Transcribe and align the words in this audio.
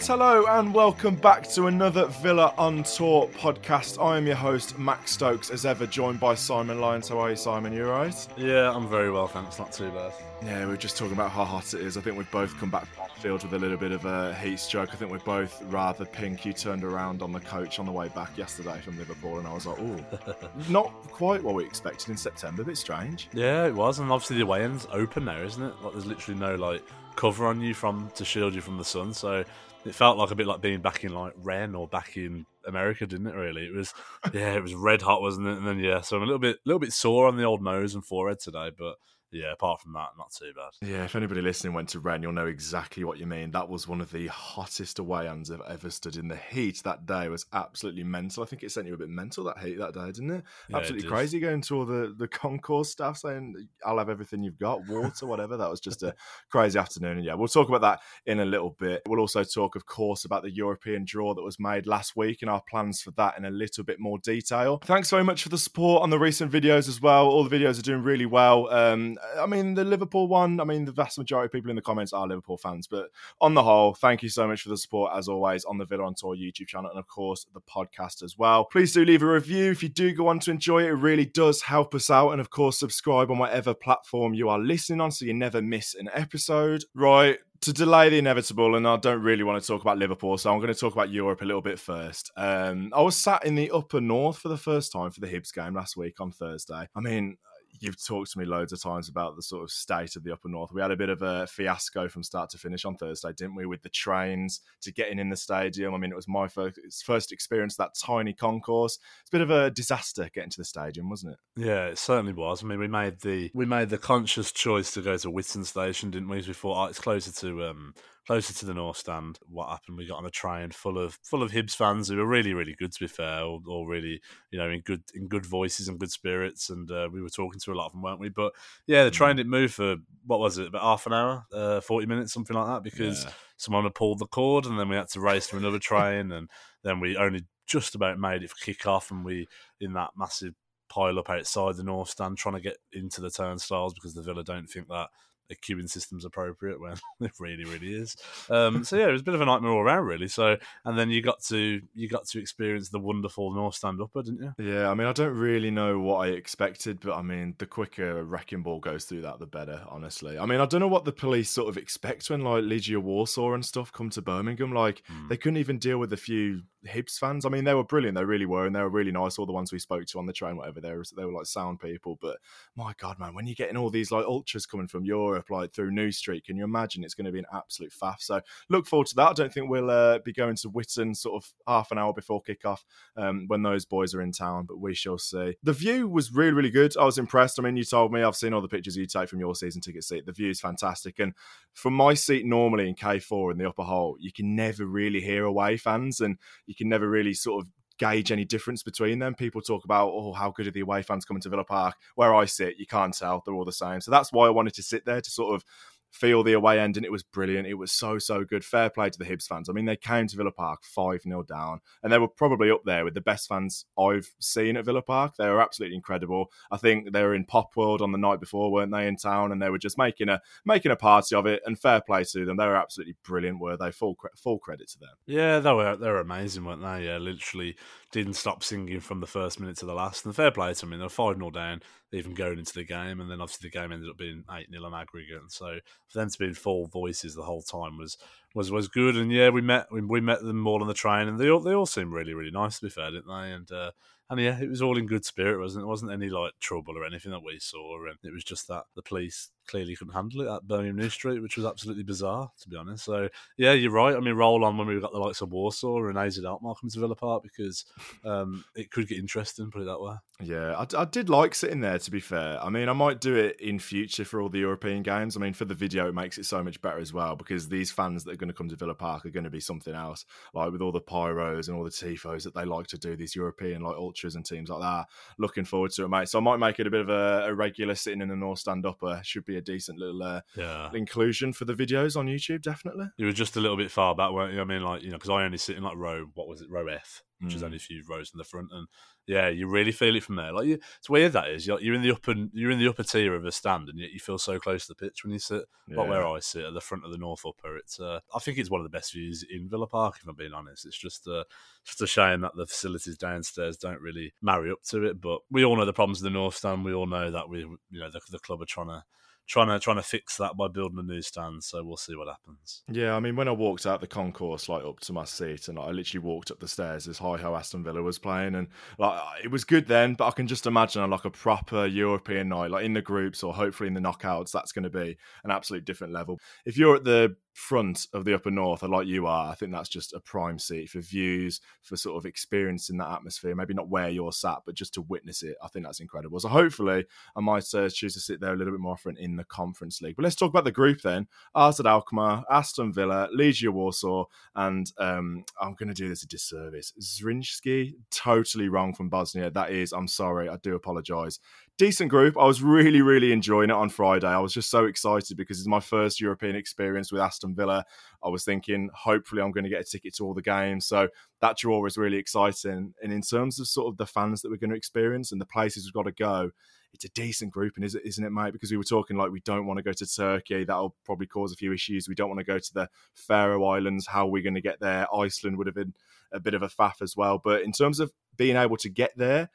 Right, 0.00 0.06
hello, 0.06 0.46
and 0.46 0.72
welcome 0.72 1.14
back 1.14 1.46
to 1.50 1.66
another 1.66 2.06
Villa 2.06 2.54
on 2.56 2.84
Tour 2.84 3.28
podcast. 3.36 4.02
I 4.02 4.16
am 4.16 4.26
your 4.26 4.34
host, 4.34 4.78
Max 4.78 5.10
Stokes, 5.10 5.50
as 5.50 5.66
ever, 5.66 5.86
joined 5.86 6.18
by 6.18 6.36
Simon 6.36 6.80
Lyons. 6.80 7.10
How 7.10 7.18
are 7.18 7.28
you, 7.28 7.36
Simon? 7.36 7.74
You 7.74 7.86
alright? 7.86 8.26
Yeah, 8.34 8.74
I'm 8.74 8.88
very 8.88 9.10
well, 9.10 9.26
thanks. 9.26 9.58
Not 9.58 9.72
too 9.72 9.90
bad. 9.90 10.14
Yeah, 10.42 10.66
we 10.66 10.72
are 10.72 10.78
just 10.78 10.96
talking 10.96 11.12
about 11.12 11.32
how 11.32 11.44
hot 11.44 11.74
it 11.74 11.82
is. 11.82 11.98
I 11.98 12.00
think 12.00 12.16
we've 12.16 12.30
both 12.30 12.56
come 12.56 12.70
back 12.70 12.86
field 13.20 13.42
with 13.42 13.52
a 13.52 13.58
little 13.58 13.76
bit 13.76 13.92
of 13.92 14.06
a 14.06 14.34
heat 14.34 14.58
stroke. 14.58 14.90
I 14.92 14.96
think 14.96 15.10
we're 15.10 15.18
both 15.18 15.62
rather 15.64 16.04
pink. 16.04 16.46
You 16.46 16.52
turned 16.52 16.84
around 16.84 17.22
on 17.22 17.32
the 17.32 17.40
coach 17.40 17.78
on 17.78 17.84
the 17.84 17.92
way 17.92 18.08
back 18.08 18.36
yesterday 18.38 18.80
from 18.80 18.98
Liverpool, 18.98 19.38
and 19.38 19.46
I 19.46 19.52
was 19.52 19.66
like, 19.66 19.78
oh, 19.78 20.48
not 20.70 20.90
quite 21.10 21.42
what 21.42 21.54
we 21.54 21.64
expected 21.64 22.08
in 22.08 22.16
September. 22.16 22.62
A 22.62 22.64
bit 22.64 22.78
strange. 22.78 23.28
Yeah, 23.32 23.66
it 23.66 23.74
was, 23.74 23.98
and 23.98 24.10
obviously 24.10 24.38
the 24.38 24.46
way 24.46 24.62
end's 24.62 24.86
open 24.90 25.26
now, 25.26 25.40
isn't 25.40 25.62
it? 25.62 25.74
Like, 25.82 25.92
there's 25.92 26.06
literally 26.06 26.40
no 26.40 26.54
like 26.54 26.82
cover 27.16 27.46
on 27.46 27.60
you 27.60 27.74
from 27.74 28.10
to 28.14 28.24
shield 28.24 28.54
you 28.54 28.62
from 28.62 28.78
the 28.78 28.84
sun. 28.84 29.12
So 29.12 29.44
it 29.84 29.94
felt 29.94 30.16
like 30.16 30.30
a 30.30 30.34
bit 30.34 30.46
like 30.46 30.62
being 30.62 30.80
back 30.80 31.04
in 31.04 31.12
like 31.12 31.34
Rennes 31.36 31.74
or 31.74 31.86
back 31.86 32.16
in 32.16 32.46
America, 32.66 33.06
didn't 33.06 33.26
it? 33.26 33.34
Really, 33.34 33.66
it 33.66 33.74
was. 33.74 33.92
Yeah, 34.32 34.54
it 34.54 34.62
was 34.62 34.74
red 34.74 35.02
hot, 35.02 35.22
wasn't 35.22 35.46
it? 35.46 35.58
And 35.58 35.66
then 35.66 35.78
yeah, 35.78 36.00
so 36.00 36.16
I'm 36.16 36.22
a 36.22 36.26
little 36.26 36.38
bit, 36.38 36.58
little 36.64 36.78
bit 36.78 36.92
sore 36.92 37.26
on 37.26 37.36
the 37.36 37.44
old 37.44 37.62
nose 37.62 37.94
and 37.94 38.04
forehead 38.04 38.38
today, 38.38 38.70
but 38.76 38.96
yeah, 39.32 39.52
apart 39.52 39.80
from 39.80 39.92
that, 39.92 40.10
not 40.18 40.32
too 40.32 40.52
bad. 40.54 40.88
Yeah, 40.88 41.04
if 41.04 41.14
anybody 41.14 41.40
listening 41.40 41.72
went 41.72 41.88
to 41.90 42.00
Rennes, 42.00 42.22
you'll 42.22 42.32
know 42.32 42.46
exactly 42.46 43.04
what 43.04 43.18
you 43.18 43.26
mean. 43.26 43.50
That 43.52 43.68
was 43.68 43.86
one 43.86 44.00
of 44.00 44.10
the 44.10 44.26
hottest 44.28 44.98
away 44.98 45.28
ends 45.28 45.50
I've 45.50 45.60
ever 45.68 45.90
stood 45.90 46.16
in. 46.16 46.28
The 46.28 46.36
heat 46.36 46.82
that 46.84 47.06
day 47.06 47.28
was 47.28 47.46
absolutely 47.52 48.04
mental. 48.04 48.42
I 48.42 48.46
think 48.46 48.62
it 48.62 48.72
sent 48.72 48.86
you 48.86 48.94
a 48.94 48.98
bit 48.98 49.08
mental 49.08 49.44
that 49.44 49.58
heat 49.58 49.78
that 49.78 49.94
day, 49.94 50.06
didn't 50.06 50.30
it? 50.30 50.44
Yeah, 50.68 50.76
absolutely 50.78 51.06
it 51.06 51.10
crazy 51.10 51.40
going 51.40 51.60
to 51.62 51.76
all 51.76 51.86
the 51.86 52.14
the 52.18 52.28
concourse 52.28 52.90
staff 52.90 53.18
saying, 53.18 53.68
"I'll 53.84 53.98
have 53.98 54.10
everything 54.10 54.42
you've 54.42 54.58
got, 54.58 54.86
water, 54.88 55.26
whatever." 55.26 55.56
That 55.56 55.70
was 55.70 55.80
just 55.80 56.02
a 56.02 56.14
crazy 56.50 56.78
afternoon. 56.78 57.18
And 57.18 57.24
yeah, 57.24 57.34
we'll 57.34 57.48
talk 57.48 57.68
about 57.68 57.82
that 57.82 58.00
in 58.26 58.40
a 58.40 58.44
little 58.44 58.76
bit. 58.78 59.02
We'll 59.06 59.20
also 59.20 59.44
talk, 59.44 59.76
of 59.76 59.86
course, 59.86 60.24
about 60.24 60.42
the 60.42 60.50
European 60.50 61.04
draw 61.04 61.34
that 61.34 61.42
was 61.42 61.60
made 61.60 61.86
last 61.86 62.16
week 62.16 62.42
and 62.42 62.50
our 62.50 62.62
plans 62.68 63.00
for 63.00 63.12
that 63.12 63.38
in 63.38 63.44
a 63.44 63.50
little 63.50 63.84
bit 63.84 64.00
more 64.00 64.18
detail. 64.18 64.78
Thanks 64.84 65.10
very 65.10 65.24
much 65.24 65.42
for 65.42 65.48
the 65.48 65.58
support 65.58 66.02
on 66.02 66.10
the 66.10 66.18
recent 66.18 66.50
videos 66.50 66.88
as 66.88 67.00
well. 67.00 67.26
All 67.26 67.44
the 67.44 67.56
videos 67.56 67.78
are 67.78 67.82
doing 67.82 68.02
really 68.02 68.26
well. 68.26 68.68
Um, 68.70 69.18
I 69.38 69.46
mean, 69.46 69.74
the 69.74 69.84
Liverpool 69.84 70.28
one, 70.28 70.60
I 70.60 70.64
mean, 70.64 70.84
the 70.84 70.92
vast 70.92 71.18
majority 71.18 71.46
of 71.46 71.52
people 71.52 71.70
in 71.70 71.76
the 71.76 71.82
comments 71.82 72.12
are 72.12 72.26
Liverpool 72.26 72.56
fans, 72.56 72.86
but 72.86 73.10
on 73.40 73.54
the 73.54 73.62
whole, 73.62 73.94
thank 73.94 74.22
you 74.22 74.28
so 74.28 74.46
much 74.46 74.62
for 74.62 74.68
the 74.68 74.76
support 74.76 75.12
as 75.16 75.28
always 75.28 75.64
on 75.64 75.78
the 75.78 75.84
Villa 75.84 76.04
on 76.04 76.14
Tour 76.14 76.36
YouTube 76.36 76.68
channel 76.68 76.90
and 76.90 76.98
of 76.98 77.06
course 77.06 77.46
the 77.52 77.60
podcast 77.60 78.22
as 78.22 78.36
well. 78.38 78.64
Please 78.64 78.92
do 78.92 79.04
leave 79.04 79.22
a 79.22 79.26
review 79.26 79.70
if 79.70 79.82
you 79.82 79.88
do 79.88 80.12
go 80.12 80.28
on 80.28 80.40
to 80.40 80.50
enjoy 80.50 80.84
it. 80.84 80.90
It 80.90 80.94
really 80.94 81.26
does 81.26 81.62
help 81.62 81.94
us 81.94 82.10
out, 82.10 82.30
and 82.30 82.40
of 82.40 82.50
course, 82.50 82.78
subscribe 82.78 83.30
on 83.30 83.38
whatever 83.38 83.74
platform 83.74 84.34
you 84.34 84.48
are 84.48 84.58
listening 84.58 85.00
on 85.00 85.10
so 85.10 85.24
you 85.24 85.34
never 85.34 85.62
miss 85.62 85.94
an 85.94 86.08
episode. 86.12 86.84
Right, 86.94 87.38
to 87.62 87.72
delay 87.72 88.08
the 88.08 88.18
inevitable, 88.18 88.74
and 88.74 88.86
I 88.86 88.96
don't 88.96 89.22
really 89.22 89.42
want 89.42 89.62
to 89.62 89.66
talk 89.66 89.82
about 89.82 89.98
Liverpool, 89.98 90.38
so 90.38 90.52
I'm 90.52 90.60
going 90.60 90.72
to 90.72 90.78
talk 90.78 90.94
about 90.94 91.10
Europe 91.10 91.42
a 91.42 91.44
little 91.44 91.60
bit 91.60 91.78
first. 91.78 92.32
Um, 92.36 92.90
I 92.94 93.02
was 93.02 93.16
sat 93.16 93.44
in 93.44 93.54
the 93.54 93.70
upper 93.70 94.00
north 94.00 94.38
for 94.38 94.48
the 94.48 94.56
first 94.56 94.92
time 94.92 95.10
for 95.10 95.20
the 95.20 95.26
Hibs 95.26 95.52
game 95.52 95.74
last 95.74 95.96
week 95.96 96.20
on 96.20 96.32
Thursday. 96.32 96.88
I 96.94 97.00
mean, 97.00 97.36
you've 97.80 98.02
talked 98.02 98.30
to 98.32 98.38
me 98.38 98.44
loads 98.44 98.72
of 98.72 98.82
times 98.82 99.08
about 99.08 99.36
the 99.36 99.42
sort 99.42 99.62
of 99.62 99.70
state 99.70 100.14
of 100.14 100.22
the 100.22 100.32
upper 100.32 100.48
north. 100.48 100.70
We 100.72 100.82
had 100.82 100.90
a 100.90 100.96
bit 100.96 101.08
of 101.08 101.22
a 101.22 101.46
fiasco 101.46 102.08
from 102.08 102.22
start 102.22 102.50
to 102.50 102.58
finish 102.58 102.84
on 102.84 102.96
Thursday, 102.96 103.32
didn't 103.32 103.56
we, 103.56 103.66
with 103.66 103.82
the 103.82 103.88
trains 103.88 104.60
to 104.82 104.92
getting 104.92 105.18
in 105.18 105.30
the 105.30 105.36
stadium? 105.36 105.94
I 105.94 105.98
mean, 105.98 106.12
it 106.12 106.16
was 106.16 106.28
my 106.28 106.46
first, 106.46 106.78
first 107.04 107.32
experience 107.32 107.76
that 107.76 107.94
tiny 107.94 108.32
concourse. 108.32 108.98
It's 109.22 109.30
a 109.30 109.32
bit 109.32 109.40
of 109.40 109.50
a 109.50 109.70
disaster 109.70 110.28
getting 110.34 110.50
to 110.50 110.58
the 110.58 110.64
stadium, 110.64 111.08
wasn't 111.08 111.32
it? 111.32 111.38
Yeah, 111.56 111.86
it 111.86 111.98
certainly 111.98 112.34
was. 112.34 112.62
I 112.62 112.66
mean, 112.66 112.78
we 112.78 112.88
made 112.88 113.20
the 113.20 113.50
we 113.54 113.66
made 113.66 113.88
the 113.88 113.98
conscious 113.98 114.52
choice 114.52 114.92
to 114.92 115.02
go 115.02 115.16
to 115.16 115.30
Witton 115.30 115.64
Station, 115.64 116.10
didn't 116.10 116.28
we? 116.28 116.36
We 116.36 116.52
thought 116.52 116.84
oh, 116.84 116.88
it's 116.88 117.00
closer 117.00 117.32
to 117.32 117.64
um, 117.64 117.94
closer 118.30 118.54
to 118.54 118.64
the 118.64 118.74
North 118.74 118.96
Stand. 118.96 119.40
What 119.48 119.70
happened? 119.70 119.96
We 119.96 120.06
got 120.06 120.18
on 120.18 120.24
a 120.24 120.30
train 120.30 120.70
full 120.70 120.98
of 120.98 121.18
full 121.20 121.42
of 121.42 121.50
Hibs 121.50 121.74
fans 121.74 122.06
who 122.06 122.16
were 122.16 122.24
really 122.24 122.54
really 122.54 122.76
good. 122.78 122.92
To 122.92 123.00
be 123.00 123.08
fair, 123.08 123.40
all, 123.40 123.60
all 123.66 123.88
really 123.88 124.20
you 124.52 124.58
know 124.60 124.70
in 124.70 124.82
good 124.82 125.02
in 125.16 125.26
good 125.26 125.44
voices 125.44 125.88
and 125.88 125.98
good 125.98 126.12
spirits, 126.12 126.70
and 126.70 126.88
uh, 126.92 127.08
we 127.12 127.20
were 127.20 127.28
talking 127.28 127.58
to 127.58 127.72
a 127.72 127.74
lot 127.74 127.86
of 127.86 127.92
them, 127.92 128.02
weren't 128.02 128.20
we? 128.20 128.28
But 128.28 128.52
yeah, 128.86 129.02
the 129.02 129.10
train 129.10 129.32
mm. 129.32 129.38
didn't 129.38 129.50
move 129.50 129.72
for 129.72 129.96
what 130.24 130.38
was 130.38 130.58
it 130.58 130.68
about 130.68 130.82
half 130.82 131.06
an 131.06 131.12
hour, 131.12 131.44
uh, 131.52 131.80
forty 131.80 132.06
minutes, 132.06 132.32
something 132.32 132.54
like 132.54 132.68
that, 132.68 132.84
because 132.84 133.24
yeah. 133.24 133.32
someone 133.56 133.82
had 133.82 133.96
pulled 133.96 134.20
the 134.20 134.26
cord, 134.26 134.64
and 134.64 134.78
then 134.78 134.88
we 134.88 134.94
had 134.94 135.08
to 135.08 135.20
race 135.20 135.48
to 135.48 135.56
another 135.56 135.80
train, 135.80 136.30
and 136.30 136.48
then 136.84 137.00
we 137.00 137.16
only 137.16 137.46
just 137.66 137.96
about 137.96 138.20
made 138.20 138.44
it 138.44 138.50
for 138.50 138.64
kick 138.64 138.86
off, 138.86 139.10
and 139.10 139.24
we 139.24 139.48
in 139.80 139.94
that 139.94 140.10
massive 140.16 140.54
pile 140.88 141.18
up 141.18 141.30
outside 141.30 141.74
the 141.74 141.82
North 141.82 142.10
Stand 142.10 142.38
trying 142.38 142.54
to 142.54 142.60
get 142.60 142.76
into 142.92 143.20
the 143.20 143.30
turnstiles 143.30 143.92
because 143.92 144.14
the 144.14 144.22
Villa 144.22 144.44
don't 144.44 144.68
think 144.68 144.86
that 144.86 145.08
a 145.50 145.54
queuing 145.54 145.88
system's 145.88 146.24
appropriate 146.24 146.80
when 146.80 146.94
it 147.20 147.32
really, 147.38 147.64
really 147.64 147.94
is. 147.94 148.16
Um, 148.48 148.84
so 148.84 148.96
yeah, 148.96 149.08
it 149.08 149.12
was 149.12 149.22
a 149.22 149.24
bit 149.24 149.34
of 149.34 149.40
a 149.40 149.46
nightmare 149.46 149.72
all 149.72 149.80
around, 149.80 150.06
really. 150.06 150.28
So 150.28 150.56
and 150.84 150.98
then 150.98 151.10
you 151.10 151.22
got 151.22 151.42
to 151.44 151.80
you 151.94 152.08
got 152.08 152.26
to 152.28 152.40
experience 152.40 152.88
the 152.88 152.98
wonderful 152.98 153.52
North 153.52 153.74
Stand 153.74 154.00
Upper, 154.00 154.22
didn't 154.22 154.42
you? 154.42 154.72
Yeah, 154.72 154.90
I 154.90 154.94
mean, 154.94 155.06
I 155.06 155.12
don't 155.12 155.36
really 155.36 155.70
know 155.70 155.98
what 155.98 156.26
I 156.26 156.28
expected, 156.28 157.00
but 157.00 157.14
I 157.16 157.22
mean, 157.22 157.54
the 157.58 157.66
quicker 157.66 158.18
a 158.18 158.24
wrecking 158.24 158.62
ball 158.62 158.80
goes 158.80 159.04
through 159.04 159.22
that, 159.22 159.38
the 159.38 159.46
better. 159.46 159.82
Honestly, 159.88 160.38
I 160.38 160.46
mean, 160.46 160.60
I 160.60 160.66
don't 160.66 160.80
know 160.80 160.88
what 160.88 161.04
the 161.04 161.12
police 161.12 161.50
sort 161.50 161.68
of 161.68 161.76
expect 161.76 162.30
when 162.30 162.42
like 162.42 162.64
Legia 162.64 162.98
Warsaw 162.98 163.54
and 163.54 163.64
stuff 163.64 163.92
come 163.92 164.10
to 164.10 164.22
Birmingham. 164.22 164.72
Like 164.72 165.02
mm. 165.10 165.28
they 165.28 165.36
couldn't 165.36 165.58
even 165.58 165.78
deal 165.78 165.98
with 165.98 166.12
a 166.12 166.16
few 166.16 166.62
Hibs 166.86 167.18
fans. 167.18 167.44
I 167.44 167.48
mean, 167.50 167.64
they 167.64 167.74
were 167.74 167.84
brilliant. 167.84 168.16
They 168.16 168.24
really 168.24 168.46
were, 168.46 168.66
and 168.66 168.74
they 168.74 168.80
were 168.80 168.88
really 168.88 169.12
nice. 169.12 169.38
All 169.38 169.46
the 169.46 169.52
ones 169.52 169.72
we 169.72 169.78
spoke 169.78 170.06
to 170.06 170.18
on 170.18 170.26
the 170.26 170.32
train, 170.32 170.56
whatever, 170.56 170.80
they 170.80 170.92
were 170.92 171.04
they 171.16 171.24
were 171.24 171.32
like 171.32 171.46
sound 171.46 171.80
people. 171.80 172.18
But 172.20 172.38
my 172.76 172.92
God, 172.98 173.18
man, 173.18 173.34
when 173.34 173.46
you're 173.46 173.54
getting 173.54 173.76
all 173.76 173.90
these 173.90 174.10
like 174.10 174.24
ultras 174.24 174.66
coming 174.66 174.88
from 174.88 175.04
Europe, 175.04 175.50
like 175.50 175.72
through 175.72 175.90
New 175.90 176.10
Street, 176.10 176.44
can 176.44 176.56
you 176.56 176.64
imagine 176.64 177.04
it's 177.04 177.14
going 177.14 177.26
to 177.26 177.32
be 177.32 177.38
an 177.38 177.46
absolute 177.52 177.92
faff? 177.92 178.20
So 178.20 178.40
look 178.68 178.86
forward 178.86 179.08
to 179.08 179.16
that. 179.16 179.28
I 179.28 179.32
don't 179.34 179.52
think 179.52 179.68
we'll 179.68 179.90
uh, 179.90 180.18
be 180.20 180.32
going 180.32 180.56
to 180.56 180.70
Witton 180.70 181.14
sort 181.14 181.42
of 181.42 181.52
half 181.66 181.90
an 181.90 181.98
hour 181.98 182.12
before 182.12 182.42
kickoff 182.42 182.80
um, 183.16 183.44
when 183.48 183.62
those 183.62 183.84
boys 183.84 184.14
are 184.14 184.22
in 184.22 184.32
town, 184.32 184.66
but 184.66 184.78
we 184.78 184.94
shall 184.94 185.18
see. 185.18 185.56
The 185.62 185.72
view 185.72 186.08
was 186.08 186.32
really, 186.32 186.52
really 186.52 186.70
good. 186.70 186.96
I 186.96 187.04
was 187.04 187.18
impressed. 187.18 187.58
I 187.58 187.62
mean, 187.62 187.76
you 187.76 187.84
told 187.84 188.12
me 188.12 188.22
I've 188.22 188.36
seen 188.36 188.54
all 188.54 188.62
the 188.62 188.68
pictures 188.68 188.96
you 188.96 189.06
take 189.06 189.28
from 189.28 189.40
your 189.40 189.54
season 189.54 189.80
ticket 189.80 190.04
seat. 190.04 190.26
The 190.26 190.32
view 190.32 190.50
is 190.50 190.60
fantastic, 190.60 191.18
and 191.18 191.34
from 191.74 191.94
my 191.94 192.14
seat 192.14 192.46
normally 192.46 192.88
in 192.88 192.94
K4 192.94 193.52
in 193.52 193.58
the 193.58 193.68
upper 193.68 193.82
hole, 193.82 194.16
you 194.18 194.32
can 194.32 194.56
never 194.56 194.86
really 194.86 195.20
hear 195.20 195.44
away 195.44 195.76
fans, 195.76 196.20
and 196.20 196.38
you 196.70 196.76
can 196.76 196.88
never 196.88 197.10
really 197.10 197.34
sort 197.34 197.64
of 197.64 197.68
gauge 197.98 198.30
any 198.30 198.44
difference 198.44 198.84
between 198.84 199.18
them. 199.18 199.34
People 199.34 199.60
talk 199.60 199.84
about, 199.84 200.12
oh, 200.14 200.32
how 200.32 200.52
good 200.52 200.68
are 200.68 200.70
the 200.70 200.80
away 200.80 201.02
fans 201.02 201.24
coming 201.24 201.42
to 201.42 201.48
Villa 201.48 201.64
Park? 201.64 201.96
Where 202.14 202.32
I 202.32 202.44
sit, 202.44 202.78
you 202.78 202.86
can't 202.86 203.12
tell. 203.12 203.42
They're 203.44 203.54
all 203.54 203.64
the 203.64 203.72
same. 203.72 204.00
So 204.00 204.12
that's 204.12 204.32
why 204.32 204.46
I 204.46 204.50
wanted 204.50 204.74
to 204.74 204.82
sit 204.82 205.04
there 205.04 205.20
to 205.20 205.30
sort 205.30 205.52
of 205.52 205.64
feel 206.10 206.42
the 206.42 206.52
away 206.52 206.78
end, 206.78 206.96
and 206.96 207.06
it 207.06 207.12
was 207.12 207.22
brilliant. 207.22 207.66
It 207.66 207.74
was 207.74 207.92
so, 207.92 208.18
so 208.18 208.44
good. 208.44 208.64
Fair 208.64 208.90
play 208.90 209.10
to 209.10 209.18
the 209.18 209.24
Hibs 209.24 209.46
fans. 209.46 209.68
I 209.68 209.72
mean, 209.72 209.84
they 209.84 209.96
came 209.96 210.26
to 210.26 210.36
Villa 210.36 210.52
Park 210.52 210.84
5 210.84 211.22
0 211.22 211.42
down, 211.44 211.80
and 212.02 212.12
they 212.12 212.18
were 212.18 212.28
probably 212.28 212.70
up 212.70 212.82
there 212.84 213.04
with 213.04 213.14
the 213.14 213.20
best 213.20 213.48
fans 213.48 213.86
I've 213.98 214.32
seen 214.40 214.76
at 214.76 214.84
Villa 214.84 215.02
Park. 215.02 215.34
They 215.36 215.48
were 215.48 215.60
absolutely 215.60 215.96
incredible. 215.96 216.50
I 216.70 216.76
think 216.76 217.12
they 217.12 217.22
were 217.22 217.34
in 217.34 217.44
Pop 217.44 217.76
World 217.76 218.02
on 218.02 218.12
the 218.12 218.18
night 218.18 218.40
before, 218.40 218.72
weren't 218.72 218.92
they, 218.92 219.06
in 219.06 219.16
town? 219.16 219.52
And 219.52 219.62
they 219.62 219.70
were 219.70 219.78
just 219.78 219.98
making 219.98 220.28
a 220.28 220.40
making 220.64 220.92
a 220.92 220.96
party 220.96 221.34
of 221.34 221.46
it, 221.46 221.62
and 221.66 221.78
fair 221.78 222.00
play 222.00 222.24
to 222.24 222.44
them. 222.44 222.56
They 222.56 222.66
were 222.66 222.76
absolutely 222.76 223.16
brilliant, 223.24 223.60
were 223.60 223.76
they? 223.76 223.92
Full, 223.92 224.16
full 224.36 224.58
credit 224.58 224.88
to 224.90 224.98
them. 224.98 225.14
Yeah, 225.26 225.60
they 225.60 225.72
were, 225.72 225.96
they 225.96 226.08
were 226.08 226.20
amazing, 226.20 226.64
weren't 226.64 226.82
they? 226.82 227.06
Yeah, 227.06 227.18
literally 227.18 227.76
didn't 228.12 228.34
stop 228.34 228.64
singing 228.64 229.00
from 229.00 229.20
the 229.20 229.26
first 229.26 229.60
minute 229.60 229.76
to 229.78 229.86
the 229.86 229.94
last. 229.94 230.24
And 230.24 230.34
fair 230.34 230.50
play 230.50 230.74
to 230.74 230.80
them. 230.80 230.88
I 230.88 230.90
mean, 230.90 231.00
they're 231.00 231.08
5 231.08 231.36
0 231.36 231.50
down, 231.50 231.82
even 232.12 232.34
going 232.34 232.58
into 232.58 232.74
the 232.74 232.84
game. 232.84 233.20
And 233.20 233.30
then 233.30 233.40
obviously 233.40 233.68
the 233.68 233.78
game 233.78 233.92
ended 233.92 234.10
up 234.10 234.18
being 234.18 234.44
8 234.50 234.68
0 234.70 234.84
on 234.84 234.94
aggregate. 234.94 235.40
And 235.40 235.50
so 235.50 235.78
for 236.08 236.18
them 236.18 236.28
to 236.28 236.38
be 236.38 236.46
in 236.46 236.54
full 236.54 236.86
voices 236.86 237.34
the 237.34 237.42
whole 237.42 237.62
time 237.62 237.98
was 237.98 238.18
was 238.54 238.70
was 238.70 238.88
good. 238.88 239.16
And 239.16 239.30
yeah, 239.30 239.50
we 239.50 239.60
met 239.60 239.86
we, 239.92 240.00
we 240.00 240.20
met 240.20 240.42
them 240.42 240.66
all 240.66 240.82
on 240.82 240.88
the 240.88 240.94
train, 240.94 241.28
and 241.28 241.38
they 241.38 241.50
all 241.50 241.60
they 241.60 241.74
all 241.74 241.86
seemed 241.86 242.12
really 242.12 242.34
really 242.34 242.50
nice 242.50 242.78
to 242.78 242.86
be 242.86 242.90
fair, 242.90 243.10
didn't 243.10 243.28
they? 243.28 243.52
And 243.52 243.70
uh, 243.70 243.92
and 244.28 244.40
yeah, 244.40 244.60
it 244.60 244.68
was 244.68 244.82
all 244.82 244.96
in 244.96 245.06
good 245.06 245.24
spirit, 245.24 245.58
wasn't 245.58 245.82
it? 245.82 245.86
It 245.86 245.88
wasn't 245.88 246.12
any 246.12 246.28
like 246.28 246.52
trouble 246.60 246.96
or 246.96 247.04
anything 247.04 247.32
that 247.32 247.44
we 247.44 247.58
saw, 247.58 247.96
and 248.06 248.16
it 248.22 248.32
was 248.32 248.44
just 248.44 248.68
that 248.68 248.84
the 248.94 249.02
police 249.02 249.50
clearly 249.66 249.96
couldn't 249.96 250.14
handle 250.14 250.42
it 250.42 250.48
at 250.48 250.66
Birmingham 250.66 250.96
New 250.96 251.08
Street, 251.08 251.40
which 251.40 251.56
was 251.56 251.66
absolutely 251.66 252.02
bizarre, 252.02 252.50
to 252.60 252.68
be 252.68 252.76
honest. 252.76 253.04
So, 253.04 253.28
yeah, 253.56 253.72
you're 253.72 253.90
right. 253.90 254.16
I 254.16 254.20
mean, 254.20 254.34
roll 254.34 254.64
on 254.64 254.76
when 254.76 254.86
we've 254.86 255.00
got 255.00 255.12
the 255.12 255.18
likes 255.18 255.40
of 255.40 255.52
Warsaw 255.52 256.08
and 256.08 256.18
AZ 256.18 256.38
Alkmaar 256.44 256.74
coming 256.74 256.90
to 256.90 257.00
Villa 257.00 257.16
Park 257.16 257.42
because 257.42 257.84
um, 258.24 258.64
it 258.74 258.90
could 258.90 259.08
get 259.08 259.18
interesting, 259.18 259.70
put 259.70 259.82
it 259.82 259.86
that 259.86 260.00
way. 260.00 260.16
Yeah, 260.42 260.72
I, 260.72 261.02
I, 261.02 261.04
did 261.04 261.28
like 261.28 261.54
sitting 261.54 261.80
there, 261.80 261.98
to 261.98 262.10
be 262.10 262.20
fair. 262.20 262.62
I 262.62 262.70
mean, 262.70 262.88
I 262.88 262.94
might 262.94 263.20
do 263.20 263.36
it 263.36 263.60
in 263.60 263.78
future 263.78 264.24
for 264.24 264.40
all 264.40 264.48
the 264.48 264.58
European 264.58 265.02
games. 265.02 265.36
I 265.36 265.40
mean, 265.40 265.52
for 265.52 265.66
the 265.66 265.74
video, 265.74 266.08
it 266.08 266.14
makes 266.14 266.38
it 266.38 266.46
so 266.46 266.64
much 266.64 266.80
better 266.80 266.98
as 266.98 267.12
well 267.12 267.36
because 267.36 267.68
these 267.68 267.90
fans 267.90 268.24
that 268.24 268.32
are 268.32 268.36
going 268.36 268.48
to 268.48 268.54
come 268.54 268.68
to 268.70 268.76
Villa 268.76 268.94
Park 268.94 269.26
are 269.26 269.30
going 269.30 269.44
to 269.44 269.50
be 269.50 269.60
something 269.60 269.94
else, 269.94 270.24
like 270.54 270.72
with 270.72 270.80
all 270.80 270.92
the 270.92 271.00
pyros 271.00 271.68
and 271.68 271.76
all 271.76 271.84
the 271.84 271.90
tifos 271.90 272.44
that 272.44 272.54
they 272.54 272.64
like 272.64 272.86
to 272.88 272.98
do, 272.98 273.16
these 273.16 273.36
European 273.36 273.82
like 273.82 273.96
ultras 273.96 274.34
and 274.34 274.46
teams 274.46 274.70
like 274.70 274.80
that. 274.80 275.06
Looking 275.38 275.64
forward 275.64 275.90
to 275.92 276.04
it, 276.04 276.08
mate. 276.08 276.28
So 276.28 276.38
I 276.38 276.42
might 276.42 276.56
make 276.56 276.80
it 276.80 276.86
a 276.86 276.90
bit 276.90 277.02
of 277.02 277.10
a, 277.10 277.48
a 277.48 277.54
regular 277.54 277.94
sitting 277.94 278.22
in 278.22 278.28
the 278.28 278.36
North 278.36 278.60
Stand 278.60 278.86
upper. 278.86 279.20
Should 279.22 279.44
be 279.44 279.49
a 279.56 279.62
decent 279.62 279.98
little 279.98 280.22
uh, 280.22 280.40
yeah. 280.56 280.90
inclusion 280.92 281.52
for 281.52 281.64
the 281.64 281.74
videos 281.74 282.16
on 282.16 282.26
YouTube, 282.26 282.62
definitely. 282.62 283.06
You 283.16 283.26
were 283.26 283.32
just 283.32 283.56
a 283.56 283.60
little 283.60 283.76
bit 283.76 283.90
far 283.90 284.14
back, 284.14 284.32
weren't 284.32 284.54
you? 284.54 284.60
I 284.60 284.64
mean, 284.64 284.82
like, 284.82 285.02
you 285.02 285.10
know, 285.10 285.16
because 285.16 285.30
I 285.30 285.44
only 285.44 285.58
sit 285.58 285.76
in 285.76 285.82
like 285.82 285.96
row, 285.96 286.26
what 286.34 286.48
was 286.48 286.60
it, 286.60 286.70
row 286.70 286.86
F, 286.86 287.22
which 287.40 287.52
mm. 287.52 287.56
is 287.56 287.62
only 287.62 287.76
a 287.76 287.80
few 287.80 288.02
rows 288.08 288.30
in 288.32 288.38
the 288.38 288.44
front. 288.44 288.68
And 288.72 288.86
Yeah, 289.26 289.48
you 289.48 289.66
really 289.66 289.92
feel 289.92 290.14
it 290.16 290.22
from 290.22 290.36
there. 290.36 290.52
Like 290.52 290.66
you, 290.66 290.78
it's 290.98 291.08
weird 291.08 291.32
that 291.32 291.48
is. 291.48 291.66
You're, 291.66 291.80
you're, 291.80 291.94
in 291.94 292.02
the 292.02 292.12
upper 292.12 292.34
you're 292.52 292.70
in 292.70 292.78
the 292.78 292.88
upper 292.88 293.02
tier 293.02 293.34
of 293.34 293.44
a 293.44 293.52
stand, 293.52 293.88
and 293.88 293.98
yet 293.98 294.10
you 294.10 294.20
feel 294.20 294.38
so 294.38 294.58
close 294.58 294.86
to 294.86 294.92
the 294.92 295.06
pitch 295.06 295.24
when 295.24 295.32
you 295.32 295.38
sit. 295.38 295.64
Yeah. 295.88 295.98
Like 295.98 296.08
where 296.08 296.26
I 296.26 296.40
sit 296.40 296.64
at 296.64 296.74
the 296.74 296.80
front 296.80 297.04
of 297.04 297.12
the 297.12 297.18
North 297.18 297.44
Upper. 297.46 297.76
It's 297.76 297.98
uh, 297.98 298.20
I 298.34 298.38
think 298.40 298.58
it's 298.58 298.70
one 298.70 298.80
of 298.80 298.84
the 298.84 298.96
best 298.96 299.12
views 299.12 299.44
in 299.48 299.68
Villa 299.68 299.86
Park. 299.86 300.16
If 300.20 300.28
I'm 300.28 300.34
being 300.34 300.52
honest, 300.52 300.84
it's 300.84 300.98
just 300.98 301.26
uh, 301.26 301.44
just 301.84 302.02
a 302.02 302.06
shame 302.06 302.42
that 302.42 302.56
the 302.56 302.66
facilities 302.66 303.16
downstairs 303.16 303.76
don't 303.76 304.00
really 304.00 304.34
marry 304.42 304.70
up 304.70 304.82
to 304.88 305.04
it. 305.04 305.20
But 305.20 305.40
we 305.50 305.64
all 305.64 305.76
know 305.76 305.86
the 305.86 305.92
problems 305.92 306.20
of 306.20 306.24
the 306.24 306.30
North 306.30 306.56
Stand. 306.56 306.84
We 306.84 306.94
all 306.94 307.06
know 307.06 307.30
that 307.30 307.48
we 307.48 307.60
you 307.60 308.00
know 308.00 308.10
the, 308.10 308.20
the 308.30 308.38
club 308.38 308.60
are 308.60 308.66
trying 308.66 308.88
to 308.88 309.04
trying 309.50 309.66
to 309.66 309.80
trying 309.80 309.96
to 309.96 310.02
fix 310.02 310.36
that 310.36 310.56
by 310.56 310.68
building 310.68 310.98
a 311.00 311.02
new 311.02 311.20
stand. 311.20 311.64
So 311.64 311.82
we'll 311.82 311.96
see 311.96 312.14
what 312.14 312.28
happens. 312.28 312.84
Yeah, 312.88 313.16
I 313.16 313.20
mean, 313.20 313.34
when 313.34 313.48
I 313.48 313.52
walked 313.52 313.84
out 313.84 314.00
the 314.00 314.06
concourse, 314.06 314.68
like 314.68 314.84
up 314.84 315.00
to 315.00 315.12
my 315.12 315.24
seat, 315.24 315.66
and 315.66 315.78
I 315.78 315.90
literally 315.90 316.24
walked 316.24 316.52
up 316.52 316.60
the 316.60 316.68
stairs 316.68 317.08
as 317.08 317.18
Hi 317.18 317.36
Ho 317.36 317.56
Aston 317.56 317.82
Villa 317.82 318.00
was 318.00 318.18
playing, 318.18 318.54
and 318.54 318.68
like 318.98 319.20
it 319.42 319.50
was 319.50 319.64
good 319.64 319.88
then. 319.88 320.14
But 320.14 320.28
I 320.28 320.30
can 320.30 320.46
just 320.46 320.66
imagine 320.66 321.08
like 321.10 321.24
a 321.24 321.30
proper 321.30 321.84
European 321.86 322.48
night, 322.48 322.70
like 322.70 322.84
in 322.84 322.94
the 322.94 323.02
groups 323.02 323.42
or 323.42 323.52
hopefully 323.52 323.88
in 323.88 323.94
the 323.94 324.00
knockouts, 324.00 324.52
that's 324.52 324.72
going 324.72 324.84
to 324.84 324.90
be 324.90 325.16
an 325.42 325.50
absolute 325.50 325.84
different 325.84 326.12
level. 326.12 326.38
If 326.64 326.78
you're 326.78 326.96
at 326.96 327.04
the 327.04 327.34
front 327.52 328.06
of 328.12 328.24
the 328.24 328.34
upper 328.34 328.50
north, 328.50 328.82
like 328.82 329.06
you 329.06 329.26
are, 329.26 329.50
I 329.50 329.54
think 329.54 329.72
that's 329.72 329.88
just 329.88 330.12
a 330.12 330.20
prime 330.20 330.58
seat 330.58 330.90
for 330.90 331.00
views, 331.00 331.60
for 331.82 331.96
sort 331.96 332.16
of 332.16 332.26
experiencing 332.26 332.98
that 332.98 333.10
atmosphere. 333.10 333.54
Maybe 333.54 333.74
not 333.74 333.88
where 333.88 334.08
you're 334.08 334.32
sat, 334.32 334.58
but 334.66 334.74
just 334.74 334.94
to 334.94 335.02
witness 335.02 335.42
it. 335.42 335.56
I 335.62 335.68
think 335.68 335.84
that's 335.84 336.00
incredible. 336.00 336.40
So 336.40 336.48
hopefully, 336.48 337.04
I 337.36 337.40
might 337.40 337.72
uh, 337.74 337.88
choose 337.88 338.14
to 338.14 338.20
sit 338.20 338.40
there 338.40 338.52
a 338.52 338.56
little 338.56 338.72
bit 338.72 338.80
more 338.80 338.92
often 338.92 339.16
in 339.16 339.36
the 339.36 339.44
Conference 339.44 340.00
League. 340.00 340.16
But 340.16 340.24
let's 340.24 340.36
talk 340.36 340.50
about 340.50 340.64
the 340.64 340.72
group 340.72 341.00
then: 341.02 341.26
AZ 341.56 341.80
Alkmaar, 341.80 342.44
Aston 342.50 342.92
Villa, 342.92 343.28
Legia 343.36 343.70
Warsaw, 343.70 344.24
and 344.54 344.90
um, 344.98 345.44
I'm 345.60 345.74
going 345.74 345.88
to 345.88 345.94
do 345.94 346.08
this 346.08 346.22
a 346.22 346.28
disservice. 346.28 346.92
Zrinjski, 347.00 347.94
totally 348.10 348.68
wrong 348.68 348.94
from 348.94 349.08
Bosnia. 349.08 349.50
That 349.50 349.70
is, 349.70 349.92
I'm 349.92 350.08
sorry, 350.08 350.48
I 350.48 350.56
do 350.56 350.74
apologise 350.74 351.38
decent 351.80 352.10
group. 352.10 352.36
I 352.36 352.44
was 352.44 352.62
really, 352.62 353.00
really 353.00 353.32
enjoying 353.32 353.70
it 353.70 353.74
on 353.74 353.88
Friday. 353.88 354.26
I 354.26 354.38
was 354.38 354.52
just 354.52 354.68
so 354.68 354.84
excited 354.84 355.38
because 355.38 355.58
it's 355.58 355.66
my 355.66 355.80
first 355.80 356.20
European 356.20 356.54
experience 356.54 357.10
with 357.10 357.22
Aston 357.22 357.54
Villa. 357.54 357.86
I 358.22 358.28
was 358.28 358.44
thinking, 358.44 358.90
hopefully, 358.94 359.40
I'm 359.40 359.50
going 359.50 359.64
to 359.64 359.70
get 359.70 359.80
a 359.80 359.84
ticket 359.84 360.14
to 360.16 360.26
all 360.26 360.34
the 360.34 360.42
games. 360.42 360.84
So 360.84 361.08
that 361.40 361.56
draw 361.56 361.82
is 361.86 361.96
really 361.96 362.18
exciting. 362.18 362.92
And 363.02 363.10
in 363.14 363.22
terms 363.22 363.58
of 363.58 363.66
sort 363.66 363.88
of 363.88 363.96
the 363.96 364.04
fans 364.04 364.42
that 364.42 364.50
we're 364.50 364.58
going 364.58 364.72
to 364.72 364.76
experience 364.76 365.32
and 365.32 365.40
the 365.40 365.46
places 365.46 365.86
we've 365.86 365.94
got 365.94 366.06
to 366.06 366.12
go, 366.12 366.50
it's 366.92 367.06
a 367.06 367.10
decent 367.10 367.50
group, 367.50 367.76
and 367.76 367.84
is 367.84 367.94
it, 367.94 368.02
isn't 368.04 368.24
it, 368.24 368.30
mate? 368.30 368.52
Because 368.52 368.70
we 368.70 368.76
were 368.76 368.84
talking 368.84 369.16
like 369.16 369.30
we 369.30 369.40
don't 369.40 369.64
want 369.64 369.78
to 369.78 369.82
go 369.82 369.92
to 369.92 370.06
Turkey. 370.06 370.64
That'll 370.64 370.94
probably 371.06 371.28
cause 371.28 371.50
a 371.50 371.56
few 371.56 371.72
issues. 371.72 372.10
We 372.10 372.14
don't 372.14 372.28
want 372.28 372.40
to 372.40 372.44
go 372.44 372.58
to 372.58 372.74
the 372.74 372.90
Faroe 373.14 373.64
Islands. 373.64 374.06
How 374.06 374.26
are 374.26 374.30
we 374.30 374.42
going 374.42 374.54
to 374.54 374.60
get 374.60 374.80
there? 374.80 375.06
Iceland 375.14 375.56
would 375.56 375.66
have 375.66 375.76
been 375.76 375.94
a 376.30 376.40
bit 376.40 376.52
of 376.52 376.62
a 376.62 376.68
faff 376.68 377.00
as 377.00 377.16
well. 377.16 377.40
But 377.42 377.62
in 377.62 377.72
terms 377.72 378.00
of 378.00 378.12
being 378.36 378.56
able 378.56 378.76
to 378.78 378.90
get 378.90 379.16
there, 379.16 379.48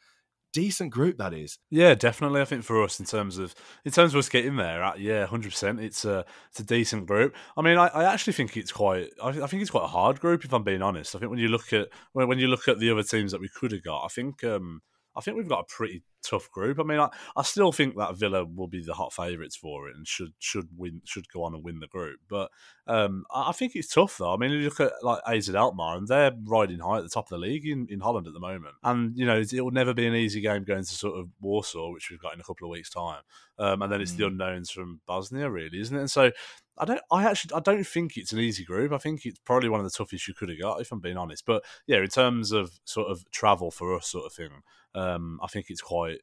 decent 0.55 0.89
group 0.89 1.17
that 1.17 1.33
is. 1.33 1.59
Yeah, 1.69 1.95
definitely. 1.95 2.39
I 2.39 2.45
think 2.45 2.63
for 2.63 2.81
us, 2.81 2.97
in 2.99 3.05
terms 3.05 3.37
of 3.37 3.53
in 3.83 3.91
terms 3.91 4.13
of 4.13 4.19
us 4.19 4.29
getting 4.29 4.55
there, 4.55 4.83
uh, 4.83 4.95
yeah, 4.97 5.25
hundred 5.25 5.51
percent. 5.51 5.81
It's 5.81 6.05
a 6.05 6.25
it's 6.49 6.61
a 6.61 6.63
decent 6.63 7.07
group. 7.07 7.35
I 7.57 7.61
mean, 7.61 7.77
I, 7.77 7.87
I 7.87 8.05
actually 8.05 8.33
think 8.33 8.55
it's 8.55 8.71
quite. 8.71 9.09
I, 9.21 9.29
I, 9.29 9.47
think 9.47 9.61
it's 9.61 9.71
quite 9.71 9.83
a 9.83 9.87
hard 9.87 10.21
group. 10.21 10.45
If 10.45 10.53
I'm 10.53 10.63
being 10.63 10.81
honest, 10.81 11.13
I 11.13 11.19
think 11.19 11.29
when 11.29 11.39
you 11.39 11.49
look 11.49 11.73
at 11.73 11.89
when, 12.13 12.29
when 12.29 12.39
you 12.39 12.47
look 12.47 12.69
at 12.69 12.79
the 12.79 12.89
other 12.89 13.03
teams 13.03 13.33
that 13.33 13.41
we 13.41 13.49
could 13.49 13.73
have 13.73 13.83
got, 13.83 14.05
I 14.05 14.07
think 14.07 14.43
um, 14.45 14.81
I 15.15 15.21
think 15.21 15.35
we've 15.35 15.49
got 15.49 15.59
a 15.59 15.73
pretty 15.75 16.03
tough 16.29 16.49
group. 16.51 16.79
I 16.79 16.83
mean, 16.83 16.99
I, 16.99 17.09
I 17.35 17.43
still 17.43 17.71
think 17.71 17.95
that 17.97 18.17
Villa 18.17 18.45
will 18.45 18.67
be 18.67 18.83
the 18.83 18.93
hot 18.93 19.13
favourites 19.13 19.55
for 19.55 19.89
it 19.89 19.95
and 19.95 20.07
should 20.07 20.33
should 20.39 20.69
win 20.77 21.01
should 21.05 21.29
go 21.29 21.43
on 21.43 21.53
and 21.53 21.63
win 21.63 21.79
the 21.79 21.87
group. 21.87 22.19
But 22.27 22.51
um, 22.87 23.25
I, 23.33 23.49
I, 23.49 23.51
think 23.51 23.75
it's 23.75 23.93
tough 23.93 24.17
though. 24.17 24.33
I 24.33 24.37
mean, 24.37 24.51
you 24.51 24.59
look 24.59 24.79
at 24.79 24.91
like 25.01 25.19
AZ 25.27 25.53
Alkmaar 25.53 25.97
and 25.97 26.07
they're 26.07 26.33
riding 26.43 26.79
high 26.79 26.97
at 26.97 27.03
the 27.03 27.09
top 27.09 27.25
of 27.25 27.29
the 27.29 27.37
league 27.37 27.65
in, 27.65 27.87
in 27.89 27.99
Holland 27.99 28.27
at 28.27 28.33
the 28.33 28.39
moment. 28.39 28.75
And 28.83 29.17
you 29.17 29.25
know, 29.25 29.39
it 29.39 29.61
will 29.61 29.71
never 29.71 29.93
be 29.93 30.07
an 30.07 30.15
easy 30.15 30.41
game 30.41 30.63
going 30.63 30.83
to 30.83 30.93
sort 30.93 31.17
of 31.17 31.29
Warsaw, 31.41 31.91
which 31.91 32.09
we've 32.09 32.21
got 32.21 32.33
in 32.33 32.39
a 32.39 32.43
couple 32.43 32.67
of 32.67 32.71
weeks' 32.71 32.89
time. 32.89 33.21
Um, 33.57 33.81
and 33.81 33.91
then 33.91 34.01
it's 34.01 34.13
mm. 34.13 34.17
the 34.17 34.27
unknowns 34.27 34.69
from 34.69 34.99
Bosnia, 35.07 35.49
really, 35.49 35.79
isn't 35.79 35.95
it? 35.95 36.01
And 36.01 36.11
so 36.11 36.31
I 36.77 36.85
don't. 36.85 37.01
I 37.09 37.23
actually. 37.25 37.55
I 37.55 37.61
don't 37.61 37.87
think 37.87 38.17
it's 38.17 38.33
an 38.33 38.39
easy 38.39 38.65
group. 38.65 38.91
I 38.91 38.97
think 38.97 39.25
it's 39.25 39.39
probably 39.39 39.69
one 39.69 39.79
of 39.79 39.85
the 39.85 39.97
toughest 39.97 40.27
you 40.27 40.33
could 40.33 40.49
have 40.49 40.59
got, 40.59 40.81
if 40.81 40.91
I'm 40.91 40.99
being 40.99 41.17
honest. 41.17 41.45
But 41.45 41.63
yeah, 41.87 41.99
in 41.99 42.07
terms 42.07 42.51
of 42.51 42.79
sort 42.83 43.09
of 43.09 43.29
travel 43.31 43.71
for 43.71 43.95
us, 43.95 44.07
sort 44.07 44.25
of 44.25 44.33
thing, 44.33 44.49
um, 44.93 45.39
I 45.41 45.47
think 45.47 45.67
it's 45.69 45.81
quite 45.81 46.14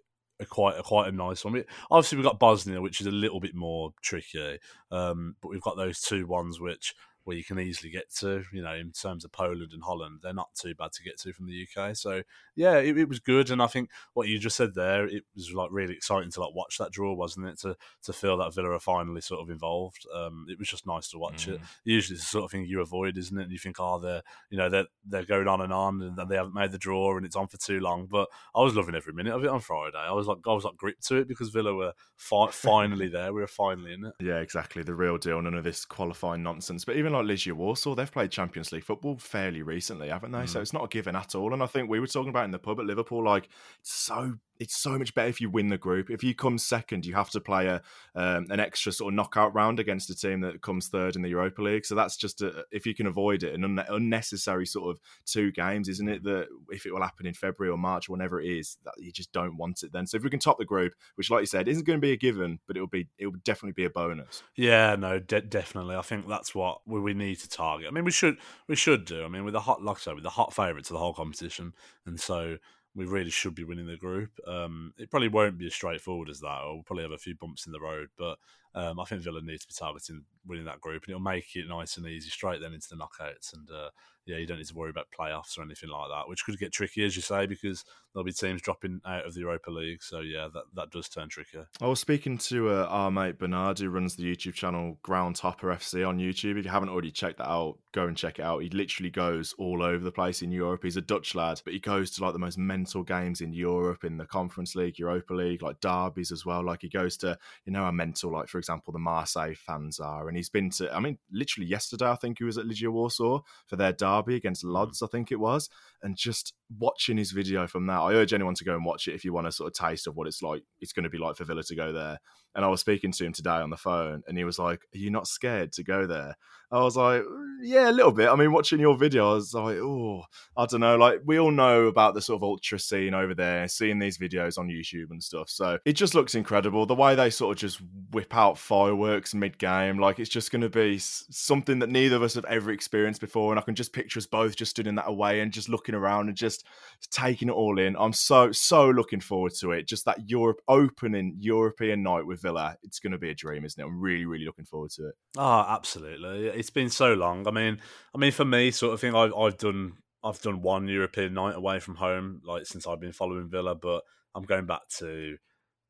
a 0.43 0.47
quite 0.47 0.79
a 0.79 0.83
quite 0.83 1.09
a 1.09 1.12
nice 1.12 1.44
one. 1.44 1.65
obviously, 1.91 2.17
we've 2.17 2.25
got 2.25 2.39
Bosnia, 2.39 2.81
which 2.81 3.00
is 3.00 3.06
a 3.06 3.12
little 3.12 3.41
bit 3.41 3.55
more 3.55 3.93
tricky, 4.03 4.59
um, 4.91 5.37
but 5.41 5.49
we've 5.49 5.62
got 5.62 5.77
those 5.77 6.00
two 6.00 6.27
ones 6.27 6.61
which 6.61 6.94
where 7.24 7.36
you 7.36 7.44
can 7.44 7.58
easily 7.58 7.90
get 7.90 8.12
to. 8.16 8.44
You 8.52 8.62
know, 8.62 8.74
in 8.74 8.92
terms 8.92 9.24
of 9.24 9.32
Poland 9.32 9.72
and 9.72 9.82
Holland, 9.82 10.20
they're 10.22 10.32
not 10.32 10.54
too 10.54 10.74
bad 10.74 10.92
to 10.92 11.02
get 11.02 11.19
to 11.20 11.32
from 11.32 11.46
the 11.46 11.66
UK. 11.66 11.96
So 11.96 12.22
yeah, 12.54 12.78
it, 12.78 12.98
it, 12.98 13.08
was 13.08 13.20
good, 13.20 13.50
and 13.50 13.62
I 13.62 13.66
think 13.66 13.90
what 14.14 14.28
you 14.28 14.38
just 14.38 14.56
said 14.56 14.74
there, 14.74 15.06
it 15.06 15.24
was 15.34 15.52
like 15.52 15.70
really 15.72 15.94
exciting 15.94 16.30
to 16.32 16.40
like 16.40 16.54
watch 16.54 16.78
that 16.78 16.92
draw, 16.92 17.14
wasn't 17.14 17.48
it? 17.48 17.58
To 17.60 17.76
to 18.04 18.12
feel 18.12 18.36
that 18.38 18.54
Villa 18.54 18.70
are 18.70 18.80
finally 18.80 19.20
sort 19.20 19.40
of 19.40 19.50
involved. 19.50 20.06
Um, 20.14 20.46
it 20.48 20.58
was 20.58 20.69
just 20.69 20.86
nice 20.86 21.08
to 21.10 21.19
watch 21.19 21.46
mm. 21.46 21.54
it. 21.54 21.60
Usually, 21.84 22.16
it's 22.16 22.24
the 22.24 22.30
sort 22.30 22.44
of 22.44 22.50
thing 22.50 22.64
you 22.64 22.80
avoid, 22.80 23.16
isn't 23.16 23.38
it? 23.38 23.44
And 23.44 23.52
you 23.52 23.58
think, 23.58 23.76
oh, 23.78 23.98
they're 23.98 24.22
you 24.50 24.58
know 24.58 24.69
they're 24.69 24.86
they're 25.04 25.24
going 25.24 25.48
on 25.48 25.60
and 25.60 25.72
on, 25.72 26.02
and 26.02 26.28
they 26.28 26.36
haven't 26.36 26.54
made 26.54 26.72
the 26.72 26.78
draw, 26.78 27.16
and 27.16 27.24
it's 27.24 27.36
on 27.36 27.48
for 27.48 27.58
too 27.58 27.80
long. 27.80 28.06
But 28.06 28.28
I 28.54 28.60
was 28.60 28.74
loving 28.74 28.94
every 28.94 29.12
minute 29.12 29.34
of 29.34 29.44
it 29.44 29.50
on 29.50 29.60
Friday. 29.60 29.98
I 29.98 30.12
was 30.12 30.26
like, 30.26 30.38
I 30.46 30.52
was 30.52 30.64
like 30.64 30.76
gripped 30.76 31.06
to 31.08 31.16
it 31.16 31.28
because 31.28 31.50
Villa 31.50 31.74
were 31.74 31.92
fi- 32.16 32.46
finally 32.52 33.08
there. 33.08 33.32
We 33.32 33.40
were 33.40 33.46
finally 33.46 33.94
in 33.94 34.06
it. 34.06 34.14
Yeah, 34.20 34.38
exactly, 34.38 34.82
the 34.82 34.94
real 34.94 35.19
deal. 35.19 35.40
None 35.40 35.54
of 35.54 35.64
this 35.64 35.84
qualifying 35.84 36.42
nonsense. 36.42 36.84
But 36.84 36.96
even 36.96 37.12
like 37.12 37.26
Legia 37.26 37.53
Warsaw, 37.53 37.94
they've 37.94 38.11
played 38.11 38.31
Champions 38.31 38.73
League 38.73 38.85
football 38.85 39.17
fairly 39.17 39.62
recently, 39.62 40.09
haven't 40.09 40.32
they? 40.32 40.41
Mm. 40.41 40.49
So 40.49 40.61
it's 40.61 40.73
not 40.73 40.85
a 40.85 40.88
given 40.88 41.17
at 41.17 41.35
all. 41.35 41.53
And 41.53 41.62
I 41.62 41.67
think 41.67 41.88
we 41.88 42.00
were 42.00 42.06
talking 42.06 42.31
about 42.31 42.44
in 42.44 42.50
the 42.50 42.59
pub 42.59 42.81
at 42.81 42.87
Liverpool, 42.87 43.25
like 43.25 43.49
so 43.82 44.35
it's 44.58 44.76
so 44.76 44.99
much 44.99 45.14
better 45.14 45.28
if 45.28 45.40
you 45.40 45.50
win 45.50 45.69
the 45.69 45.78
group. 45.78 46.10
If 46.10 46.22
you 46.22 46.34
come 46.34 46.58
second, 46.58 47.04
you 47.04 47.14
have 47.14 47.31
to 47.31 47.40
play 47.40 47.66
a 47.66 47.82
um, 48.14 48.46
an 48.50 48.60
extra 48.60 48.93
sort 48.93 49.12
of 49.12 49.16
knockout 49.16 49.54
round 49.54 49.81
against 49.81 50.10
a 50.10 50.14
team 50.14 50.40
that 50.43 50.62
comes 50.62 50.88
third 50.88 51.16
in 51.16 51.22
the 51.22 51.28
Europa 51.28 51.62
League. 51.62 51.84
So 51.84 51.94
that's 51.94 52.16
just 52.16 52.43
a, 52.43 52.64
if 52.70 52.87
you 52.87 52.94
can 52.94 53.06
avoid 53.06 53.43
it, 53.43 53.54
an 53.54 53.64
un- 53.64 53.84
unnecessary 53.88 54.66
sort 54.66 54.90
of 54.90 55.00
two 55.25 55.50
games, 55.52 55.88
isn't 55.88 56.08
it? 56.08 56.22
That 56.25 56.49
if 56.70 56.87
it 56.87 56.93
will 56.93 57.02
happen 57.02 57.26
in 57.26 57.34
February 57.34 57.72
or 57.72 57.78
March, 57.78 58.08
whenever 58.08 58.40
it 58.40 58.49
is, 58.49 58.76
that 58.84 58.94
you 58.99 59.12
just 59.12 59.32
don't 59.32 59.56
want 59.56 59.82
it 59.82 59.93
then. 59.93 60.06
So 60.06 60.16
if 60.16 60.22
we 60.22 60.31
can 60.31 60.40
top 60.40 60.58
the 60.58 60.64
group, 60.64 60.94
which, 61.16 61.31
like 61.31 61.40
you 61.40 61.46
said, 61.46 61.69
isn't 61.69 61.87
going 61.87 61.98
to 61.98 62.06
be 62.06 62.12
a 62.12 62.16
given, 62.16 62.60
but 62.66 62.76
it 62.76 62.81
will 62.81 62.87
be 62.87 63.08
it 63.19 63.26
will 63.26 63.40
definitely 63.44 63.72
be 63.72 63.84
a 63.84 63.90
bonus. 63.90 64.43
Yeah, 64.56 64.96
no, 64.96 65.19
de- 65.19 65.41
definitely. 65.43 65.96
I 65.96 66.03
think 66.03 66.29
that's 66.29 66.55
what 66.55 66.81
we, 66.86 67.00
we 67.00 67.15
need 67.15 67.36
to 67.41 67.48
target. 67.48 67.88
I 67.88 67.91
mean, 67.91 68.05
we 68.05 68.10
should 68.10 68.36
we 68.69 68.77
should 68.77 69.05
do. 69.05 69.24
I 69.24 69.29
mean, 69.29 69.44
with 69.44 69.55
the 69.55 69.60
hot, 69.60 69.82
like 69.82 69.96
I 69.96 70.00
said, 70.00 70.15
with 70.15 70.24
the 70.24 70.31
hot 70.31 70.55
favourites 70.55 70.91
of 70.91 70.94
the 70.94 71.00
whole 71.00 71.15
competition, 71.15 71.72
and 72.06 72.20
so 72.20 72.58
we 72.94 73.06
really 73.06 73.31
should 73.31 73.55
be 73.55 73.65
winning 73.65 73.87
the 73.87 73.96
group. 73.96 74.31
Um, 74.46 74.93
it 74.99 75.11
probably 75.11 75.29
won't 75.29 75.58
be 75.58 75.67
as 75.67 75.75
straightforward 75.75 76.29
as 76.29 76.41
that, 76.41 76.61
or 76.63 76.75
we'll 76.75 76.82
probably 76.82 77.05
have 77.05 77.13
a 77.13 77.19
few 77.19 77.34
bumps 77.34 77.67
in 77.67 77.72
the 77.72 77.81
road. 77.81 78.08
But 78.19 78.39
um, 78.75 79.01
I 79.01 79.05
think 79.05 79.22
Villa 79.22 79.41
needs 79.43 79.63
to 79.63 79.69
be 79.69 79.75
targeting 79.79 80.25
winning 80.46 80.67
that 80.67 80.81
group, 80.81 81.05
and 81.05 81.11
it'll 81.11 81.20
make 81.20 81.56
it 81.56 81.69
nice 81.69 81.96
and 81.96 82.06
easy 82.06 82.29
straight 82.29 82.61
then 82.61 82.75
into 82.75 82.89
the 82.91 82.96
knockouts. 82.96 83.55
And 83.55 83.69
uh, 83.70 83.91
yeah, 84.26 84.36
you 84.36 84.46
don't 84.46 84.58
need 84.58 84.67
to 84.67 84.74
worry 84.74 84.91
about 84.91 85.08
playoffs 85.19 85.58
or 85.58 85.62
anything 85.62 85.91
like 85.91 86.08
that, 86.10 86.29
which 86.29 86.44
could 86.44 86.58
get 86.58 86.72
tricky, 86.72 87.05
as 87.05 87.17
you 87.17 87.22
say, 87.22 87.46
because 87.46 87.84
there'll 88.12 88.24
be 88.24 88.32
teams 88.32 88.62
dropping 88.62 89.00
out 89.06 89.26
of 89.26 89.34
the 89.34 89.41
Europa 89.41 89.70
League. 89.70 90.02
So 90.02 90.20
yeah, 90.20 90.48
that, 90.52 90.64
that 90.74 90.91
does 90.91 91.08
turn 91.08 91.29
trickier. 91.29 91.69
I 91.81 91.86
was 91.86 92.00
speaking 92.00 92.38
to 92.38 92.70
uh, 92.70 92.86
our 92.88 93.10
mate 93.10 93.38
Bernard, 93.38 93.79
who 93.79 93.88
runs 93.88 94.17
the 94.17 94.24
YouTube 94.24 94.55
channel 94.55 94.98
Groundhopper 95.02 95.74
FC 95.74 96.06
on 96.06 96.19
YouTube. 96.19 96.58
If 96.58 96.64
you 96.64 96.70
haven't 96.70 96.91
already 96.91 97.10
checked 97.10 97.38
that 97.38 97.48
out, 97.48 97.79
go 97.93 98.06
and 98.06 98.17
check 98.17 98.38
it 98.38 98.43
out. 98.43 98.62
He 98.62 98.69
literally 98.69 99.10
goes 99.10 99.55
all 99.58 99.82
over 99.82 100.05
the 100.05 100.12
place 100.12 100.43
in 100.43 100.52
Europe. 100.52 100.82
He's 100.84 100.96
a 100.96 101.02
Dutch 101.02 101.34
lad, 101.34 101.60
but 101.64 101.72
he 101.72 101.81
goes 101.81 102.10
to 102.12 102.24
like 102.24 102.32
the 102.32 102.38
most 102.38 102.58
mental 102.58 103.02
games 103.02 103.41
in 103.41 103.52
Europe, 103.52 104.05
in 104.05 104.19
the 104.19 104.26
Conference 104.26 104.74
League, 104.74 104.98
Europa 104.98 105.34
League, 105.34 105.62
like 105.62 105.81
derbies 105.81 106.32
as 106.32 106.44
well. 106.44 106.64
Like 106.64 106.82
he 106.82 106.88
goes 106.88 107.17
to, 107.19 107.38
you 107.64 107.72
know, 107.72 107.84
how 107.84 107.91
mental, 107.91 108.32
like 108.32 108.48
for 108.48 108.58
example, 108.58 108.93
the 108.93 108.98
Marseille 108.98 109.55
fans 109.55 109.98
are. 109.98 110.29
And 110.29 110.36
he's 110.36 110.50
been 110.50 110.70
to, 110.70 110.94
I 110.94 111.00
mean, 111.00 111.19
literally 111.32 111.69
yesterday, 111.69 112.06
I 112.06 112.17
think 112.17 112.38
he 112.38 112.44
was 112.44 112.58
at 112.58 112.67
Legia 112.67 112.91
Warsaw 112.91 113.41
for 113.67 113.76
their 113.76 113.93
derby 113.93 114.11
against 114.19 114.62
hmm. 114.62 114.70
Lodz 114.70 115.02
I 115.02 115.06
think 115.06 115.32
it 115.32 115.40
was, 115.40 115.69
and 116.02 116.16
just 116.16 116.54
watching 116.78 117.16
his 117.16 117.32
video 117.32 117.66
from 117.66 117.86
that. 117.86 117.98
I 117.98 118.14
urge 118.14 118.32
anyone 118.32 118.54
to 118.54 118.64
go 118.64 118.74
and 118.74 118.84
watch 118.84 119.08
it 119.08 119.14
if 119.14 119.24
you 119.24 119.32
want 119.32 119.46
a 119.46 119.52
sort 119.52 119.69
of 119.69 119.74
taste 119.74 120.06
of 120.06 120.16
what 120.16 120.26
it's 120.26 120.42
like. 120.42 120.62
It's 120.81 120.92
going 120.92 121.04
to 121.04 121.10
be 121.10 121.19
like 121.19 121.36
for 121.36 121.44
Villa 121.44 121.62
to 121.62 121.76
go 121.76 121.92
there. 121.92 122.19
And 122.54 122.64
I 122.64 122.69
was 122.69 122.81
speaking 122.81 123.12
to 123.12 123.24
him 123.24 123.32
today 123.32 123.50
on 123.50 123.70
the 123.70 123.76
phone, 123.76 124.22
and 124.26 124.36
he 124.36 124.44
was 124.44 124.58
like, 124.58 124.81
"Are 124.94 124.98
you 124.98 125.10
not 125.10 125.26
scared 125.26 125.72
to 125.72 125.84
go 125.84 126.06
there?" 126.06 126.36
I 126.72 126.82
was 126.82 126.96
like, 126.96 127.22
"Yeah, 127.60 127.91
a 127.91 127.93
little 127.93 128.12
bit." 128.12 128.29
I 128.29 128.34
mean, 128.34 128.50
watching 128.52 128.81
your 128.81 128.96
video, 128.96 129.31
I 129.31 129.34
was 129.34 129.52
like, 129.52 129.76
"Oh, 129.76 130.22
I 130.56 130.67
don't 130.67 130.81
know." 130.81 130.96
Like 130.96 131.20
we 131.24 131.38
all 131.38 131.50
know 131.50 131.86
about 131.86 132.14
the 132.14 132.22
sort 132.22 132.38
of 132.38 132.43
ultra 132.44 132.79
scene 132.79 133.14
over 133.14 133.34
there, 133.34 133.69
seeing 133.69 133.98
these 133.98 134.19
videos 134.19 134.58
on 134.58 134.69
YouTube 134.69 135.10
and 135.10 135.22
stuff. 135.22 135.50
So 135.50 135.79
it 135.84 135.93
just 135.93 136.14
looks 136.14 136.34
incredible. 136.34 136.86
The 136.86 136.94
way 136.94 137.14
they 137.14 137.31
sort 137.31 137.56
of 137.56 137.60
just 137.60 137.81
whip 138.10 138.34
out 138.34 138.56
fireworks 138.56 139.34
mid 139.34 139.58
game, 139.58 139.98
like 139.98 140.19
it's 140.19 140.31
just 140.31 140.50
going 140.50 140.62
to 140.62 140.70
be 140.70 140.98
something 140.98 141.79
that 141.81 141.91
neither 141.91 142.17
of 142.17 142.22
us 142.22 142.34
have 142.34 142.46
ever 142.46 142.70
experienced 142.72 143.20
before. 143.20 143.52
And 143.52 143.58
I 143.58 143.62
can 143.62 143.74
just 143.74 143.93
picture 143.93 144.19
us 144.19 144.26
both 144.26 144.56
just 144.56 144.70
stood 144.70 144.86
in 144.86 144.94
that 144.94 145.08
away 145.08 145.41
and 145.41 145.52
just 145.52 145.69
looking 145.69 145.94
around 145.94 146.29
and 146.29 146.36
just 146.36 146.64
taking 147.10 147.48
it 147.48 147.52
all 147.52 147.79
in. 147.79 147.96
I'm 147.98 148.12
so 148.12 148.50
so 148.52 148.88
looking 148.88 149.20
forward 149.20 149.52
to 149.60 149.72
it. 149.72 149.86
Just 149.86 150.06
that 150.06 150.31
Europe 150.31 150.60
opening 150.69 151.36
European 151.38 152.02
night 152.02 152.26
with 152.26 152.41
Villa, 152.41 152.76
it's 152.82 152.98
going 152.98 153.12
to 153.12 153.19
be 153.19 153.31
a 153.31 153.34
dream, 153.34 153.64
isn't 153.64 153.81
it? 153.81 153.86
I'm 153.86 154.00
really, 154.00 154.24
really 154.24 154.44
looking 154.44 154.64
forward 154.64 154.91
to 154.93 155.08
it. 155.08 155.14
Oh, 155.36 155.67
absolutely. 155.69 156.48
It's 156.62 156.70
been 156.70 156.90
so 156.90 157.14
long. 157.14 157.48
I 157.48 157.50
mean, 157.50 157.81
I 158.14 158.19
mean, 158.19 158.31
for 158.31 158.44
me, 158.44 158.70
sort 158.70 158.94
of 158.94 159.00
thing, 159.00 159.16
I've, 159.16 159.34
I've 159.34 159.58
done 159.58 159.94
I've 160.22 160.40
done 160.40 160.62
one 160.62 160.86
European 160.86 161.34
night 161.34 161.56
away 161.56 161.81
from 161.81 161.96
home, 161.96 162.40
like 162.44 162.66
since 162.66 162.86
I've 162.86 163.00
been 163.00 163.10
following 163.10 163.48
Villa, 163.48 163.74
but 163.74 164.02
I'm 164.32 164.44
going 164.44 164.66
back 164.66 164.82
to 164.98 165.38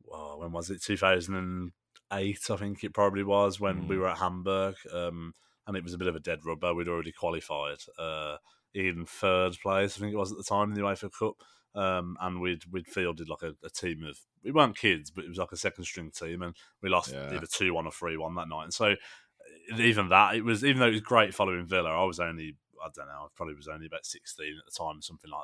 well, 0.07 0.39
when 0.41 0.51
was 0.51 0.71
it? 0.71 0.83
2008, 0.83 2.39
I 2.51 2.57
think 2.57 2.85
it 2.85 2.95
probably 2.95 3.23
was 3.23 3.61
when 3.61 3.83
mm. 3.83 3.89
we 3.89 3.99
were 3.99 4.09
at 4.09 4.17
Hamburg, 4.17 4.77
um, 4.95 5.35
and 5.67 5.77
it 5.77 5.85
was 5.85 5.93
a 5.93 5.99
bit 5.99 6.09
of 6.09 6.17
a 6.17 6.21
dead 6.21 6.39
rubber. 6.47 6.73
We'd 6.73 6.89
already 6.89 7.13
qualified 7.13 7.77
uh, 7.99 8.37
in 8.73 9.05
third 9.05 9.59
place, 9.63 9.99
I 9.99 10.01
think 10.01 10.15
it 10.15 10.19
was 10.19 10.33
at 10.33 10.39
the 10.39 10.45
time 10.45 10.71
in 10.71 10.75
the 10.75 10.81
UEFA 10.81 11.11
Cup. 11.13 11.35
Um, 11.75 12.17
and 12.21 12.41
we'd 12.41 12.63
we'd 12.71 12.87
fielded 12.87 13.29
like 13.29 13.43
a, 13.43 13.55
a, 13.65 13.71
team 13.71 14.05
of 14.05 14.19
we 14.45 14.53
weren't 14.53 14.77
kids, 14.77 15.11
but 15.11 15.25
it 15.25 15.29
was 15.29 15.39
like 15.39 15.53
a 15.53 15.57
second 15.57 15.85
string 15.85 16.11
team, 16.11 16.43
and 16.43 16.55
we 16.83 16.91
lost 16.91 17.13
yeah. 17.13 17.33
either 17.33 17.47
two 17.47 17.73
one 17.73 17.87
or 17.87 17.91
three 17.91 18.19
one 18.19 18.35
that 18.35 18.49
night. 18.49 18.65
And 18.65 18.75
so 18.75 18.95
even 19.79 20.09
that, 20.09 20.37
it 20.37 20.45
was 20.45 20.65
even 20.65 20.81
though 20.81 20.89
it 20.89 20.93
was 20.93 21.01
great 21.01 21.35
following 21.35 21.67
Villa, 21.67 21.91
I 21.91 22.05
was 22.05 22.21
only 22.21 22.57
I 22.85 22.89
don't 22.95 23.07
know, 23.07 23.13
I 23.13 23.27
probably 23.37 23.55
was 23.55 23.69
only 23.69 23.87
about 23.87 24.07
sixteen 24.07 24.57
at 24.59 24.65
the 24.65 24.85
time, 24.85 25.03
something 25.03 25.31
like 25.31 25.43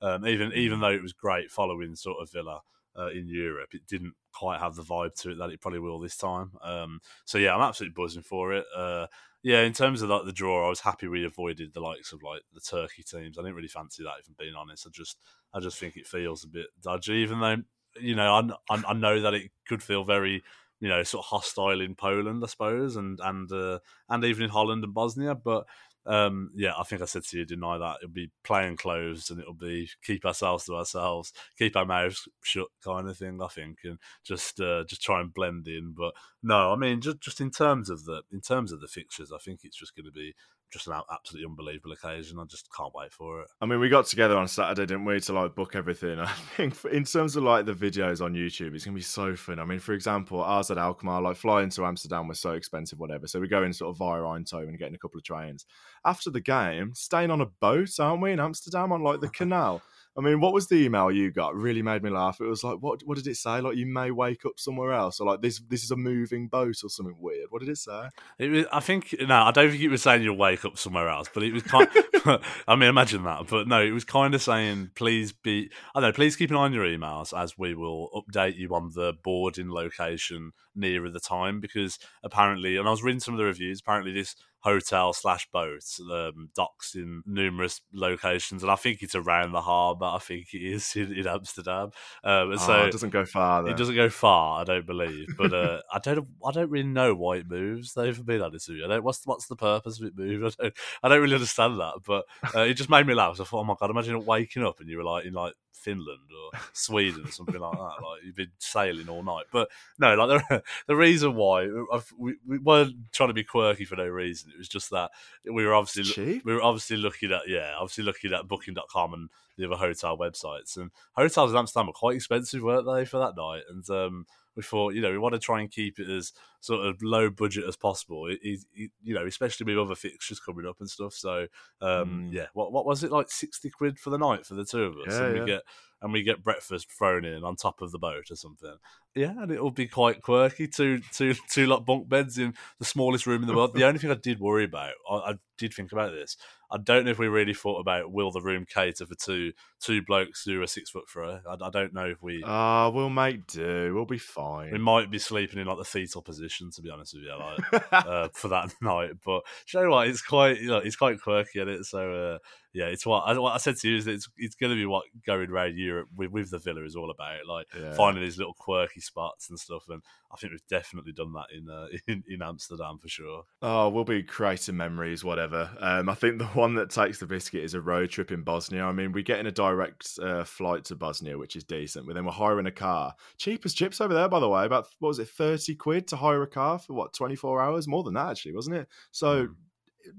that. 0.00 0.06
Um, 0.06 0.26
even 0.26 0.52
even 0.52 0.78
mm. 0.78 0.82
though 0.82 0.90
it 0.90 1.02
was 1.02 1.12
great 1.12 1.50
following 1.50 1.94
sort 1.96 2.18
of 2.20 2.30
Villa. 2.30 2.60
Uh, 2.96 3.08
in 3.08 3.26
Europe, 3.26 3.74
it 3.74 3.84
didn't 3.88 4.14
quite 4.32 4.60
have 4.60 4.76
the 4.76 4.82
vibe 4.82 5.12
to 5.16 5.32
it 5.32 5.34
that 5.34 5.50
it 5.50 5.60
probably 5.60 5.80
will 5.80 5.98
this 5.98 6.16
time. 6.16 6.52
Um, 6.62 7.00
so 7.24 7.38
yeah, 7.38 7.52
I'm 7.52 7.60
absolutely 7.60 8.00
buzzing 8.00 8.22
for 8.22 8.52
it. 8.52 8.64
Uh, 8.72 9.08
yeah, 9.44 9.60
in 9.60 9.74
terms 9.74 10.00
of 10.00 10.08
like 10.08 10.24
the 10.24 10.32
draw, 10.32 10.64
I 10.64 10.68
was 10.70 10.78
happy 10.78 11.06
we 11.06 11.26
avoided 11.26 11.74
the 11.74 11.80
likes 11.80 12.12
of 12.12 12.22
like 12.22 12.42
the 12.54 12.60
Turkey 12.60 13.02
teams. 13.02 13.36
I 13.36 13.42
didn't 13.42 13.56
really 13.56 13.66
fancy 13.66 14.02
that, 14.02 14.20
if 14.20 14.28
I'm 14.28 14.36
being 14.38 14.54
honest. 14.54 14.86
I 14.86 14.90
just 14.90 15.18
I 15.52 15.60
just 15.60 15.76
think 15.76 15.96
it 15.96 16.06
feels 16.06 16.44
a 16.44 16.48
bit 16.48 16.66
dodgy, 16.80 17.14
even 17.14 17.40
though 17.40 17.56
you 18.00 18.14
know 18.14 18.52
I, 18.70 18.82
I 18.86 18.92
know 18.94 19.20
that 19.20 19.34
it 19.34 19.50
could 19.68 19.82
feel 19.82 20.04
very 20.04 20.42
you 20.80 20.88
know 20.88 21.02
sort 21.02 21.24
of 21.24 21.28
hostile 21.28 21.80
in 21.80 21.94
Poland, 21.94 22.42
I 22.42 22.48
suppose, 22.48 22.96
and 22.96 23.18
and 23.22 23.50
uh, 23.50 23.78
and 24.08 24.24
even 24.24 24.44
in 24.44 24.50
Holland 24.50 24.84
and 24.84 24.94
Bosnia, 24.94 25.34
but 25.34 25.66
um, 26.06 26.50
yeah, 26.54 26.72
I 26.78 26.82
think 26.82 27.00
I 27.00 27.06
said 27.06 27.24
to 27.24 27.38
you, 27.38 27.44
deny 27.46 27.78
that 27.78 27.98
it'll 28.02 28.12
be 28.12 28.30
playing 28.42 28.76
clothes 28.76 29.30
and 29.30 29.40
it'll 29.40 29.54
be 29.54 29.88
keep 30.02 30.26
ourselves 30.26 30.64
to 30.66 30.76
ourselves, 30.76 31.32
keep 31.58 31.76
our 31.76 31.86
mouths 31.86 32.28
shut, 32.42 32.66
kind 32.82 33.08
of 33.08 33.16
thing. 33.16 33.40
I 33.42 33.48
think, 33.48 33.78
and 33.84 33.98
just 34.22 34.60
uh, 34.60 34.84
just 34.86 35.02
try 35.02 35.20
and 35.20 35.32
blend 35.32 35.66
in. 35.66 35.94
But 35.96 36.12
no, 36.42 36.72
I 36.72 36.76
mean, 36.76 37.00
just 37.00 37.20
just 37.20 37.40
in 37.40 37.50
terms 37.50 37.88
of 37.88 38.04
the 38.04 38.22
in 38.32 38.40
terms 38.40 38.70
of 38.70 38.80
the 38.80 38.88
fixtures, 38.88 39.32
I 39.32 39.38
think 39.38 39.60
it's 39.62 39.78
just 39.78 39.96
going 39.96 40.06
to 40.06 40.12
be 40.12 40.34
just 40.72 40.88
an 40.88 41.00
absolutely 41.10 41.46
unbelievable 41.48 41.92
occasion. 41.92 42.38
I 42.38 42.44
just 42.44 42.68
can't 42.76 42.92
wait 42.94 43.12
for 43.12 43.42
it. 43.42 43.48
I 43.60 43.66
mean, 43.66 43.80
we 43.80 43.88
got 43.88 44.06
together 44.06 44.36
on 44.36 44.48
Saturday, 44.48 44.86
didn't 44.86 45.04
we, 45.04 45.20
to 45.20 45.32
like 45.32 45.54
book 45.54 45.76
everything? 45.76 46.18
I 46.20 46.26
think 46.56 46.74
in 46.86 47.04
terms 47.04 47.36
of 47.36 47.44
like 47.44 47.66
the 47.66 47.72
videos 47.72 48.24
on 48.24 48.34
YouTube, 48.34 48.74
it's 48.74 48.84
gonna 48.84 48.94
be 48.94 49.02
so 49.02 49.36
fun. 49.36 49.58
I 49.58 49.64
mean, 49.64 49.78
for 49.78 49.92
example, 49.92 50.42
ours 50.42 50.70
at 50.70 50.78
Alkmaar, 50.78 51.22
like 51.22 51.36
flying 51.36 51.70
to 51.70 51.84
Amsterdam 51.84 52.28
was 52.28 52.40
so 52.40 52.52
expensive, 52.52 52.98
whatever. 52.98 53.26
So 53.26 53.40
we 53.40 53.48
go 53.48 53.62
in 53.62 53.72
sort 53.72 53.90
of 53.90 53.98
via 53.98 54.20
Eindhoven 54.20 54.68
and 54.68 54.78
getting 54.78 54.94
a 54.94 54.98
couple 54.98 55.18
of 55.18 55.24
trains. 55.24 55.66
After 56.04 56.30
the 56.30 56.40
game, 56.40 56.92
staying 56.94 57.30
on 57.30 57.40
a 57.40 57.46
boat, 57.46 57.90
aren't 57.98 58.22
we, 58.22 58.32
in 58.32 58.40
Amsterdam 58.40 58.92
on 58.92 59.02
like 59.02 59.20
the 59.20 59.28
canal? 59.30 59.82
I 60.16 60.20
mean, 60.20 60.40
what 60.40 60.52
was 60.52 60.68
the 60.68 60.76
email 60.76 61.10
you 61.10 61.32
got? 61.32 61.56
really 61.56 61.82
made 61.82 62.02
me 62.02 62.10
laugh. 62.10 62.40
It 62.40 62.46
was 62.46 62.62
like, 62.62 62.78
what 62.80 63.00
what 63.04 63.16
did 63.16 63.26
it 63.26 63.36
say? 63.36 63.60
Like 63.60 63.76
you 63.76 63.86
may 63.86 64.10
wake 64.10 64.44
up 64.44 64.58
somewhere 64.58 64.92
else, 64.92 65.18
or 65.18 65.26
like 65.26 65.40
this 65.40 65.60
this 65.68 65.82
is 65.82 65.90
a 65.90 65.96
moving 65.96 66.48
boat 66.48 66.76
or 66.84 66.88
something 66.88 67.16
weird. 67.18 67.46
What 67.50 67.60
did 67.60 67.68
it 67.68 67.78
say? 67.78 68.08
It 68.38 68.50
was, 68.50 68.66
I 68.72 68.80
think 68.80 69.14
no, 69.20 69.34
I 69.34 69.50
don't 69.50 69.70
think 69.70 69.82
it 69.82 69.88
was 69.88 70.02
saying 70.02 70.22
you'll 70.22 70.36
wake 70.36 70.64
up 70.64 70.78
somewhere 70.78 71.08
else, 71.08 71.28
but 71.32 71.42
it 71.42 71.52
was 71.52 71.62
kind. 71.62 71.88
I 72.68 72.76
mean, 72.76 72.88
imagine 72.88 73.24
that, 73.24 73.48
but 73.48 73.66
no, 73.66 73.82
it 73.82 73.90
was 73.90 74.04
kind 74.04 74.34
of 74.34 74.42
saying 74.42 74.90
please 74.94 75.32
be. 75.32 75.70
I 75.94 76.00
don't 76.00 76.10
know. 76.10 76.12
Please 76.12 76.36
keep 76.36 76.50
an 76.50 76.56
eye 76.56 76.60
on 76.60 76.72
your 76.72 76.84
emails 76.84 77.36
as 77.36 77.58
we 77.58 77.74
will 77.74 78.10
update 78.14 78.56
you 78.56 78.74
on 78.74 78.92
the 78.94 79.14
boarding 79.22 79.70
location 79.70 80.52
nearer 80.74 81.10
the 81.10 81.20
time 81.20 81.60
because 81.60 81.98
apparently, 82.22 82.76
and 82.76 82.86
I 82.86 82.90
was 82.90 83.02
reading 83.02 83.20
some 83.20 83.34
of 83.34 83.38
the 83.38 83.44
reviews. 83.44 83.80
Apparently, 83.80 84.12
this 84.12 84.34
hotel 84.64 85.12
slash 85.12 85.46
boat 85.52 85.82
um, 86.10 86.48
docks 86.56 86.94
in 86.94 87.22
numerous 87.26 87.82
locations, 87.92 88.62
and 88.62 88.72
I 88.72 88.76
think 88.76 89.02
it's 89.02 89.14
around 89.14 89.52
the 89.52 89.60
harbour. 89.60 90.06
I 90.06 90.18
think 90.18 90.54
it 90.54 90.62
is 90.62 90.96
in, 90.96 91.12
in 91.12 91.26
Amsterdam. 91.26 91.90
Um, 92.24 92.52
oh, 92.52 92.56
so 92.56 92.84
it 92.84 92.92
doesn't 92.92 93.10
go 93.10 93.26
far. 93.26 93.62
Though. 93.62 93.70
It 93.70 93.76
doesn't 93.76 93.94
go 93.94 94.08
far, 94.08 94.62
I 94.62 94.64
don't 94.64 94.86
believe. 94.86 95.28
But 95.36 95.52
uh, 95.54 95.80
I 95.92 95.98
don't, 95.98 96.26
I 96.44 96.50
don't 96.50 96.70
really 96.70 96.88
know 96.88 97.14
why 97.14 97.36
it 97.36 97.48
moves. 97.48 97.92
Though, 97.92 98.12
for 98.12 98.22
being 98.22 98.42
honest 98.42 98.68
with 98.68 98.78
you, 98.78 98.86
I 98.86 98.88
don't, 98.88 99.04
what's 99.04 99.26
what's 99.26 99.46
the 99.46 99.56
purpose 99.56 100.00
of 100.00 100.06
it 100.06 100.16
moving? 100.16 100.46
I 100.58 100.62
don't, 100.62 100.74
I 101.02 101.08
don't 101.08 101.20
really 101.20 101.34
understand 101.34 101.78
that. 101.80 101.94
But 102.06 102.24
uh, 102.54 102.60
it 102.60 102.74
just 102.74 102.90
made 102.90 103.06
me 103.06 103.14
laugh. 103.14 103.36
So 103.36 103.44
I 103.44 103.46
thought, 103.46 103.60
oh 103.60 103.64
my 103.64 103.74
god, 103.78 103.90
imagine 103.90 104.24
waking 104.24 104.64
up 104.64 104.80
and 104.80 104.88
you 104.88 104.96
were 104.96 105.04
like 105.04 105.26
in 105.26 105.34
like 105.34 105.54
Finland 105.74 106.30
or 106.30 106.58
Sweden 106.72 107.24
or 107.26 107.30
something 107.30 107.60
like 107.60 107.72
that. 107.72 108.02
Like 108.02 108.22
you've 108.24 108.36
been 108.36 108.52
sailing 108.58 109.08
all 109.08 109.22
night. 109.22 109.44
But 109.52 109.68
no, 109.98 110.14
like 110.14 110.48
the, 110.48 110.62
the 110.86 110.96
reason 110.96 111.34
why 111.34 111.68
we, 112.16 112.36
we 112.46 112.58
weren't 112.58 112.94
trying 113.12 113.28
to 113.30 113.34
be 113.34 113.44
quirky 113.44 113.84
for 113.84 113.96
no 113.96 114.06
reason. 114.06 114.50
It 114.54 114.58
was 114.58 114.68
just 114.68 114.90
that 114.90 115.10
we 115.44 115.64
were 115.64 115.74
obviously 115.74 116.42
we 116.44 116.54
were 116.54 116.62
obviously 116.62 116.96
looking 116.96 117.32
at 117.32 117.42
yeah, 117.48 117.72
obviously 117.78 118.04
looking 118.04 118.32
at 118.32 118.48
Booking.com 118.48 119.14
and 119.14 119.28
the 119.56 119.66
other 119.66 119.76
hotel 119.76 120.16
websites. 120.16 120.76
And 120.76 120.90
hotels 121.12 121.50
in 121.50 121.56
Amsterdam 121.56 121.88
were 121.88 121.92
quite 121.92 122.16
expensive, 122.16 122.62
weren't 122.62 122.86
they, 122.86 123.04
for 123.04 123.18
that 123.18 123.36
night? 123.36 123.62
And 123.68 123.88
um, 123.90 124.26
we 124.56 124.62
thought, 124.62 124.94
you 124.94 125.00
know, 125.00 125.10
we 125.10 125.18
want 125.18 125.34
to 125.34 125.38
try 125.38 125.60
and 125.60 125.70
keep 125.70 125.98
it 125.98 126.08
as 126.08 126.32
sort 126.60 126.86
of 126.86 127.02
low 127.02 127.30
budget 127.30 127.64
as 127.66 127.76
possible. 127.76 128.26
It, 128.26 128.38
it, 128.42 128.60
it, 128.74 128.90
you 129.02 129.14
know, 129.14 129.26
especially 129.26 129.66
with 129.66 129.84
other 129.84 129.94
fixtures 129.94 130.40
coming 130.40 130.66
up 130.66 130.76
and 130.80 130.88
stuff. 130.88 131.14
So, 131.14 131.46
um, 131.80 132.28
mm. 132.28 132.32
yeah, 132.32 132.46
what 132.54 132.72
what 132.72 132.86
was 132.86 133.04
it 133.04 133.12
like? 133.12 133.30
Sixty 133.30 133.70
quid 133.70 133.98
for 133.98 134.10
the 134.10 134.18
night 134.18 134.46
for 134.46 134.54
the 134.54 134.64
two 134.64 134.84
of 134.84 134.96
us, 134.98 135.14
yeah, 135.14 135.24
and 135.24 135.36
yeah. 135.36 135.40
we 135.40 135.46
get 135.46 135.62
and 136.04 136.12
we 136.12 136.22
get 136.22 136.44
breakfast 136.44 136.92
thrown 136.92 137.24
in 137.24 137.42
on 137.44 137.56
top 137.56 137.80
of 137.80 137.90
the 137.90 137.98
boat 137.98 138.30
or 138.30 138.36
something. 138.36 138.76
Yeah, 139.14 139.32
and 139.38 139.50
it'll 139.50 139.70
be 139.70 139.86
quite 139.86 140.20
quirky. 140.20 140.68
Two, 140.68 141.00
two, 141.12 141.34
two 141.48 141.80
bunk 141.80 142.10
beds 142.10 142.36
in 142.36 142.52
the 142.78 142.84
smallest 142.84 143.26
room 143.26 143.40
in 143.40 143.48
the 143.48 143.54
world. 143.54 143.74
the 143.74 143.84
only 143.84 143.98
thing 143.98 144.10
I 144.10 144.16
did 144.16 144.38
worry 144.38 144.64
about, 144.64 144.92
I, 145.10 145.14
I, 145.14 145.34
did 145.56 145.72
think 145.72 145.92
about 145.92 146.10
this. 146.10 146.36
I 146.70 146.78
don't 146.78 147.04
know 147.04 147.12
if 147.12 147.18
we 147.18 147.28
really 147.28 147.54
thought 147.54 147.78
about 147.78 148.12
will 148.12 148.32
the 148.32 148.42
room 148.42 148.66
cater 148.66 149.06
for 149.06 149.14
two 149.14 149.52
two 149.84 150.02
blokes 150.02 150.44
who 150.44 150.62
are 150.62 150.66
six 150.66 150.90
foot 150.90 151.08
through. 151.08 151.40
I, 151.48 151.56
I 151.60 151.70
don't 151.70 151.92
know 151.92 152.06
if 152.06 152.22
we. 152.22 152.42
Ah, 152.44 152.86
uh, 152.86 152.90
we'll 152.90 153.10
make 153.10 153.46
do. 153.46 153.92
We'll 153.94 154.06
be 154.06 154.18
fine. 154.18 154.72
We 154.72 154.78
might 154.78 155.10
be 155.10 155.18
sleeping 155.18 155.60
in 155.60 155.66
like 155.66 155.78
the 155.78 155.84
fetal 155.84 156.22
position, 156.22 156.70
to 156.72 156.82
be 156.82 156.90
honest 156.90 157.14
with 157.14 157.24
you, 157.24 157.36
like 157.38 157.92
uh, 157.92 158.28
for 158.32 158.48
that 158.48 158.72
night. 158.82 159.12
But 159.24 159.42
you 159.72 159.82
know 159.82 159.90
what? 159.90 160.08
It's 160.08 160.22
quite, 160.22 160.60
you 160.60 160.68
know, 160.68 160.78
it's 160.78 160.96
quite 160.96 161.20
quirky 161.20 161.60
in 161.60 161.68
it. 161.68 161.84
So 161.84 162.12
uh, 162.12 162.38
yeah, 162.74 162.86
it's 162.86 163.06
what 163.06 163.20
I, 163.20 163.38
what 163.38 163.54
I 163.54 163.58
said 163.58 163.76
to 163.76 163.88
you 163.88 163.96
is 163.96 164.04
that 164.06 164.14
it's 164.14 164.28
it's 164.36 164.56
going 164.56 164.70
to 164.70 164.76
be 164.76 164.84
what 164.84 165.04
going 165.24 165.48
around 165.48 165.78
Europe 165.78 166.08
with, 166.14 166.32
with 166.32 166.50
the 166.50 166.58
villa 166.58 166.84
is 166.84 166.96
all 166.96 167.10
about, 167.10 167.46
like 167.46 167.66
yeah. 167.78 167.94
finding 167.94 168.24
these 168.24 168.36
little 168.36 168.52
quirky 168.52 169.00
spots 169.00 169.48
and 169.48 169.58
stuff. 169.58 169.84
And 169.88 170.02
I 170.32 170.36
think 170.36 170.50
we've 170.50 170.66
definitely 170.68 171.12
done 171.12 171.32
that 171.34 171.46
in 171.56 171.70
uh, 171.70 171.86
in, 172.08 172.24
in 172.28 172.42
Amsterdam 172.42 172.98
for 173.00 173.08
sure. 173.08 173.44
Oh, 173.62 173.90
we'll 173.90 174.02
be 174.02 174.24
creating 174.24 174.76
memories, 174.76 175.22
whatever. 175.22 175.70
Um, 175.78 176.08
I 176.08 176.14
think 176.14 176.38
the 176.38 176.46
one 176.54 176.74
that 176.74 176.90
takes 176.90 177.20
the 177.20 177.26
biscuit 177.26 177.62
is 177.62 177.74
a 177.74 177.80
road 177.80 178.10
trip 178.10 178.32
in 178.32 178.42
Bosnia. 178.42 178.82
I 178.84 178.92
mean, 178.92 179.12
we 179.12 179.22
get 179.22 179.38
in 179.38 179.46
a 179.46 179.52
direct 179.52 179.73
uh, 180.22 180.44
flight 180.44 180.84
to 180.84 180.96
Bosnia, 180.96 181.38
which 181.38 181.56
is 181.56 181.64
decent. 181.64 182.06
But 182.06 182.14
then 182.14 182.24
we're 182.24 182.32
hiring 182.32 182.66
a 182.66 182.72
car, 182.72 183.14
Cheapest 183.38 183.76
chips 183.76 184.00
over 184.00 184.14
there, 184.14 184.28
by 184.28 184.40
the 184.40 184.48
way. 184.48 184.64
About 184.64 184.86
what 184.98 185.08
was 185.08 185.18
it, 185.18 185.28
thirty 185.28 185.74
quid 185.74 186.06
to 186.08 186.16
hire 186.16 186.42
a 186.42 186.46
car 186.46 186.78
for 186.78 186.94
what 186.94 187.12
twenty 187.12 187.36
four 187.36 187.60
hours? 187.60 187.88
More 187.88 188.02
than 188.02 188.14
that, 188.14 188.30
actually, 188.30 188.54
wasn't 188.54 188.76
it? 188.76 188.88
So. 189.10 189.46
Mm 189.46 189.54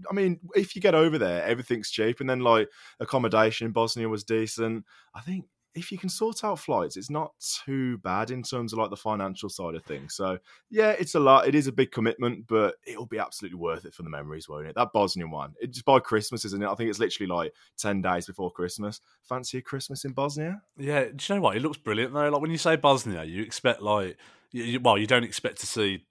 I 0.09 0.13
mean, 0.13 0.39
if 0.55 0.75
you 0.75 0.81
get 0.81 0.95
over 0.95 1.17
there, 1.17 1.43
everything's 1.43 1.91
cheap, 1.91 2.19
and 2.19 2.29
then 2.29 2.39
like 2.39 2.69
accommodation 2.99 3.67
in 3.67 3.71
Bosnia 3.71 4.09
was 4.09 4.23
decent. 4.23 4.85
I 5.13 5.21
think 5.21 5.45
if 5.75 5.91
you 5.91 5.97
can 5.97 6.09
sort 6.09 6.43
out 6.43 6.57
flights, 6.57 6.95
it's 6.95 7.09
not 7.09 7.33
too 7.65 7.97
bad 7.99 8.31
in 8.31 8.41
terms 8.41 8.71
of 8.71 8.79
like 8.79 8.89
the 8.89 8.97
financial 8.97 9.49
side 9.49 9.75
of 9.75 9.83
things. 9.83 10.15
So 10.15 10.39
yeah, 10.69 10.91
it's 10.91 11.15
a 11.15 11.19
lot. 11.19 11.47
It 11.47 11.53
is 11.53 11.67
a 11.67 11.71
big 11.71 11.91
commitment, 11.91 12.47
but 12.47 12.75
it'll 12.87 13.05
be 13.05 13.19
absolutely 13.19 13.59
worth 13.59 13.85
it 13.85 13.93
for 13.93 14.03
the 14.03 14.09
memories, 14.09 14.47
won't 14.47 14.67
it? 14.67 14.75
That 14.75 14.93
Bosnian 14.93 15.31
one, 15.31 15.53
it's 15.59 15.81
by 15.81 15.99
Christmas, 15.99 16.45
isn't 16.45 16.63
it? 16.63 16.67
I 16.67 16.75
think 16.75 16.89
it's 16.89 16.99
literally 16.99 17.27
like 17.27 17.53
ten 17.77 18.01
days 18.01 18.25
before 18.25 18.51
Christmas. 18.51 19.01
Fancy 19.23 19.57
a 19.57 19.61
Christmas 19.61 20.05
in 20.05 20.13
Bosnia? 20.13 20.61
Yeah. 20.77 21.05
Do 21.13 21.15
you 21.27 21.35
know 21.35 21.41
what? 21.41 21.57
It 21.57 21.61
looks 21.61 21.77
brilliant 21.77 22.13
though. 22.13 22.29
Like 22.29 22.41
when 22.41 22.51
you 22.51 22.57
say 22.57 22.77
Bosnia, 22.77 23.25
you 23.25 23.43
expect 23.43 23.81
like, 23.81 24.17
you, 24.51 24.79
well, 24.79 24.97
you 24.97 25.07
don't 25.07 25.25
expect 25.25 25.59
to 25.59 25.67
see 25.67 26.05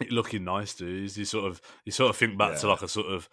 it 0.00 0.12
looking 0.12 0.44
nice, 0.44 0.74
dude. 0.74 1.16
You 1.16 1.24
sort 1.24 1.46
of 1.46 1.62
you 1.84 1.92
sort 1.92 2.10
of 2.10 2.16
think 2.16 2.36
back 2.36 2.52
yeah. 2.52 2.58
to 2.58 2.68
like 2.68 2.82
a 2.82 2.88
sort 2.88 3.06
of 3.06 3.30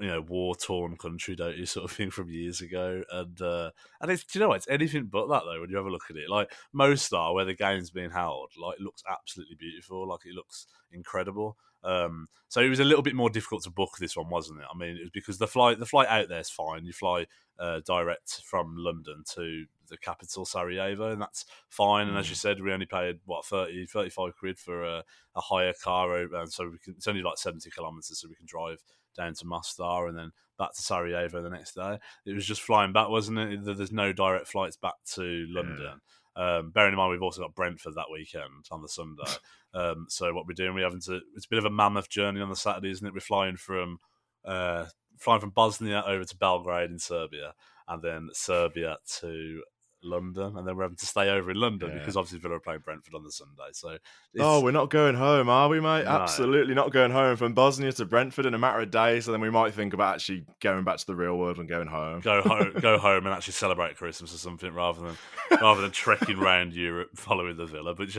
you 0.00 0.08
know 0.08 0.20
war 0.20 0.54
torn 0.54 0.96
country, 0.96 1.36
don't 1.36 1.56
you? 1.56 1.66
Sort 1.66 1.90
of 1.90 1.96
thing 1.96 2.10
from 2.10 2.30
years 2.30 2.60
ago, 2.60 3.02
and 3.10 3.40
uh, 3.40 3.70
and 4.00 4.10
it's 4.10 4.24
do 4.24 4.38
you 4.38 4.42
know 4.42 4.48
what? 4.48 4.58
It's 4.58 4.68
anything 4.68 5.06
but 5.06 5.28
that 5.28 5.42
though. 5.44 5.60
When 5.60 5.70
you 5.70 5.76
have 5.76 5.86
a 5.86 5.90
look 5.90 6.10
at 6.10 6.16
it, 6.16 6.28
like 6.28 6.52
Mostar, 6.72 7.34
where 7.34 7.44
the 7.44 7.54
game's 7.54 7.90
being 7.90 8.10
held, 8.10 8.52
like 8.60 8.78
it 8.78 8.82
looks 8.82 9.02
absolutely 9.10 9.56
beautiful. 9.56 10.08
Like 10.08 10.26
it 10.26 10.34
looks 10.34 10.66
incredible. 10.92 11.56
Um, 11.84 12.26
so 12.48 12.60
it 12.60 12.68
was 12.68 12.80
a 12.80 12.84
little 12.84 13.02
bit 13.02 13.14
more 13.14 13.30
difficult 13.30 13.62
to 13.64 13.70
book 13.70 13.98
this 13.98 14.16
one, 14.16 14.28
wasn't 14.30 14.60
it? 14.60 14.66
I 14.72 14.76
mean, 14.76 14.96
it 14.96 15.02
was 15.02 15.10
because 15.12 15.38
the 15.38 15.46
flight 15.46 15.78
the 15.78 15.86
flight 15.86 16.08
out 16.08 16.28
there 16.28 16.40
is 16.40 16.50
fine. 16.50 16.84
You 16.84 16.92
fly 16.92 17.26
uh, 17.58 17.80
direct 17.86 18.42
from 18.44 18.74
London 18.76 19.24
to 19.34 19.66
the 19.88 19.96
capital 19.96 20.44
Sarajevo, 20.44 21.12
and 21.12 21.22
that's 21.22 21.44
fine. 21.68 22.06
Mm. 22.06 22.10
And 22.10 22.18
as 22.18 22.28
you 22.28 22.36
mm. 22.36 22.40
said, 22.40 22.60
we 22.60 22.72
only 22.72 22.86
paid 22.86 23.20
what 23.24 23.44
30, 23.44 23.86
35 23.86 24.36
quid 24.36 24.58
for 24.58 24.84
a, 24.84 25.04
a 25.34 25.40
hire 25.40 25.74
car, 25.82 26.16
and 26.16 26.52
so 26.52 26.68
we 26.68 26.78
can, 26.78 26.94
it's 26.96 27.08
only 27.08 27.22
like 27.22 27.38
seventy 27.38 27.70
kilometers, 27.70 28.18
so 28.18 28.28
we 28.28 28.34
can 28.34 28.46
drive 28.46 28.82
down 29.18 29.34
to 29.34 29.46
Mostar 29.46 30.08
and 30.08 30.16
then 30.16 30.32
back 30.58 30.72
to 30.74 30.82
Sarajevo 30.82 31.42
the 31.42 31.50
next 31.50 31.74
day. 31.74 31.98
It 32.24 32.32
was 32.32 32.46
just 32.46 32.62
flying 32.62 32.92
back, 32.92 33.10
wasn't 33.10 33.38
it? 33.38 33.64
There's 33.64 33.92
no 33.92 34.12
direct 34.12 34.48
flights 34.48 34.76
back 34.76 34.94
to 35.14 35.46
London. 35.50 35.78
Yeah. 35.82 35.94
Um, 36.38 36.70
bearing 36.70 36.92
in 36.92 36.96
mind, 36.96 37.10
we've 37.10 37.22
also 37.22 37.42
got 37.42 37.54
Brentford 37.54 37.94
that 37.96 38.10
weekend 38.12 38.64
on 38.70 38.80
the 38.80 38.88
Sunday. 38.88 39.30
um, 39.74 40.06
so 40.08 40.32
what 40.32 40.46
we're 40.46 40.54
doing, 40.54 40.74
we're 40.74 40.84
having 40.84 41.00
to. 41.02 41.20
It's 41.34 41.46
a 41.46 41.50
bit 41.50 41.58
of 41.58 41.64
a 41.64 41.70
mammoth 41.70 42.08
journey 42.08 42.40
on 42.40 42.48
the 42.48 42.56
Saturday, 42.56 42.90
isn't 42.90 43.06
it? 43.06 43.12
We're 43.12 43.20
flying 43.20 43.56
from 43.56 43.98
uh, 44.44 44.86
flying 45.18 45.40
from 45.40 45.50
Bosnia 45.50 46.04
over 46.06 46.24
to 46.24 46.36
Belgrade 46.36 46.90
in 46.90 46.98
Serbia, 46.98 47.54
and 47.88 48.02
then 48.02 48.28
Serbia 48.32 48.98
to 49.20 49.62
London, 50.02 50.56
and 50.56 50.66
then 50.66 50.76
we're 50.76 50.84
having 50.84 50.96
to 50.96 51.06
stay 51.06 51.28
over 51.28 51.50
in 51.50 51.56
London 51.56 51.90
yeah. 51.90 51.98
because 51.98 52.16
obviously 52.16 52.38
Villa 52.38 52.56
are 52.56 52.60
playing 52.60 52.80
Brentford 52.80 53.14
on 53.14 53.24
the 53.24 53.32
Sunday. 53.32 53.68
So, 53.72 53.98
oh, 54.38 54.62
we're 54.62 54.70
not 54.70 54.90
going 54.90 55.14
home, 55.14 55.48
are 55.48 55.68
we, 55.68 55.80
mate? 55.80 56.04
No. 56.04 56.10
Absolutely 56.10 56.74
not 56.74 56.92
going 56.92 57.10
home 57.10 57.36
from 57.36 57.54
Bosnia 57.54 57.92
to 57.92 58.04
Brentford 58.04 58.46
in 58.46 58.54
a 58.54 58.58
matter 58.58 58.80
of 58.80 58.90
days. 58.90 59.24
So 59.24 59.32
then 59.32 59.40
we 59.40 59.50
might 59.50 59.74
think 59.74 59.94
about 59.94 60.16
actually 60.16 60.44
going 60.60 60.84
back 60.84 60.98
to 60.98 61.06
the 61.06 61.16
real 61.16 61.36
world 61.36 61.58
and 61.58 61.68
going 61.68 61.88
home. 61.88 62.20
Go 62.20 62.42
home, 62.42 62.72
go 62.80 62.98
home, 62.98 63.26
and 63.26 63.34
actually 63.34 63.54
celebrate 63.54 63.96
Christmas 63.96 64.34
or 64.34 64.38
something 64.38 64.72
rather 64.72 65.00
than 65.00 65.16
rather 65.60 65.80
than 65.80 65.90
trekking 65.90 66.38
around 66.38 66.72
Europe 66.72 67.10
following 67.14 67.56
the 67.56 67.66
Villa. 67.66 67.94
But 67.94 68.10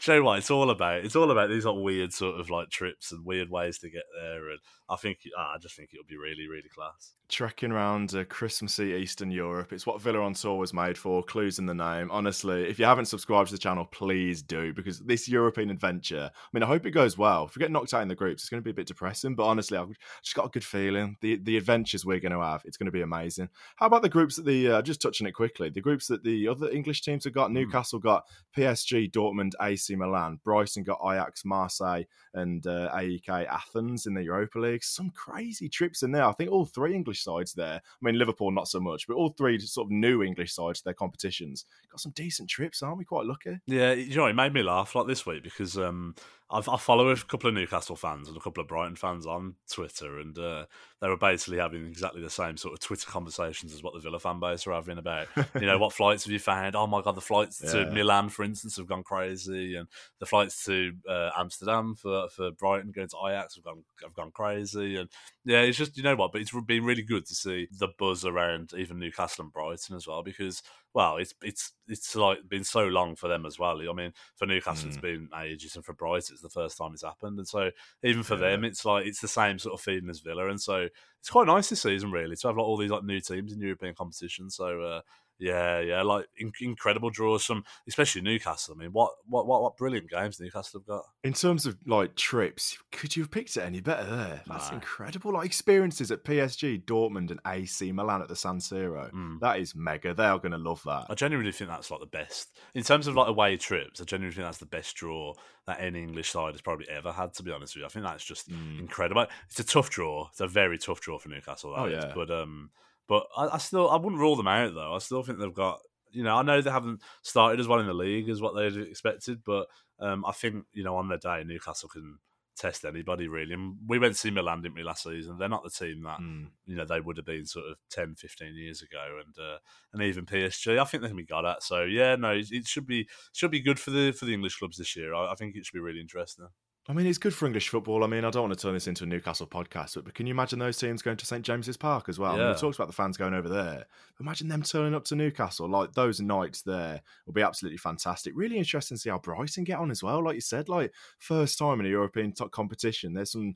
show 0.00 0.22
what 0.22 0.38
it's 0.38 0.50
all 0.50 0.70
about. 0.70 1.04
It's 1.04 1.16
all 1.16 1.30
about 1.30 1.48
these 1.48 1.64
like 1.64 1.76
weird 1.76 2.12
sort 2.12 2.38
of 2.40 2.50
like 2.50 2.70
trips 2.70 3.12
and 3.12 3.24
weird 3.24 3.50
ways 3.50 3.78
to 3.78 3.90
get 3.90 4.04
there, 4.20 4.50
and 4.50 4.58
I 4.88 4.96
think 4.96 5.18
oh, 5.36 5.52
I 5.54 5.58
just 5.60 5.76
think 5.76 5.90
it'll 5.92 6.06
be 6.06 6.16
really, 6.16 6.48
really 6.48 6.68
class 6.68 7.14
trekking 7.28 7.72
around 7.72 8.14
uh, 8.14 8.24
Christmassy 8.24 8.92
Eastern 8.92 9.30
Europe. 9.30 9.72
It's 9.72 9.86
what 9.86 10.00
Villa 10.00 10.20
on 10.20 10.34
Tour 10.34 10.56
was 10.56 10.72
made 10.72 10.96
for. 10.96 11.22
Clues 11.26 11.58
in 11.58 11.66
the 11.66 11.74
name. 11.74 12.10
Honestly, 12.10 12.68
if 12.68 12.78
you 12.78 12.84
haven't 12.84 13.06
subscribed 13.06 13.48
to 13.48 13.54
the 13.54 13.58
channel, 13.58 13.84
please 13.84 14.42
do 14.42 14.72
because 14.72 15.00
this 15.00 15.28
European 15.28 15.70
adventure. 15.70 16.30
I 16.34 16.48
mean, 16.52 16.62
I 16.62 16.66
hope 16.66 16.86
it 16.86 16.92
goes 16.92 17.18
well. 17.18 17.44
If 17.44 17.56
we 17.56 17.60
get 17.60 17.70
knocked 17.70 17.94
out 17.94 18.02
in 18.02 18.08
the 18.08 18.14
groups, 18.14 18.42
it's 18.42 18.48
going 18.48 18.60
to 18.60 18.64
be 18.64 18.70
a 18.70 18.74
bit 18.74 18.86
depressing. 18.86 19.34
But 19.34 19.46
honestly, 19.46 19.78
I've 19.78 19.96
just 20.22 20.34
got 20.34 20.46
a 20.46 20.50
good 20.50 20.64
feeling. 20.64 21.16
The 21.20 21.36
the 21.36 21.56
adventures 21.56 22.04
we're 22.04 22.20
going 22.20 22.32
to 22.32 22.40
have, 22.40 22.62
it's 22.64 22.76
going 22.76 22.86
to 22.86 22.92
be 22.92 23.02
amazing. 23.02 23.48
How 23.76 23.86
about 23.86 24.02
the 24.02 24.08
groups 24.08 24.36
that 24.36 24.44
the 24.44 24.68
uh, 24.68 24.82
just 24.82 25.02
touching 25.02 25.26
it 25.26 25.32
quickly? 25.32 25.70
The 25.70 25.80
groups 25.80 26.06
that 26.08 26.24
the 26.24 26.48
other 26.48 26.70
English 26.70 27.02
teams 27.02 27.24
have 27.24 27.32
got. 27.32 27.50
Mm. 27.50 27.54
Newcastle 27.54 27.98
got 27.98 28.24
PSG, 28.56 29.10
Dortmund, 29.10 29.52
AC 29.60 29.94
Milan. 29.96 30.40
Brighton 30.44 30.82
got 30.82 31.00
Ajax, 31.04 31.44
Marseille, 31.44 32.04
and 32.34 32.66
uh, 32.66 32.90
AEK 32.94 33.28
Athens 33.28 34.06
in 34.06 34.14
the 34.14 34.22
Europa 34.22 34.58
League. 34.58 34.84
Some 34.84 35.10
crazy 35.10 35.68
trips 35.68 36.02
in 36.02 36.12
there. 36.12 36.24
I 36.24 36.32
think 36.32 36.50
all 36.50 36.64
three 36.64 36.94
English 36.94 37.22
sides 37.22 37.52
there. 37.54 37.80
I 37.84 37.98
mean, 38.00 38.18
Liverpool 38.18 38.50
not 38.50 38.68
so 38.68 38.80
much, 38.80 39.06
but 39.06 39.14
all 39.14 39.30
three 39.30 39.58
sort 39.58 39.86
of 39.86 39.90
new 39.90 40.22
English 40.22 40.52
sides 40.54 40.80
to 40.80 40.84
their 40.84 40.94
competitions 41.14 41.64
got 41.90 42.00
some 42.00 42.12
decent 42.12 42.48
trips, 42.50 42.82
aren't 42.82 42.98
we? 42.98 43.04
Quite 43.04 43.26
lucky. 43.26 43.58
Yeah, 43.66 43.92
you 43.92 44.16
know, 44.16 44.26
it 44.26 44.34
made 44.34 44.52
me 44.52 44.62
laugh 44.62 44.94
like 44.94 45.06
this 45.06 45.24
week 45.24 45.42
because 45.44 45.78
um, 45.78 46.14
I've, 46.54 46.68
I 46.68 46.76
follow 46.76 47.08
a 47.08 47.16
couple 47.16 47.48
of 47.48 47.54
Newcastle 47.54 47.96
fans 47.96 48.28
and 48.28 48.36
a 48.36 48.40
couple 48.40 48.60
of 48.60 48.68
Brighton 48.68 48.94
fans 48.94 49.26
on 49.26 49.56
Twitter, 49.68 50.20
and 50.20 50.38
uh, 50.38 50.66
they 51.00 51.08
were 51.08 51.16
basically 51.16 51.58
having 51.58 51.84
exactly 51.84 52.22
the 52.22 52.30
same 52.30 52.56
sort 52.56 52.74
of 52.74 52.80
Twitter 52.80 53.10
conversations 53.10 53.74
as 53.74 53.82
what 53.82 53.92
the 53.92 53.98
Villa 53.98 54.20
fan 54.20 54.38
base 54.38 54.64
are 54.68 54.72
having 54.72 54.98
about, 54.98 55.26
you 55.56 55.66
know, 55.66 55.78
what 55.78 55.92
flights 55.92 56.24
have 56.24 56.32
you 56.32 56.38
found? 56.38 56.76
Oh 56.76 56.86
my 56.86 57.02
god, 57.02 57.16
the 57.16 57.20
flights 57.20 57.60
yeah. 57.62 57.72
to 57.72 57.90
Milan, 57.90 58.28
for 58.28 58.44
instance, 58.44 58.76
have 58.76 58.86
gone 58.86 59.02
crazy, 59.02 59.74
and 59.74 59.88
the 60.20 60.26
flights 60.26 60.64
to 60.66 60.92
uh, 61.08 61.30
Amsterdam 61.36 61.96
for, 61.96 62.28
for 62.28 62.52
Brighton 62.52 62.92
going 62.92 63.08
to 63.08 63.16
Ajax 63.26 63.56
have 63.56 63.64
gone 63.64 63.82
have 64.02 64.14
gone 64.14 64.30
crazy, 64.30 64.96
and 64.96 65.10
yeah, 65.44 65.62
it's 65.62 65.76
just 65.76 65.96
you 65.96 66.04
know 66.04 66.14
what, 66.14 66.30
but 66.30 66.40
it's 66.40 66.52
been 66.66 66.84
really 66.84 67.02
good 67.02 67.26
to 67.26 67.34
see 67.34 67.66
the 67.78 67.88
buzz 67.98 68.24
around 68.24 68.70
even 68.78 69.00
Newcastle 69.00 69.42
and 69.42 69.52
Brighton 69.52 69.96
as 69.96 70.06
well 70.06 70.22
because 70.22 70.62
well, 70.94 71.16
it's 71.16 71.34
it's 71.42 71.72
it's 71.88 72.14
like 72.14 72.48
been 72.48 72.62
so 72.62 72.86
long 72.86 73.16
for 73.16 73.26
them 73.26 73.44
as 73.44 73.58
well. 73.58 73.80
I 73.80 73.92
mean, 73.92 74.12
for 74.36 74.46
Newcastle, 74.46 74.86
mm. 74.86 74.92
it's 74.92 75.00
been 75.00 75.28
ages, 75.42 75.74
and 75.74 75.84
for 75.84 75.92
Brighton, 75.92 76.34
it's 76.34 76.43
the 76.44 76.50
first 76.50 76.78
time 76.78 76.92
it's 76.92 77.02
happened, 77.02 77.38
and 77.38 77.48
so 77.48 77.70
even 78.04 78.22
for 78.22 78.34
yeah. 78.34 78.50
them, 78.50 78.64
it's 78.64 78.84
like 78.84 79.06
it's 79.06 79.20
the 79.20 79.28
same 79.28 79.58
sort 79.58 79.74
of 79.74 79.80
feeling 79.80 80.08
as 80.08 80.20
Villa, 80.20 80.48
and 80.48 80.60
so 80.60 80.86
it's 81.20 81.30
quite 81.30 81.46
nice 81.46 81.70
this 81.70 81.82
season, 81.82 82.12
really, 82.12 82.36
to 82.36 82.46
have 82.46 82.56
like 82.56 82.64
all 82.64 82.76
these 82.76 82.90
like 82.90 83.02
new 83.02 83.20
teams 83.20 83.52
in 83.52 83.60
European 83.60 83.94
competition. 83.94 84.50
So 84.50 84.82
uh, 84.82 85.00
yeah, 85.38 85.80
yeah, 85.80 86.02
like 86.02 86.26
in- 86.36 86.52
incredible 86.60 87.10
draws 87.10 87.44
from 87.44 87.64
especially 87.88 88.22
Newcastle. 88.22 88.74
I 88.76 88.82
mean, 88.82 88.92
what, 88.92 89.12
what 89.26 89.46
what 89.46 89.62
what 89.62 89.76
brilliant 89.76 90.08
games 90.08 90.38
Newcastle 90.40 90.80
have 90.80 90.86
got. 90.86 91.04
In 91.22 91.32
terms 91.32 91.66
of 91.66 91.76
like 91.86 92.14
trips, 92.14 92.78
could 92.92 93.16
you 93.16 93.22
have 93.24 93.30
picked 93.30 93.56
it 93.56 93.62
any 93.62 93.80
better 93.80 94.04
there? 94.04 94.42
That's 94.46 94.70
nah. 94.70 94.76
incredible. 94.76 95.32
Like 95.32 95.46
experiences 95.46 96.10
at 96.10 96.24
PSG, 96.24 96.84
Dortmund, 96.84 97.30
and 97.30 97.40
AC 97.46 97.90
Milan 97.92 98.22
at 98.22 98.28
the 98.28 98.36
San 98.36 98.58
Siro. 98.58 99.10
Mm. 99.12 99.40
That 99.40 99.58
is 99.58 99.74
mega. 99.74 100.14
They 100.14 100.24
are 100.24 100.38
going 100.38 100.52
to 100.52 100.58
love 100.58 100.82
that. 100.84 101.06
I 101.10 101.14
genuinely 101.14 101.52
think 101.52 101.70
that's 101.70 101.90
like 101.90 102.00
the 102.00 102.06
best 102.06 102.56
in 102.74 102.82
terms 102.82 103.06
of 103.06 103.16
like 103.16 103.28
away 103.28 103.56
trips. 103.56 104.00
I 104.00 104.04
genuinely 104.04 104.34
think 104.34 104.46
that's 104.46 104.58
the 104.58 104.66
best 104.66 104.94
draw 104.94 105.34
that 105.66 105.80
any 105.80 106.02
English 106.02 106.30
side 106.30 106.54
has 106.54 106.60
probably 106.60 106.88
ever 106.88 107.10
had. 107.10 107.34
To 107.34 107.42
be 107.42 107.50
honest 107.50 107.74
with 107.74 107.80
you, 107.80 107.86
I 107.86 107.88
think 107.88 108.04
that's 108.04 108.24
just 108.24 108.50
mm. 108.50 108.78
incredible. 108.78 109.26
It's 109.48 109.58
a 109.58 109.64
tough 109.64 109.90
draw. 109.90 110.28
It's 110.30 110.40
a 110.40 110.46
very 110.46 110.78
tough 110.78 111.00
draw 111.00 111.18
for 111.18 111.28
Newcastle. 111.28 111.74
oh 111.76 111.86
yeah, 111.86 112.12
but 112.14 112.30
um 112.30 112.70
but 113.08 113.26
I, 113.36 113.48
I, 113.54 113.58
still 113.58 113.90
I 113.90 113.96
wouldn't 113.96 114.20
rule 114.20 114.36
them 114.36 114.48
out 114.48 114.74
though. 114.74 114.94
I 114.94 114.98
still 114.98 115.22
think 115.22 115.38
they've 115.38 115.52
got 115.52 115.80
you 116.10 116.22
know 116.22 116.36
I 116.36 116.42
know 116.42 116.60
they 116.60 116.70
haven't 116.70 117.02
started 117.22 117.60
as 117.60 117.68
well 117.68 117.80
in 117.80 117.86
the 117.86 117.94
league 117.94 118.28
as 118.28 118.40
what 118.40 118.54
they'd 118.54 118.76
expected, 118.76 119.42
but 119.44 119.66
um, 120.00 120.24
I 120.24 120.32
think 120.32 120.64
you 120.72 120.84
know 120.84 120.96
on 120.96 121.08
their 121.08 121.18
day 121.18 121.44
Newcastle 121.44 121.88
can 121.88 122.18
test 122.56 122.84
anybody 122.84 123.28
really. 123.28 123.52
And 123.52 123.76
we 123.86 123.98
went 123.98 124.14
to 124.14 124.18
see 124.18 124.30
Milan, 124.30 124.62
didn't 124.62 124.76
we, 124.76 124.82
last 124.82 125.04
season? 125.04 125.38
They're 125.38 125.48
not 125.48 125.64
the 125.64 125.70
team 125.70 126.02
that 126.04 126.20
mm. 126.20 126.46
you 126.66 126.76
know 126.76 126.84
they 126.84 127.00
would 127.00 127.16
have 127.16 127.26
been 127.26 127.46
sort 127.46 127.66
of 127.66 127.76
10, 127.90 128.14
15 128.16 128.54
years 128.54 128.82
ago, 128.82 129.20
and 129.24 129.34
uh, 129.38 129.58
and 129.92 130.02
even 130.02 130.26
PSG. 130.26 130.78
I 130.78 130.84
think 130.84 131.02
they 131.02 131.08
can 131.08 131.16
be 131.16 131.24
got 131.24 131.44
at. 131.44 131.62
So 131.62 131.82
yeah, 131.82 132.16
no, 132.16 132.30
it, 132.30 132.50
it 132.50 132.66
should 132.66 132.86
be 132.86 133.08
should 133.32 133.50
be 133.50 133.60
good 133.60 133.78
for 133.78 133.90
the 133.90 134.12
for 134.12 134.24
the 134.24 134.34
English 134.34 134.58
clubs 134.58 134.78
this 134.78 134.96
year. 134.96 135.14
I, 135.14 135.32
I 135.32 135.34
think 135.34 135.56
it 135.56 135.66
should 135.66 135.74
be 135.74 135.80
really 135.80 136.00
interesting. 136.00 136.48
I 136.86 136.92
mean, 136.92 137.06
it's 137.06 137.16
good 137.16 137.32
for 137.32 137.46
English 137.46 137.70
football. 137.70 138.04
I 138.04 138.06
mean, 138.06 138.26
I 138.26 138.30
don't 138.30 138.42
want 138.42 138.58
to 138.58 138.62
turn 138.62 138.74
this 138.74 138.86
into 138.86 139.04
a 139.04 139.06
Newcastle 139.06 139.46
podcast, 139.46 139.94
but, 139.94 140.04
but 140.04 140.14
can 140.14 140.26
you 140.26 140.32
imagine 140.32 140.58
those 140.58 140.76
teams 140.76 141.00
going 141.00 141.16
to 141.16 141.24
St 141.24 141.42
James's 141.42 141.78
Park 141.78 142.10
as 142.10 142.18
well? 142.18 142.36
Yeah. 142.36 142.42
I 142.42 142.44
mean, 142.44 142.54
we 142.54 142.60
talked 142.60 142.76
about 142.76 142.88
the 142.88 142.94
fans 142.94 143.16
going 143.16 143.32
over 143.32 143.48
there. 143.48 143.86
Imagine 144.20 144.48
them 144.48 144.62
turning 144.62 144.94
up 144.94 145.04
to 145.04 145.16
Newcastle. 145.16 145.66
Like 145.68 145.92
those 145.92 146.20
nights 146.20 146.60
there 146.60 147.00
will 147.24 147.32
be 147.32 147.40
absolutely 147.40 147.78
fantastic. 147.78 148.34
Really 148.36 148.58
interesting 148.58 148.98
to 148.98 149.00
see 149.00 149.08
how 149.08 149.18
Brighton 149.18 149.64
get 149.64 149.78
on 149.78 149.90
as 149.90 150.02
well. 150.02 150.22
Like 150.22 150.34
you 150.34 150.42
said, 150.42 150.68
like 150.68 150.92
first 151.18 151.58
time 151.58 151.80
in 151.80 151.86
a 151.86 151.90
European 151.90 152.32
top 152.32 152.50
competition. 152.50 153.14
There's 153.14 153.32
some 153.32 153.54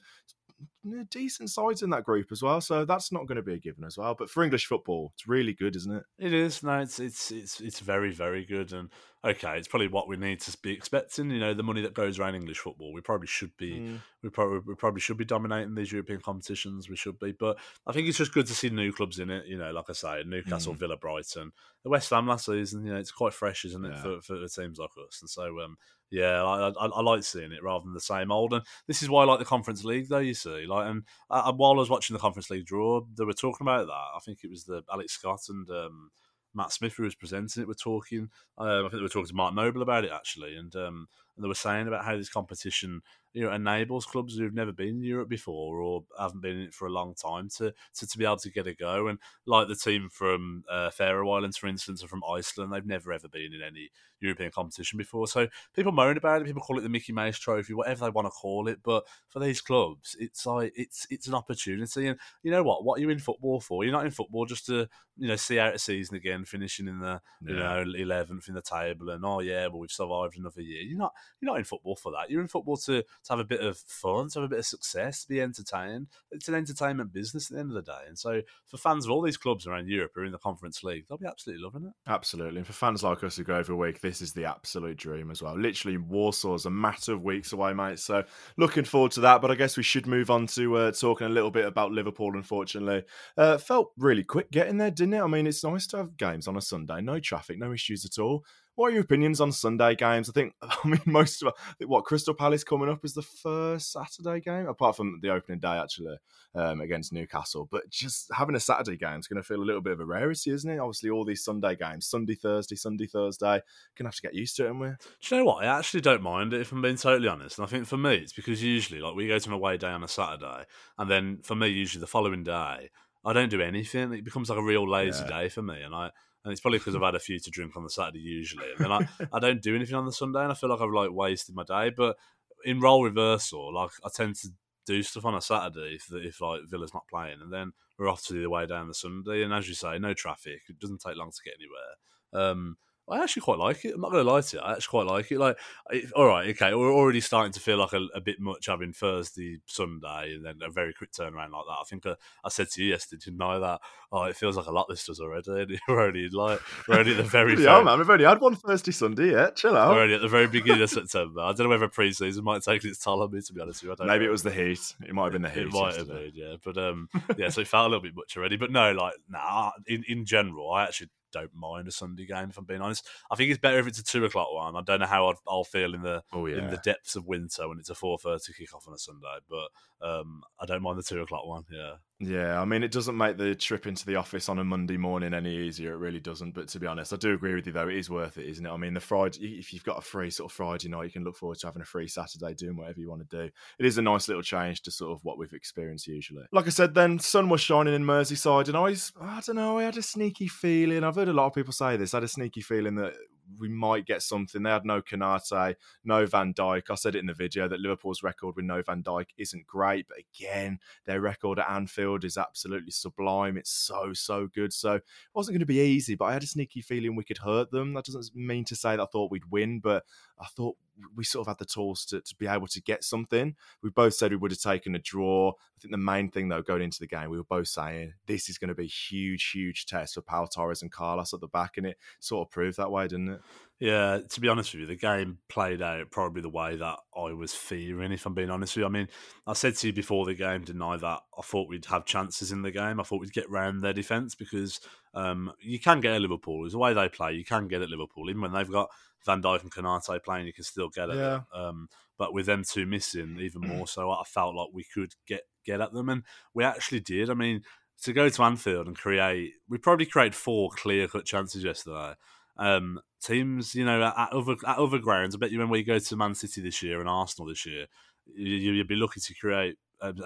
decent 1.10 1.50
sides 1.50 1.82
in 1.82 1.90
that 1.90 2.04
group 2.04 2.32
as 2.32 2.42
well. 2.42 2.60
So 2.60 2.84
that's 2.84 3.12
not 3.12 3.26
going 3.26 3.36
to 3.36 3.42
be 3.42 3.54
a 3.54 3.58
given 3.58 3.84
as 3.84 3.96
well. 3.96 4.14
But 4.18 4.30
for 4.30 4.42
English 4.42 4.66
football, 4.66 5.12
it's 5.14 5.28
really 5.28 5.52
good, 5.52 5.76
isn't 5.76 5.94
it? 5.94 6.04
It 6.18 6.32
is. 6.32 6.62
No, 6.62 6.80
it's 6.80 6.98
it's 6.98 7.30
it's 7.30 7.60
it's 7.60 7.80
very 7.80 8.12
very 8.12 8.44
good. 8.44 8.72
And 8.72 8.90
okay, 9.24 9.58
it's 9.58 9.68
probably 9.68 9.88
what 9.88 10.08
we 10.08 10.16
need 10.16 10.40
to 10.40 10.56
be 10.58 10.72
expecting. 10.72 11.30
You 11.30 11.40
know, 11.40 11.54
the 11.54 11.62
money 11.62 11.82
that 11.82 11.94
goes 11.94 12.18
around 12.18 12.34
English 12.34 12.58
football, 12.58 12.92
we 12.92 13.00
probably 13.00 13.26
should 13.26 13.56
be, 13.56 13.78
mm. 13.80 14.00
we 14.22 14.30
probably 14.30 14.60
we 14.66 14.74
probably 14.74 15.00
should 15.00 15.16
be 15.16 15.24
dominating 15.24 15.74
these 15.74 15.92
European 15.92 16.20
competitions. 16.20 16.88
We 16.88 16.96
should 16.96 17.18
be, 17.18 17.32
but 17.32 17.58
I 17.86 17.92
think 17.92 18.08
it's 18.08 18.18
just 18.18 18.34
good 18.34 18.46
to 18.46 18.54
see 18.54 18.70
new 18.70 18.92
clubs 18.92 19.18
in 19.18 19.30
it. 19.30 19.46
You 19.46 19.58
know, 19.58 19.70
like 19.72 19.86
I 19.88 19.92
say, 19.92 20.22
Newcastle, 20.26 20.74
mm. 20.74 20.78
Villa, 20.78 20.96
Brighton, 20.96 21.52
the 21.82 21.90
West 21.90 22.10
Ham 22.10 22.26
last 22.26 22.46
season. 22.46 22.84
You 22.84 22.92
know, 22.92 22.98
it's 22.98 23.12
quite 23.12 23.34
fresh, 23.34 23.64
isn't 23.64 23.84
it, 23.84 23.92
yeah. 23.94 24.02
for, 24.02 24.20
for 24.20 24.38
the 24.38 24.48
teams 24.48 24.78
like 24.78 24.90
us? 25.06 25.20
And 25.20 25.30
so, 25.30 25.60
um, 25.60 25.76
yeah, 26.10 26.42
I, 26.42 26.68
I, 26.68 26.86
I, 26.86 27.00
like 27.02 27.22
seeing 27.22 27.52
it 27.52 27.62
rather 27.62 27.84
than 27.84 27.92
the 27.92 28.00
same 28.00 28.32
old. 28.32 28.52
And 28.54 28.62
this 28.86 29.02
is 29.02 29.10
why 29.10 29.22
I 29.22 29.26
like 29.26 29.38
the 29.38 29.44
Conference 29.44 29.84
League, 29.84 30.08
though. 30.08 30.18
You 30.18 30.34
see, 30.34 30.64
like, 30.66 30.77
and 30.80 31.04
uh, 31.30 31.52
while 31.52 31.72
I 31.72 31.76
was 31.76 31.90
watching 31.90 32.14
the 32.14 32.20
Conference 32.20 32.50
League 32.50 32.66
draw, 32.66 33.02
they 33.16 33.24
were 33.24 33.32
talking 33.32 33.66
about 33.66 33.86
that. 33.86 33.92
I 33.92 34.18
think 34.24 34.40
it 34.42 34.50
was 34.50 34.64
the 34.64 34.82
Alex 34.92 35.14
Scott 35.14 35.40
and. 35.48 35.68
Um, 35.70 36.10
Matt 36.54 36.72
Smith, 36.72 36.94
who 36.94 37.04
was 37.04 37.14
presenting 37.14 37.62
it, 37.62 37.68
were 37.68 37.74
talking. 37.74 38.30
Um, 38.56 38.68
I 38.68 38.80
think 38.88 38.94
they 38.94 39.02
were 39.02 39.08
talking 39.08 39.28
to 39.28 39.34
Mark 39.34 39.54
Noble 39.54 39.82
about 39.82 40.04
it 40.04 40.10
actually, 40.10 40.56
and 40.56 40.74
um, 40.76 41.06
and 41.36 41.44
they 41.44 41.48
were 41.48 41.54
saying 41.54 41.86
about 41.86 42.04
how 42.04 42.16
this 42.16 42.30
competition 42.30 43.02
you 43.32 43.42
know 43.42 43.52
enables 43.52 44.06
clubs 44.06 44.36
who've 44.36 44.54
never 44.54 44.72
been 44.72 44.88
in 44.88 45.02
Europe 45.02 45.28
before 45.28 45.80
or 45.80 46.04
haven't 46.18 46.40
been 46.40 46.56
in 46.56 46.62
it 46.62 46.74
for 46.74 46.86
a 46.86 46.92
long 46.92 47.14
time 47.14 47.48
to 47.56 47.72
to, 47.94 48.06
to 48.06 48.18
be 48.18 48.24
able 48.24 48.36
to 48.36 48.50
get 48.50 48.66
a 48.66 48.74
go. 48.74 49.08
And 49.08 49.18
like 49.46 49.68
the 49.68 49.76
team 49.76 50.08
from 50.10 50.64
uh, 50.70 50.90
Faroe 50.90 51.30
Islands, 51.30 51.56
for 51.56 51.66
instance, 51.66 52.02
or 52.02 52.08
from 52.08 52.22
Iceland, 52.28 52.72
they've 52.72 52.84
never 52.86 53.12
ever 53.12 53.28
been 53.28 53.52
in 53.52 53.62
any 53.62 53.90
European 54.20 54.50
competition 54.50 54.96
before. 54.96 55.28
So 55.28 55.48
people 55.74 55.92
moan 55.92 56.16
about 56.16 56.42
it, 56.42 56.46
people 56.46 56.62
call 56.62 56.78
it 56.78 56.82
the 56.82 56.88
Mickey 56.88 57.12
Mouse 57.12 57.38
Trophy, 57.38 57.74
whatever 57.74 58.04
they 58.04 58.10
want 58.10 58.26
to 58.26 58.30
call 58.30 58.68
it. 58.68 58.80
But 58.82 59.04
for 59.28 59.40
these 59.40 59.60
clubs, 59.60 60.16
it's 60.18 60.44
like 60.46 60.72
it's 60.76 61.06
it's 61.10 61.28
an 61.28 61.34
opportunity. 61.34 62.08
And 62.08 62.18
you 62.42 62.50
know 62.50 62.62
what? 62.62 62.84
What 62.84 62.98
are 62.98 63.00
you 63.00 63.10
in 63.10 63.18
football 63.18 63.60
for? 63.60 63.84
You're 63.84 63.92
not 63.92 64.04
in 64.06 64.10
football 64.10 64.46
just 64.46 64.66
to 64.66 64.88
you 65.16 65.28
know 65.28 65.36
see 65.36 65.58
out 65.58 65.74
a 65.74 65.78
season 65.78 66.16
again, 66.16 66.44
finishing 66.44 66.88
in 66.88 67.00
the 67.00 67.20
yeah. 67.42 67.50
you 67.50 67.56
know 67.56 67.84
eleventh 67.96 68.48
in 68.48 68.54
the 68.54 68.62
table, 68.62 69.10
and 69.10 69.24
oh 69.24 69.40
yeah, 69.40 69.66
well 69.66 69.80
we've 69.80 69.90
survived 69.90 70.38
another 70.38 70.62
year. 70.62 70.82
You're 70.82 70.98
not 70.98 71.12
you're 71.40 71.50
not 71.50 71.58
in 71.58 71.64
football 71.64 71.96
for 71.96 72.12
that. 72.12 72.30
You're 72.30 72.42
in 72.42 72.48
football 72.48 72.76
to, 72.78 73.04
to 73.28 73.34
have 73.34 73.40
a 73.40 73.44
bit 73.44 73.60
of 73.60 73.78
fun, 73.78 74.28
to 74.30 74.40
have 74.40 74.46
a 74.46 74.48
bit 74.48 74.58
of 74.58 74.66
success, 74.66 75.22
to 75.22 75.28
be 75.28 75.40
entertained. 75.40 76.08
It's 76.30 76.48
an 76.48 76.54
entertainment 76.54 77.12
business 77.12 77.50
at 77.50 77.54
the 77.54 77.60
end 77.60 77.70
of 77.70 77.74
the 77.74 77.90
day. 77.90 78.00
And 78.06 78.18
so 78.18 78.42
for 78.66 78.78
fans 78.78 79.04
of 79.04 79.10
all 79.10 79.22
these 79.22 79.36
clubs 79.36 79.66
around 79.66 79.88
Europe 79.88 80.12
who 80.14 80.22
are 80.22 80.24
in 80.24 80.32
the 80.32 80.38
Conference 80.38 80.82
League, 80.82 81.04
they'll 81.08 81.18
be 81.18 81.26
absolutely 81.26 81.62
loving 81.62 81.84
it. 81.84 81.92
Absolutely. 82.06 82.58
And 82.58 82.66
for 82.66 82.72
fans 82.72 83.02
like 83.02 83.22
us 83.22 83.36
who 83.36 83.44
go 83.44 83.56
every 83.56 83.74
week, 83.74 84.00
this 84.00 84.20
is 84.22 84.32
the 84.32 84.46
absolute 84.46 84.96
dream 84.96 85.30
as 85.30 85.42
well. 85.42 85.58
Literally, 85.58 85.98
Warsaw's 85.98 86.66
a 86.66 86.70
matter 86.70 87.12
of 87.12 87.22
weeks 87.22 87.52
away, 87.52 87.72
mate. 87.74 87.98
So 87.98 88.24
looking 88.56 88.84
forward 88.84 89.12
to 89.12 89.20
that. 89.20 89.42
But 89.42 89.50
I 89.50 89.54
guess 89.54 89.76
we 89.76 89.82
should 89.82 90.06
move 90.06 90.30
on 90.30 90.46
to 90.48 90.76
uh, 90.76 90.92
talking 90.92 91.26
a 91.26 91.30
little 91.30 91.50
bit 91.50 91.66
about 91.66 91.92
Liverpool, 91.92 92.32
unfortunately. 92.34 93.04
Uh, 93.36 93.58
felt 93.58 93.92
really 93.98 94.24
quick 94.24 94.50
getting 94.50 94.78
there, 94.78 94.90
didn't 94.90 95.14
it? 95.14 95.20
I 95.20 95.26
mean, 95.26 95.46
it's 95.46 95.64
nice 95.64 95.86
to 95.88 95.98
have 95.98 96.16
games 96.16 96.48
on 96.48 96.56
a 96.56 96.62
Sunday, 96.62 97.00
no 97.00 97.20
traffic, 97.20 97.58
no 97.58 97.72
issues 97.72 98.04
at 98.04 98.18
all 98.18 98.44
what 98.78 98.92
are 98.92 98.94
your 98.94 99.02
opinions 99.02 99.40
on 99.40 99.50
Sunday 99.50 99.96
games? 99.96 100.30
I 100.30 100.32
think, 100.32 100.54
I 100.62 100.86
mean, 100.86 101.00
most 101.04 101.42
of 101.42 101.52
what 101.84 102.04
Crystal 102.04 102.32
Palace 102.32 102.62
coming 102.62 102.88
up 102.88 103.04
is 103.04 103.12
the 103.12 103.22
first 103.22 103.90
Saturday 103.90 104.38
game, 104.38 104.68
apart 104.68 104.94
from 104.94 105.18
the 105.20 105.30
opening 105.30 105.58
day 105.58 105.76
actually 105.76 106.16
um, 106.54 106.80
against 106.80 107.12
Newcastle. 107.12 107.68
But 107.72 107.90
just 107.90 108.30
having 108.32 108.54
a 108.54 108.60
Saturday 108.60 108.96
game 108.96 109.18
is 109.18 109.26
going 109.26 109.42
to 109.42 109.46
feel 109.46 109.60
a 109.60 109.66
little 109.66 109.80
bit 109.80 109.94
of 109.94 110.00
a 110.00 110.04
rarity, 110.04 110.52
isn't 110.52 110.70
it? 110.70 110.78
Obviously, 110.78 111.10
all 111.10 111.24
these 111.24 111.42
Sunday 111.42 111.74
games, 111.74 112.06
Sunday, 112.06 112.36
Thursday, 112.36 112.76
Sunday, 112.76 113.06
Thursday, 113.06 113.60
gonna 113.96 114.08
have 114.08 114.14
to 114.14 114.22
get 114.22 114.34
used 114.34 114.54
to 114.58 114.66
it, 114.66 114.68
aren't 114.68 114.80
we? 114.80 114.86
Do 114.86 115.34
you 115.34 115.36
know 115.38 115.46
what? 115.46 115.64
I 115.64 115.76
actually 115.76 116.02
don't 116.02 116.22
mind 116.22 116.52
it 116.52 116.60
if 116.60 116.70
I'm 116.70 116.80
being 116.80 116.94
totally 116.94 117.26
honest. 117.26 117.58
And 117.58 117.66
I 117.66 117.68
think 117.68 117.88
for 117.88 117.98
me, 117.98 118.14
it's 118.14 118.32
because 118.32 118.62
usually, 118.62 119.00
like, 119.00 119.16
we 119.16 119.26
go 119.26 119.40
to 119.40 119.48
an 119.48 119.54
away 119.54 119.76
day 119.76 119.88
on 119.88 120.04
a 120.04 120.08
Saturday, 120.08 120.66
and 120.96 121.10
then 121.10 121.40
for 121.42 121.56
me, 121.56 121.66
usually 121.66 122.00
the 122.00 122.06
following 122.06 122.44
day, 122.44 122.90
I 123.24 123.32
don't 123.32 123.50
do 123.50 123.60
anything. 123.60 124.12
It 124.12 124.24
becomes 124.24 124.50
like 124.50 124.58
a 124.58 124.62
real 124.62 124.88
lazy 124.88 125.24
yeah. 125.28 125.40
day 125.40 125.48
for 125.48 125.62
me, 125.62 125.82
and 125.82 125.92
I 125.92 126.12
and 126.48 126.52
it's 126.54 126.62
probably 126.62 126.78
because 126.78 126.96
I've 126.96 127.02
had 127.02 127.14
a 127.14 127.20
few 127.20 127.38
to 127.38 127.50
drink 127.50 127.76
on 127.76 127.84
the 127.84 127.90
Saturday 127.90 128.20
usually, 128.20 128.64
and 128.72 128.86
then 128.86 128.90
I, 128.90 129.06
I 129.34 129.38
don't 129.38 129.60
do 129.60 129.76
anything 129.76 129.96
on 129.96 130.06
the 130.06 130.12
Sunday, 130.12 130.40
and 130.40 130.50
I 130.50 130.54
feel 130.54 130.70
like 130.70 130.80
I've 130.80 130.90
like 130.90 131.10
wasted 131.12 131.54
my 131.54 131.64
day. 131.64 131.90
But 131.94 132.16
in 132.64 132.80
role 132.80 133.04
reversal, 133.04 133.74
like 133.74 133.90
I 134.02 134.08
tend 134.14 134.36
to 134.36 134.48
do 134.86 135.02
stuff 135.02 135.26
on 135.26 135.34
a 135.34 135.42
Saturday 135.42 135.96
if, 135.96 136.10
if 136.10 136.40
like 136.40 136.62
Villa's 136.70 136.94
not 136.94 137.06
playing, 137.06 137.42
and 137.42 137.52
then 137.52 137.72
we're 137.98 138.08
off 138.08 138.24
to 138.28 138.32
the 138.32 138.48
way 138.48 138.66
down 138.66 138.88
the 138.88 138.94
Sunday. 138.94 139.42
And 139.42 139.52
as 139.52 139.68
you 139.68 139.74
say, 139.74 139.98
no 139.98 140.14
traffic. 140.14 140.62
It 140.70 140.78
doesn't 140.78 141.02
take 141.06 141.16
long 141.16 141.32
to 141.32 141.42
get 141.44 141.56
anywhere. 141.60 142.50
Um, 142.50 142.78
I 143.10 143.22
actually 143.22 143.42
quite 143.42 143.58
like 143.58 143.84
it. 143.84 143.94
I'm 143.94 144.00
not 144.00 144.12
going 144.12 144.24
to 144.24 144.30
lie 144.30 144.40
to 144.40 144.56
you. 144.56 144.62
I 144.62 144.72
actually 144.72 144.90
quite 144.90 145.06
like 145.06 145.32
it. 145.32 145.38
Like, 145.38 145.58
it, 145.90 146.12
all 146.12 146.26
right, 146.26 146.48
okay, 146.50 146.74
we're 146.74 146.92
already 146.92 147.20
starting 147.20 147.52
to 147.52 147.60
feel 147.60 147.78
like 147.78 147.92
a, 147.92 148.06
a, 148.14 148.20
bit 148.20 148.40
much 148.40 148.66
having 148.66 148.92
Thursday, 148.92 149.60
Sunday, 149.66 150.34
and 150.34 150.44
then 150.44 150.56
a 150.62 150.70
very 150.70 150.92
quick 150.92 151.12
turnaround 151.12 151.52
like 151.52 151.64
that. 151.66 151.78
I 151.80 151.84
think 151.88 152.06
I, 152.06 152.14
I 152.44 152.48
said 152.48 152.68
to 152.70 152.82
you 152.82 152.90
yesterday, 152.90 153.20
didn't 153.24 153.42
I, 153.42 153.58
that 153.58 153.80
oh, 154.10 154.24
it 154.24 154.36
feels 154.36 154.56
like 154.56 154.66
a 154.66 154.70
lot 154.70 154.86
this 154.88 155.04
does 155.04 155.20
already. 155.20 155.78
we're 155.88 156.00
only 156.00 156.28
like 156.28 156.60
we're 156.86 156.98
only 156.98 157.12
at 157.12 157.16
the 157.18 157.22
very 157.22 157.62
yeah, 157.62 157.82
man. 157.82 157.98
We've 157.98 158.08
only 158.08 158.24
had 158.24 158.40
one 158.40 158.56
Thursday, 158.56 158.92
Sunday 158.92 159.32
yet. 159.32 159.56
Chill 159.56 159.76
out. 159.76 159.94
We're 159.94 160.02
only 160.02 160.14
at 160.14 160.20
the 160.20 160.28
very 160.28 160.46
beginning 160.46 160.82
of 160.82 160.90
September. 160.90 161.40
I 161.40 161.52
don't 161.52 161.64
know 161.64 161.68
whether 161.68 161.88
pre-season 161.88 162.44
might 162.44 162.62
take 162.62 162.84
its 162.84 162.98
toll 162.98 163.22
on 163.22 163.32
me. 163.32 163.40
To 163.40 163.52
be 163.52 163.60
honest 163.60 163.82
with 163.82 163.98
you, 163.98 164.06
maybe 164.06 164.24
know. 164.24 164.28
it 164.28 164.32
was 164.32 164.42
the 164.42 164.50
heat. 164.50 164.94
It 165.06 165.14
might 165.14 165.24
have 165.24 165.32
been 165.32 165.42
the 165.42 165.50
heat. 165.50 165.66
It 165.66 165.72
might 165.72 165.94
yesterday. 165.94 166.24
have 166.24 166.34
been, 166.34 166.42
yeah. 166.42 166.56
But 166.64 166.78
um, 166.78 167.08
yeah. 167.36 167.48
So 167.50 167.60
it 167.60 167.68
felt 167.68 167.86
a 167.86 167.88
little 167.88 168.02
bit 168.02 168.16
much 168.16 168.36
already. 168.36 168.56
But 168.56 168.70
no, 168.70 168.92
like 168.92 169.14
nah. 169.28 169.72
In 169.86 170.04
in 170.08 170.24
general, 170.24 170.72
I 170.72 170.84
actually 170.84 171.10
don't 171.32 171.54
mind 171.54 171.88
a 171.88 171.92
Sunday 171.92 172.26
game. 172.26 172.50
If 172.50 172.58
I'm 172.58 172.64
being 172.64 172.80
honest, 172.80 173.06
I 173.30 173.36
think 173.36 173.50
it's 173.50 173.60
better 173.60 173.78
if 173.78 173.86
it's 173.86 173.98
a 173.98 174.04
two 174.04 174.24
o'clock 174.24 174.52
one. 174.52 174.76
I 174.76 174.82
don't 174.82 175.00
know 175.00 175.06
how 175.06 175.28
i 175.28 175.34
will 175.46 175.64
feel 175.64 175.94
in 175.94 176.02
the 176.02 176.22
oh, 176.32 176.46
yeah. 176.46 176.58
in 176.58 176.70
the 176.70 176.78
depths 176.78 177.16
of 177.16 177.26
winter 177.26 177.68
when 177.68 177.78
it's 177.78 177.90
a 177.90 177.94
four 177.94 178.18
thirty 178.18 178.52
kick 178.52 178.74
off 178.74 178.88
on 178.88 178.94
a 178.94 178.98
Sunday, 178.98 179.38
but 179.48 179.68
um, 180.02 180.42
I 180.60 180.66
don't 180.66 180.82
mind 180.82 180.98
the 180.98 181.02
two 181.02 181.20
o'clock 181.20 181.46
one. 181.46 181.64
Yeah, 181.70 181.94
yeah, 182.20 182.60
I 182.60 182.64
mean, 182.64 182.82
it 182.82 182.90
doesn't 182.90 183.16
make 183.16 183.36
the 183.36 183.54
trip 183.54 183.86
into 183.86 184.04
the 184.04 184.16
office 184.16 184.48
on 184.48 184.58
a 184.58 184.64
Monday 184.64 184.96
morning 184.96 185.34
any 185.34 185.56
easier. 185.56 185.92
It 185.92 185.98
really 185.98 186.18
doesn't. 186.18 186.52
But 186.52 186.66
to 186.68 186.80
be 186.80 186.86
honest, 186.86 187.12
I 187.12 187.16
do 187.16 187.32
agree 187.32 187.54
with 187.54 187.66
you, 187.66 187.72
though. 187.72 187.88
It 187.88 187.96
is 187.96 188.10
worth 188.10 188.38
it, 188.38 188.46
isn't 188.48 188.66
it? 188.66 188.70
I 188.70 188.76
mean, 188.76 188.94
the 188.94 189.00
Friday, 189.00 189.58
if 189.58 189.72
you've 189.72 189.84
got 189.84 189.98
a 189.98 190.02
free 190.02 190.30
sort 190.30 190.50
of 190.50 190.56
Friday 190.56 190.88
night, 190.88 191.04
you 191.04 191.12
can 191.12 191.22
look 191.22 191.36
forward 191.36 191.58
to 191.58 191.66
having 191.68 191.82
a 191.82 191.84
free 191.86 192.08
Saturday 192.08 192.54
doing 192.54 192.76
whatever 192.76 192.98
you 192.98 193.08
want 193.08 193.28
to 193.28 193.36
do. 193.36 193.50
It 193.78 193.86
is 193.86 193.98
a 193.98 194.02
nice 194.02 194.26
little 194.26 194.42
change 194.42 194.82
to 194.82 194.90
sort 194.90 195.12
of 195.12 195.24
what 195.24 195.38
we've 195.38 195.52
experienced 195.52 196.08
usually. 196.08 196.44
Like 196.50 196.66
I 196.66 196.70
said, 196.70 196.94
then 196.94 197.20
sun 197.20 197.48
was 197.48 197.60
shining 197.60 197.94
in 197.94 198.04
Merseyside, 198.04 198.66
and 198.66 198.76
I 198.76 198.80
was, 198.80 199.12
I 199.20 199.40
don't 199.46 199.56
know, 199.56 199.78
I 199.78 199.84
had 199.84 199.96
a 199.96 200.02
sneaky 200.02 200.48
feeling. 200.48 201.04
I've 201.04 201.16
heard 201.16 201.28
a 201.28 201.32
lot 201.32 201.46
of 201.46 201.54
people 201.54 201.72
say 201.72 201.96
this. 201.96 202.14
I 202.14 202.16
had 202.16 202.24
a 202.24 202.28
sneaky 202.28 202.62
feeling 202.62 202.96
that 202.96 203.14
we 203.58 203.68
might 203.68 204.06
get 204.06 204.22
something. 204.22 204.62
They 204.62 204.70
had 204.70 204.84
no 204.84 205.00
Konate, 205.00 205.76
no 206.04 206.26
Van 206.26 206.52
Dijk. 206.52 206.90
I 206.90 206.94
said 206.94 207.14
it 207.14 207.20
in 207.20 207.26
the 207.26 207.34
video 207.34 207.68
that 207.68 207.80
Liverpool's 207.80 208.22
record 208.22 208.56
with 208.56 208.64
no 208.64 208.82
Van 208.82 209.02
Dijk 209.02 209.26
isn't 209.38 209.66
great, 209.66 210.06
but 210.08 210.18
again, 210.18 210.78
their 211.06 211.20
record 211.20 211.58
at 211.58 211.70
Anfield 211.70 212.24
is 212.24 212.36
absolutely 212.36 212.90
sublime. 212.90 213.56
It's 213.56 213.70
so, 213.70 214.12
so 214.12 214.48
good. 214.54 214.72
So 214.72 214.94
it 214.94 215.04
wasn't 215.34 215.54
going 215.54 215.60
to 215.60 215.66
be 215.66 215.80
easy, 215.80 216.14
but 216.14 216.26
I 216.26 216.32
had 216.32 216.42
a 216.42 216.46
sneaky 216.46 216.80
feeling 216.80 217.16
we 217.16 217.24
could 217.24 217.38
hurt 217.38 217.70
them. 217.70 217.94
That 217.94 218.04
doesn't 218.04 218.34
mean 218.34 218.64
to 218.66 218.76
say 218.76 218.96
that 218.96 219.02
I 219.02 219.06
thought 219.06 219.30
we'd 219.30 219.50
win, 219.50 219.80
but 219.80 220.04
I 220.40 220.46
thought 220.46 220.76
we 221.14 221.24
sort 221.24 221.46
of 221.46 221.48
had 221.48 221.58
the 221.58 221.64
tools 221.64 222.04
to, 222.06 222.20
to 222.20 222.34
be 222.36 222.46
able 222.46 222.66
to 222.68 222.82
get 222.82 223.04
something. 223.04 223.54
We 223.82 223.90
both 223.90 224.14
said 224.14 224.30
we 224.30 224.36
would 224.36 224.50
have 224.50 224.60
taken 224.60 224.94
a 224.94 224.98
draw. 224.98 225.50
I 225.50 225.80
think 225.80 225.92
the 225.92 225.98
main 225.98 226.30
thing, 226.30 226.48
though, 226.48 226.62
going 226.62 226.82
into 226.82 227.00
the 227.00 227.06
game, 227.06 227.30
we 227.30 227.38
were 227.38 227.44
both 227.44 227.68
saying 227.68 228.14
this 228.26 228.48
is 228.48 228.58
going 228.58 228.68
to 228.68 228.74
be 228.74 228.84
a 228.84 228.88
huge, 228.88 229.50
huge 229.50 229.86
test 229.86 230.14
for 230.14 230.22
Pau 230.22 230.46
Torres 230.46 230.82
and 230.82 230.90
Carlos 230.90 231.32
at 231.34 231.40
the 231.40 231.48
back, 231.48 231.76
and 231.76 231.86
it 231.86 231.98
sort 232.20 232.46
of 232.46 232.50
proved 232.50 232.76
that 232.78 232.90
way, 232.90 233.06
didn't 233.06 233.28
it? 233.28 233.40
Yeah, 233.80 234.18
to 234.28 234.40
be 234.40 234.48
honest 234.48 234.74
with 234.74 234.80
you, 234.80 234.86
the 234.86 234.96
game 234.96 235.38
played 235.48 235.80
out 235.82 236.10
probably 236.10 236.42
the 236.42 236.48
way 236.48 236.74
that 236.74 236.98
I 237.16 237.32
was 237.32 237.54
fearing, 237.54 238.10
if 238.10 238.26
I'm 238.26 238.34
being 238.34 238.50
honest 238.50 238.74
with 238.74 238.82
you. 238.82 238.86
I 238.86 238.90
mean, 238.90 239.08
I 239.46 239.52
said 239.52 239.76
to 239.76 239.86
you 239.86 239.92
before 239.92 240.26
the 240.26 240.34
game, 240.34 240.64
didn't 240.64 240.80
that 240.80 241.20
I 241.38 241.42
thought 241.42 241.68
we'd 241.68 241.84
have 241.86 242.04
chances 242.04 242.50
in 242.50 242.62
the 242.62 242.72
game. 242.72 242.98
I 242.98 243.04
thought 243.04 243.20
we'd 243.20 243.32
get 243.32 243.48
round 243.48 243.82
their 243.82 243.92
defence 243.92 244.34
because 244.34 244.80
um, 245.14 245.52
you 245.60 245.78
can 245.78 246.00
get 246.00 246.14
at 246.14 246.20
Liverpool. 246.20 246.64
It's 246.64 246.72
the 246.72 246.78
way 246.78 246.92
they 246.92 247.08
play, 247.08 247.34
you 247.34 247.44
can 247.44 247.68
get 247.68 247.82
at 247.82 247.88
Liverpool. 247.88 248.28
Even 248.28 248.42
when 248.42 248.52
they've 248.52 248.70
got 248.70 248.90
Van 249.24 249.42
Dijk 249.42 249.62
and 249.62 249.72
Konate 249.72 250.22
playing, 250.24 250.46
you 250.46 250.52
can 250.52 250.64
still 250.64 250.88
get 250.88 251.10
at 251.10 251.16
yeah. 251.16 251.22
them. 251.22 251.46
Um, 251.54 251.88
but 252.16 252.32
with 252.32 252.46
them 252.46 252.64
two 252.68 252.86
missing, 252.86 253.38
even 253.40 253.62
more 253.62 253.86
so, 253.86 254.10
I 254.10 254.24
felt 254.24 254.54
like 254.54 254.68
we 254.72 254.84
could 254.84 255.14
get, 255.26 255.42
get 255.64 255.80
at 255.80 255.92
them. 255.92 256.08
And 256.08 256.24
we 256.54 256.64
actually 256.64 257.00
did. 257.00 257.30
I 257.30 257.34
mean, 257.34 257.62
to 258.02 258.12
go 258.12 258.28
to 258.28 258.42
Anfield 258.42 258.86
and 258.86 258.96
create, 258.96 259.52
we 259.68 259.78
probably 259.78 260.06
created 260.06 260.34
four 260.34 260.70
clear 260.70 261.08
cut 261.08 261.24
chances 261.24 261.62
yesterday. 261.64 262.14
Um, 262.56 263.00
teams, 263.22 263.74
you 263.74 263.84
know, 263.84 264.02
at 264.02 264.32
other 264.32 264.56
at 264.66 264.78
other 264.78 264.98
grounds, 264.98 265.34
I 265.34 265.38
bet 265.38 265.52
you 265.52 265.58
when 265.58 265.68
we 265.68 265.82
go 265.82 265.98
to 265.98 266.16
Man 266.16 266.34
City 266.34 266.60
this 266.60 266.82
year 266.82 267.00
and 267.00 267.08
Arsenal 267.08 267.48
this 267.48 267.64
year, 267.66 267.86
you, 268.26 268.76
would 268.76 268.88
be 268.88 268.96
lucky 268.96 269.20
to 269.20 269.34
create 269.34 269.76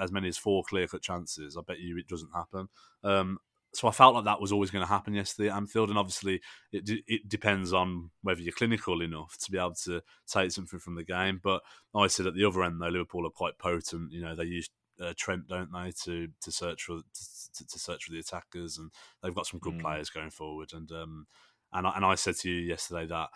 as 0.01 0.13
many 0.13 0.29
as 0.29 0.39
four 0.39 0.63
clear 0.65 0.87
cut 0.87 1.03
chances. 1.03 1.57
I 1.57 1.63
bet 1.67 1.81
you 1.81 1.99
it 1.99 2.09
doesn't 2.09 2.31
happen. 2.35 2.69
Um, 3.05 3.39
so 3.75 3.89
I 3.89 3.91
felt 3.91 4.15
like 4.15 4.25
that 4.25 4.41
was 4.41 4.53
always 4.53 4.71
going 4.71 4.85
to 4.85 4.89
happen 4.89 5.15
yesterday 5.15 5.49
at 5.49 5.57
Anfield, 5.57 5.89
and 5.89 5.99
obviously 5.99 6.41
it 6.73 6.89
it 7.07 7.29
depends 7.29 7.73
on 7.73 8.11
whether 8.23 8.41
you're 8.41 8.53
clinical 8.53 9.01
enough 9.01 9.37
to 9.39 9.51
be 9.51 9.59
able 9.59 9.75
to 9.85 10.03
take 10.27 10.53
something 10.53 10.79
from 10.79 10.95
the 10.95 11.05
game. 11.05 11.41
But 11.43 11.63
I 11.95 12.07
said 12.09 12.27
at 12.27 12.35
the 12.35 12.45
other 12.45 12.63
end 12.63 12.81
though, 12.81 12.89
Liverpool 12.89 13.27
are 13.27 13.31
quite 13.31 13.59
potent. 13.59 14.13
You 14.13 14.23
know, 14.23 14.37
they 14.37 14.45
use 14.45 14.69
uh, 15.01 15.15
Trent, 15.17 15.49
don't 15.49 15.73
they, 15.73 15.93
to 16.05 16.29
to 16.43 16.53
search 16.53 16.85
for 16.85 16.99
to, 16.99 17.67
to, 17.67 17.79
search 17.79 18.05
for 18.05 18.13
the 18.13 18.21
attackers, 18.21 18.77
and 18.77 18.91
they've 19.23 19.35
got 19.35 19.47
some 19.47 19.61
good 19.61 19.75
mm. 19.75 19.81
players 19.81 20.11
going 20.11 20.31
forward. 20.31 20.73
And 20.75 20.91
um, 20.93 21.27
and 21.73 21.87
I, 21.87 21.93
and 21.97 22.05
I 22.05 22.15
said 22.15 22.37
to 22.37 22.51
you 22.51 22.61
yesterday 22.61 23.07
that 23.07 23.31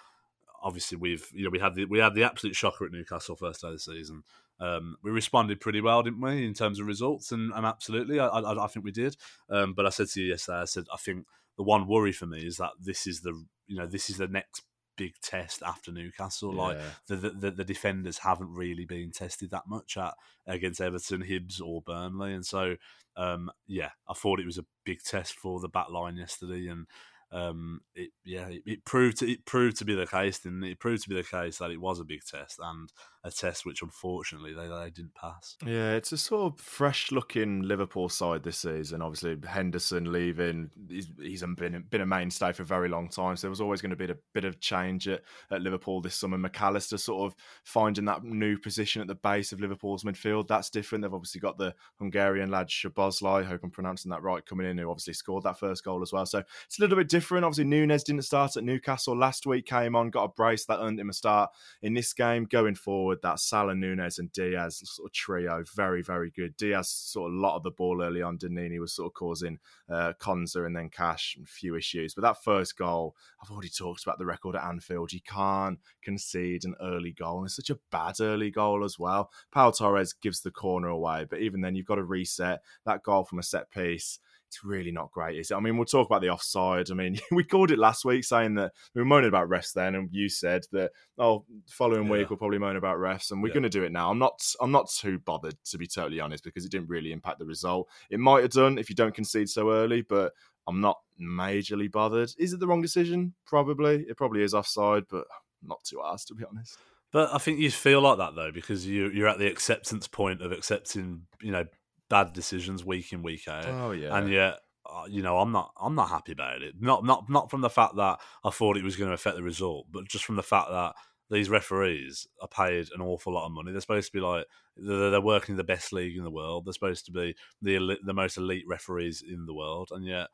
obviously 0.67 0.99
we've 0.99 1.29
you 1.33 1.45
know 1.45 1.51
we 1.51 1.61
had 1.61 1.77
the 1.77 1.85
we 1.85 2.01
had 2.01 2.15
the 2.15 2.25
absolute 2.25 2.57
shocker 2.57 2.85
at 2.85 2.93
Newcastle 2.93 3.37
first 3.37 3.63
day 3.63 3.69
of 3.69 3.75
the 3.75 3.79
season. 3.79 4.25
Um, 4.59 4.97
we 5.03 5.11
responded 5.11 5.61
pretty 5.61 5.81
well, 5.81 6.03
didn't 6.03 6.21
we, 6.21 6.45
in 6.45 6.55
terms 6.55 6.81
of 6.81 6.87
results? 6.87 7.31
And, 7.31 7.53
and 7.53 7.67
absolutely, 7.67 8.19
I, 8.19 8.27
I, 8.27 8.65
I, 8.65 8.67
think 8.69 8.87
we 8.87 8.91
did. 8.91 9.15
Um, 9.51 9.75
but 9.75 9.85
I 9.85 9.91
said 9.91 10.09
to 10.09 10.21
you 10.23 10.31
yesterday, 10.31 10.59
I 10.59 10.65
said 10.65 10.85
I 10.93 10.97
think 10.97 11.27
the 11.57 11.63
one 11.63 11.87
worry 11.87 12.13
for 12.13 12.27
me 12.27 12.45
is 12.45 12.57
that 12.57 12.71
this 12.81 13.07
is 13.07 13.21
the 13.21 13.33
you 13.67 13.77
know 13.77 13.87
this 13.87 14.11
is 14.11 14.17
the 14.17 14.27
next 14.27 14.63
big 14.97 15.13
test 15.23 15.63
after 15.63 15.93
Newcastle. 15.93 16.55
Yeah. 16.55 16.61
Like 16.61 16.79
the, 17.07 17.17
the, 17.17 17.51
the 17.51 17.65
defenders 17.65 18.19
haven't 18.19 18.53
really 18.53 18.87
been 18.87 19.13
tested 19.13 19.51
that 19.51 19.65
much 19.69 19.97
at 19.97 20.15
against 20.47 20.81
Everton, 20.81 21.23
Hibs, 21.23 21.61
or 21.61 21.83
Burnley, 21.83 22.35
and 22.35 22.45
so 22.45 22.77
um, 23.17 23.51
yeah, 23.67 23.91
I 24.09 24.15
thought 24.15 24.41
it 24.41 24.47
was 24.47 24.59
a 24.59 24.67
big 24.85 25.03
test 25.03 25.35
for 25.35 25.61
the 25.61 25.69
back 25.69 25.91
line 25.91 26.17
yesterday, 26.17 26.67
and 26.67 26.87
um, 27.33 27.81
it 27.95 28.11
yeah, 28.25 28.49
it, 28.49 28.63
it, 28.67 28.85
proved 28.85 29.19
to, 29.19 29.31
it 29.31 29.45
proved 29.45 29.77
to 29.79 29.85
be 29.85 29.95
the 29.95 30.07
case, 30.07 30.45
and 30.45 30.65
it 30.65 30.79
proved 30.79 31.03
to 31.03 31.09
be 31.09 31.17
the 31.17 31.23
case 31.23 31.59
that 31.59 31.71
it 31.71 31.81
was 31.81 32.01
a 32.01 32.05
big 32.05 32.21
test 32.25 32.59
and 32.63 32.93
a 33.27 33.31
test 33.31 33.67
which 33.67 33.83
unfortunately 33.83 34.55
they, 34.55 34.69
they 34.69 34.91
didn't 34.91 35.15
pass. 35.15 35.57
Yeah, 35.67 35.95
it's 35.95 36.13
a 36.13 36.17
sort 36.17 36.53
of 36.53 36.61
fresh 36.61 37.11
looking 37.11 37.63
Liverpool 37.63 38.09
side 38.09 38.45
this 38.45 38.59
season. 38.59 39.03
Obviously, 39.03 39.37
Henderson 39.47 40.13
leaving, 40.13 40.71
he's, 40.89 41.09
he's 41.21 41.43
been 41.43 41.85
been 41.91 42.01
a 42.01 42.07
mainstay 42.07 42.53
for 42.53 42.63
a 42.63 42.67
very 42.67 42.89
long 42.89 43.09
time, 43.09 43.37
so 43.37 43.43
there 43.43 43.51
was 43.51 43.61
always 43.61 43.83
going 43.83 43.91
to 43.91 43.97
be 43.97 44.11
a 44.11 44.17
bit 44.33 44.45
of 44.45 44.61
change 44.61 45.09
at, 45.09 45.23
at 45.51 45.61
Liverpool 45.61 46.01
this 46.01 46.15
summer. 46.15 46.39
Mac 46.39 46.61
Allister 46.61 46.99
sort 46.99 47.31
of 47.31 47.37
finding 47.65 48.05
that 48.05 48.23
new 48.23 48.57
position 48.59 49.03
at 49.03 49.09
the 49.09 49.15
base 49.15 49.53
of 49.53 49.61
Liverpool's 49.61 50.05
midfield. 50.05 50.47
That's 50.47 50.71
different. 50.71 51.03
They've 51.03 51.13
obviously 51.13 51.41
got 51.41 51.59
the 51.59 51.75
Hungarian 51.99 52.51
lad 52.51 52.69
Szoboszlai, 52.69 53.45
hope 53.45 53.63
I'm 53.65 53.71
pronouncing 53.71 54.11
that 54.11 54.23
right, 54.23 54.47
coming 54.47 54.69
in, 54.69 54.79
who 54.79 54.89
obviously 54.89 55.15
scored 55.15 55.43
that 55.43 55.59
first 55.59 55.85
goal 55.85 56.03
as 56.03 56.13
well. 56.13 56.27
So 56.27 56.43
it's 56.67 56.79
a 56.79 56.83
little 56.83 56.97
bit 56.97 57.09
different. 57.09 57.45
Obviously, 57.45 57.65
Nunez 57.65 58.05
didn't 58.05 58.23
start 58.23 58.57
at 58.57 58.65
Newcastle 58.65 59.17
last 59.17 59.47
week, 59.47 59.67
came 59.67 59.97
on, 59.97 60.11
got 60.11 60.25
a 60.25 60.29
brace 60.29 60.65
that 60.67 60.79
earned 60.81 61.01
him 61.01 61.11
a 61.11 61.13
start 61.13 61.51
in 61.83 61.95
this 61.95 62.13
game. 62.13 62.45
Going 62.45 62.75
forward, 62.75 63.16
that 63.23 63.41
Salah, 63.41 63.75
Nunez, 63.75 64.19
and 64.19 64.33
Diaz 64.33 64.83
sort 64.85 65.09
of 65.09 65.13
trio, 65.13 65.65
very, 65.75 66.03
very 66.03 66.31
good. 66.31 66.57
Diaz 66.57 66.89
sort 66.89 67.31
of 67.31 67.37
a 67.37 67.41
lot 67.41 67.57
of 67.57 67.63
the 67.63 67.71
ball 67.71 68.03
early 68.03 68.23
on, 68.23 68.39
he 68.41 68.79
was 68.79 68.95
sort 68.95 69.07
of 69.07 69.15
causing 69.15 69.59
uh, 69.91 70.13
Konsa 70.21 70.67
and 70.67 70.77
then 70.77 70.89
Cash 70.89 71.37
a 71.43 71.47
few 71.47 71.77
issues. 71.77 72.15
But 72.15 72.23
that 72.23 72.43
first 72.43 72.77
goal, 72.77 73.15
I've 73.43 73.51
already 73.51 73.69
talked 73.69 74.03
about 74.03 74.19
the 74.19 74.27
record 74.27 74.57
at 74.57 74.65
Anfield. 74.65 75.13
You 75.13 75.21
can't 75.27 75.79
concede 76.03 76.65
an 76.65 76.75
early 76.83 77.13
goal, 77.13 77.39
and 77.39 77.47
it's 77.47 77.57
such 77.57 77.71
a 77.71 77.79
bad 77.91 78.21
early 78.21 78.51
goal 78.51 78.85
as 78.85 78.99
well. 78.99 79.31
Pau 79.53 79.71
Torres 79.71 80.13
gives 80.13 80.41
the 80.41 80.51
corner 80.51 80.89
away, 80.89 81.27
but 81.29 81.41
even 81.41 81.61
then, 81.61 81.75
you've 81.75 81.87
got 81.87 81.97
to 81.97 82.05
reset 82.05 82.61
that 82.85 83.03
goal 83.03 83.25
from 83.25 83.39
a 83.39 83.43
set 83.43 83.71
piece 83.71 84.19
it's 84.49 84.65
really 84.65 84.93
not 84.93 85.11
great, 85.11 85.39
is 85.39 85.51
it? 85.51 85.55
I 85.55 85.61
mean, 85.61 85.77
we'll 85.77 85.87
talk 85.87 86.07
about 86.07 86.23
the 86.23 86.31
offside. 86.31 86.91
I 86.91 86.95
mean, 86.95 87.19
we 87.31 87.45
called 87.45 87.71
it 87.71 87.79
last 87.79 88.05
week 88.05 88.25
saying 88.25 88.55
that 88.55 88.73
we 88.95 89.01
were 89.01 89.07
moaning 89.07 89.29
about 89.29 89.49
refs 89.49 89.73
then, 89.73 89.95
and 89.95 90.09
you 90.13 90.29
said 90.29 90.65
that 90.73 90.93
oh, 91.19 91.45
following 91.69 92.05
yeah. 92.05 92.13
week 92.13 92.31
we'll 92.31 92.39
probably 92.39 92.59
moan 92.59 92.77
about 92.77 92.99
refs, 92.99 93.31
and 93.31 93.43
we're 93.43 93.49
yeah. 93.49 93.55
going 93.55 93.63
to 93.65 93.69
do 93.69 93.85
it 93.85 93.93
now. 93.93 94.11
I'm 94.11 94.19
not, 94.19 94.43
I'm 94.61 94.73
not 94.73 94.91
too 94.91 95.19
bothered 95.19 95.57
to 95.65 95.79
be 95.79 95.87
totally 95.87 96.21
honest 96.21 96.45
because 96.45 96.65
it 96.65 96.71
didn't 96.71 96.89
really 96.89 97.13
impact 97.13 97.39
the 97.39 97.47
result. 97.47 97.89
It 98.11 98.21
might 98.21 98.43
have 98.43 98.53
done 98.53 98.79
if 98.79 98.89
you 98.89 98.97
don't 98.97 99.15
concede 99.15 99.49
so 99.49 99.73
early, 99.73 100.03
but 100.03 100.33
I'm 100.67 100.81
not 100.81 100.99
majorly 101.21 101.91
bothered. 101.91 102.33
Is 102.39 102.53
it 102.53 102.61
the 102.61 102.67
wrong 102.67 102.83
decision? 102.83 103.35
Probably. 103.47 104.05
It 104.09 104.17
probably 104.17 104.43
is 104.43 104.55
offside, 104.55 105.05
but 105.09 105.27
not 105.63 105.83
too 105.85 106.01
asked 106.05 106.29
to 106.29 106.35
be 106.35 106.45
honest. 106.45 106.79
But 107.13 107.33
I 107.33 107.39
think 107.39 107.61
you 107.61 107.71
feel 107.71 108.01
like 108.01 108.19
that 108.19 108.35
though 108.35 108.53
because 108.53 108.87
you 108.87 109.11
you're 109.11 109.29
at 109.29 109.39
the 109.39 109.47
acceptance 109.47 110.09
point 110.09 110.43
of 110.43 110.53
accepting 110.53 111.23
you 111.41 111.53
know 111.53 111.65
bad 112.09 112.33
decisions 112.33 112.85
week 112.85 113.13
in 113.13 113.23
week 113.23 113.49
out. 113.49 113.67
Oh 113.67 113.93
yeah, 113.93 114.17
and 114.17 114.31
yet 114.31 114.59
uh, 114.85 115.05
you 115.09 115.23
know 115.23 115.39
I'm 115.39 115.53
not 115.53 115.73
I'm 115.81 115.95
not 115.95 116.09
happy 116.09 116.33
about 116.33 116.63
it. 116.63 116.75
Not 116.81 117.05
not 117.05 117.29
not 117.29 117.51
from 117.51 117.61
the 117.61 117.71
fact 117.71 117.97
that 117.97 118.21
I 118.45 118.51
thought 118.51 118.77
it 118.77 118.85
was 118.85 118.97
going 118.97 119.09
to 119.09 119.15
affect 119.15 119.37
the 119.37 119.43
result, 119.43 119.87
but 119.91 120.09
just 120.09 120.25
from 120.25 120.37
the 120.37 120.43
fact 120.43 120.71
that 120.71 120.95
these 121.31 121.51
referees 121.51 122.27
are 122.41 122.49
paid 122.49 122.89
an 122.95 123.01
awful 123.01 123.33
lot 123.33 123.47
of 123.47 123.53
money. 123.53 123.73
They're 123.73 123.81
supposed 123.81 124.13
to 124.13 124.19
be 124.19 124.21
like 124.21 124.47
they're, 124.77 125.11
they're 125.11 125.21
working 125.21 125.55
in 125.55 125.57
the 125.57 125.65
best 125.65 125.93
league 125.93 126.17
in 126.17 126.25
the 126.25 126.31
world. 126.31 126.65
They're 126.65 126.73
supposed 126.73 127.07
to 127.07 127.13
be 127.13 127.35
the 127.61 127.97
the 128.05 128.15
most 128.15 128.37
elite 128.37 128.65
referees 128.69 129.23
in 129.27 129.47
the 129.47 129.55
world, 129.55 129.89
and 129.93 130.05
yet 130.05 130.29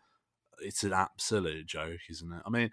it's 0.60 0.84
an 0.84 0.92
absolute 0.92 1.66
joke, 1.66 2.00
isn't 2.10 2.32
it? 2.32 2.42
I 2.44 2.50
mean, 2.50 2.70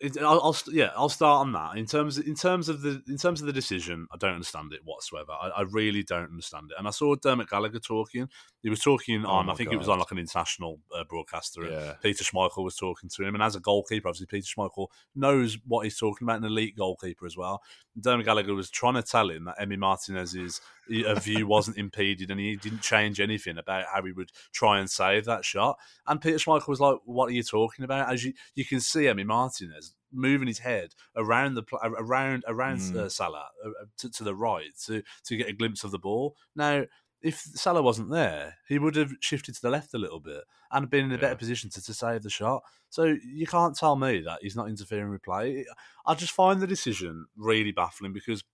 I'll, 0.00 0.40
I'll, 0.40 0.56
yeah, 0.68 0.90
I'll 0.96 1.08
start 1.08 1.40
on 1.40 1.52
that. 1.52 1.76
In 1.76 1.84
terms 1.84 2.18
in 2.18 2.36
terms 2.36 2.68
of 2.68 2.82
the 2.82 3.02
in 3.08 3.16
terms 3.16 3.40
of 3.40 3.48
the 3.48 3.52
decision, 3.52 4.06
I 4.12 4.16
don't 4.16 4.34
understand 4.34 4.72
it 4.72 4.80
whatsoever. 4.84 5.32
I, 5.32 5.48
I 5.48 5.62
really 5.62 6.04
don't 6.04 6.30
understand 6.30 6.70
it. 6.70 6.76
And 6.78 6.86
I 6.86 6.90
saw 6.90 7.16
Dermot 7.16 7.50
Gallagher 7.50 7.80
talking. 7.80 8.28
He 8.62 8.70
was 8.70 8.80
talking 8.80 9.24
oh 9.24 9.30
on, 9.30 9.50
I 9.50 9.54
think 9.54 9.70
God. 9.70 9.74
it 9.74 9.78
was 9.78 9.88
on 9.88 9.98
like 9.98 10.10
an 10.12 10.18
international 10.18 10.78
uh, 10.96 11.04
broadcaster. 11.08 11.64
Yeah. 11.64 11.94
Peter 12.00 12.22
Schmeichel 12.22 12.64
was 12.64 12.76
talking 12.76 13.10
to 13.10 13.24
him, 13.24 13.34
and 13.34 13.42
as 13.42 13.56
a 13.56 13.60
goalkeeper, 13.60 14.08
obviously 14.08 14.26
Peter 14.26 14.46
Schmeichel 14.46 14.86
knows 15.16 15.58
what 15.66 15.82
he's 15.82 15.98
talking 15.98 16.26
about. 16.26 16.38
An 16.38 16.44
elite 16.44 16.76
goalkeeper 16.76 17.26
as 17.26 17.36
well. 17.36 17.62
Dermot 18.00 18.26
Gallagher 18.26 18.54
was 18.54 18.70
trying 18.70 18.94
to 18.94 19.02
tell 19.02 19.28
him 19.28 19.46
that 19.46 19.58
Emi 19.58 19.78
Martinez's 19.78 20.60
view 20.88 21.46
wasn't 21.46 21.76
impeded, 21.76 22.30
and 22.30 22.38
he 22.38 22.54
didn't 22.54 22.82
change 22.82 23.20
anything 23.20 23.58
about 23.58 23.86
how 23.92 24.02
he 24.04 24.12
would 24.12 24.30
try 24.52 24.78
and 24.78 24.88
save 24.88 25.24
that 25.24 25.44
shot. 25.44 25.76
And 26.06 26.20
Peter 26.20 26.38
Schmeichel 26.38 26.68
was 26.68 26.80
like, 26.80 26.98
"What 27.04 27.26
are 27.26 27.34
you 27.34 27.42
talking 27.42 27.84
about?" 27.84 28.12
As 28.12 28.24
you 28.24 28.32
you 28.54 28.64
can 28.64 28.80
see, 28.80 29.02
Emi 29.02 29.26
Martinez 29.26 29.87
moving 30.12 30.48
his 30.48 30.58
head 30.58 30.94
around 31.16 31.54
the 31.54 31.64
around 31.82 32.44
around 32.46 32.78
mm. 32.78 32.96
uh, 32.96 33.08
Salah 33.08 33.48
uh, 33.64 33.68
uh, 33.68 33.84
to, 33.98 34.10
to, 34.10 34.24
the 34.24 34.34
right 34.34 34.70
to 34.86 35.02
to 35.24 35.36
get 35.36 35.48
a 35.48 35.52
glimpse 35.52 35.84
of 35.84 35.90
the 35.90 35.98
ball. 35.98 36.36
Now, 36.56 36.84
if 37.20 37.38
Salah 37.38 37.82
wasn't 37.82 38.10
there, 38.10 38.56
he 38.68 38.78
would 38.78 38.96
have 38.96 39.12
shifted 39.20 39.54
to 39.54 39.62
the 39.62 39.70
left 39.70 39.94
a 39.94 39.98
little 39.98 40.20
bit 40.20 40.44
and 40.70 40.90
been 40.90 41.06
in 41.06 41.10
a 41.10 41.14
yeah. 41.14 41.20
better 41.20 41.36
position 41.36 41.70
to, 41.70 41.82
to 41.82 41.94
save 41.94 42.22
the 42.22 42.30
shot. 42.30 42.62
So 42.90 43.16
you 43.24 43.46
can't 43.46 43.76
tell 43.76 43.96
me 43.96 44.20
that 44.20 44.38
he's 44.42 44.56
not 44.56 44.68
interfering 44.68 45.10
with 45.10 45.22
play. 45.22 45.66
I 46.06 46.14
just 46.14 46.32
find 46.32 46.60
the 46.60 46.66
decision 46.66 47.26
really 47.36 47.72
baffling 47.72 48.12
because 48.12 48.44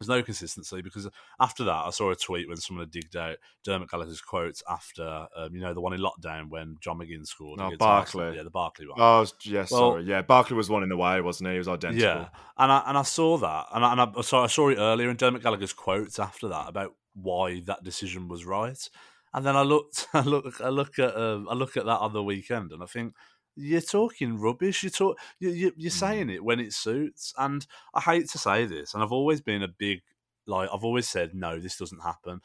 there's 0.00 0.08
no 0.08 0.22
consistency 0.22 0.80
because 0.80 1.06
after 1.38 1.62
that, 1.64 1.84
I 1.84 1.90
saw 1.90 2.10
a 2.10 2.16
tweet 2.16 2.48
when 2.48 2.56
someone 2.56 2.86
had 2.86 2.90
digged 2.90 3.16
out 3.16 3.36
Dermot 3.64 3.90
Gallagher's 3.90 4.22
quotes 4.22 4.62
after, 4.68 5.26
um, 5.36 5.54
you 5.54 5.60
know, 5.60 5.74
the 5.74 5.80
one 5.82 5.92
in 5.92 6.00
lockdown 6.00 6.48
when 6.48 6.76
John 6.80 6.98
McGinn 6.98 7.26
scored. 7.26 7.58
No, 7.58 7.76
Barkley. 7.78 8.34
Yeah, 8.34 8.42
the 8.42 8.50
Barkley 8.50 8.86
one. 8.88 8.96
Oh, 8.98 9.26
yes, 9.44 9.70
well, 9.70 9.92
sorry. 9.92 10.04
Yeah, 10.04 10.22
Barkley 10.22 10.56
was 10.56 10.70
one 10.70 10.82
in 10.82 10.88
the 10.88 10.96
way, 10.96 11.20
wasn't 11.20 11.48
he? 11.48 11.52
He 11.52 11.58
was 11.58 11.68
identical. 11.68 12.02
Yeah, 12.02 12.28
and 12.56 12.72
I, 12.72 12.82
and 12.86 12.96
I 12.96 13.02
saw 13.02 13.36
that. 13.38 13.66
And 13.74 13.84
I, 13.84 13.92
and 13.92 14.00
I, 14.00 14.20
so 14.22 14.38
I 14.38 14.46
saw 14.46 14.70
it 14.70 14.78
earlier 14.78 15.10
in 15.10 15.16
Dermot 15.16 15.42
Gallagher's 15.42 15.74
quotes 15.74 16.18
after 16.18 16.48
that 16.48 16.68
about 16.68 16.94
why 17.14 17.60
that 17.66 17.84
decision 17.84 18.28
was 18.28 18.46
right. 18.46 18.88
And 19.34 19.44
then 19.44 19.54
I 19.54 19.62
looked, 19.62 20.06
I 20.14 20.22
look, 20.22 20.62
I 20.62 20.70
look 20.70 20.98
at, 20.98 21.14
um, 21.14 21.46
I 21.50 21.54
look 21.54 21.76
at 21.76 21.84
that 21.84 21.98
on 21.98 22.14
the 22.14 22.24
weekend, 22.24 22.72
and 22.72 22.82
I 22.82 22.86
think 22.86 23.14
you're 23.60 23.80
talking 23.80 24.38
rubbish. 24.38 24.82
You 24.82 24.90
talk, 24.90 25.18
you, 25.38 25.50
you, 25.50 25.72
you're 25.76 25.90
mm. 25.90 25.94
saying 25.98 26.30
it 26.30 26.44
when 26.44 26.60
it 26.60 26.72
suits, 26.72 27.32
and 27.38 27.66
I 27.94 28.00
hate 28.00 28.28
to 28.30 28.38
say 28.38 28.66
this, 28.66 28.94
and 28.94 29.02
I've 29.02 29.12
always 29.12 29.40
been 29.40 29.62
a 29.62 29.68
big 29.68 30.00
like 30.46 30.68
I've 30.72 30.84
always 30.84 31.08
said, 31.08 31.34
no, 31.34 31.58
this 31.58 31.76
doesn't 31.76 32.02
happen. 32.02 32.40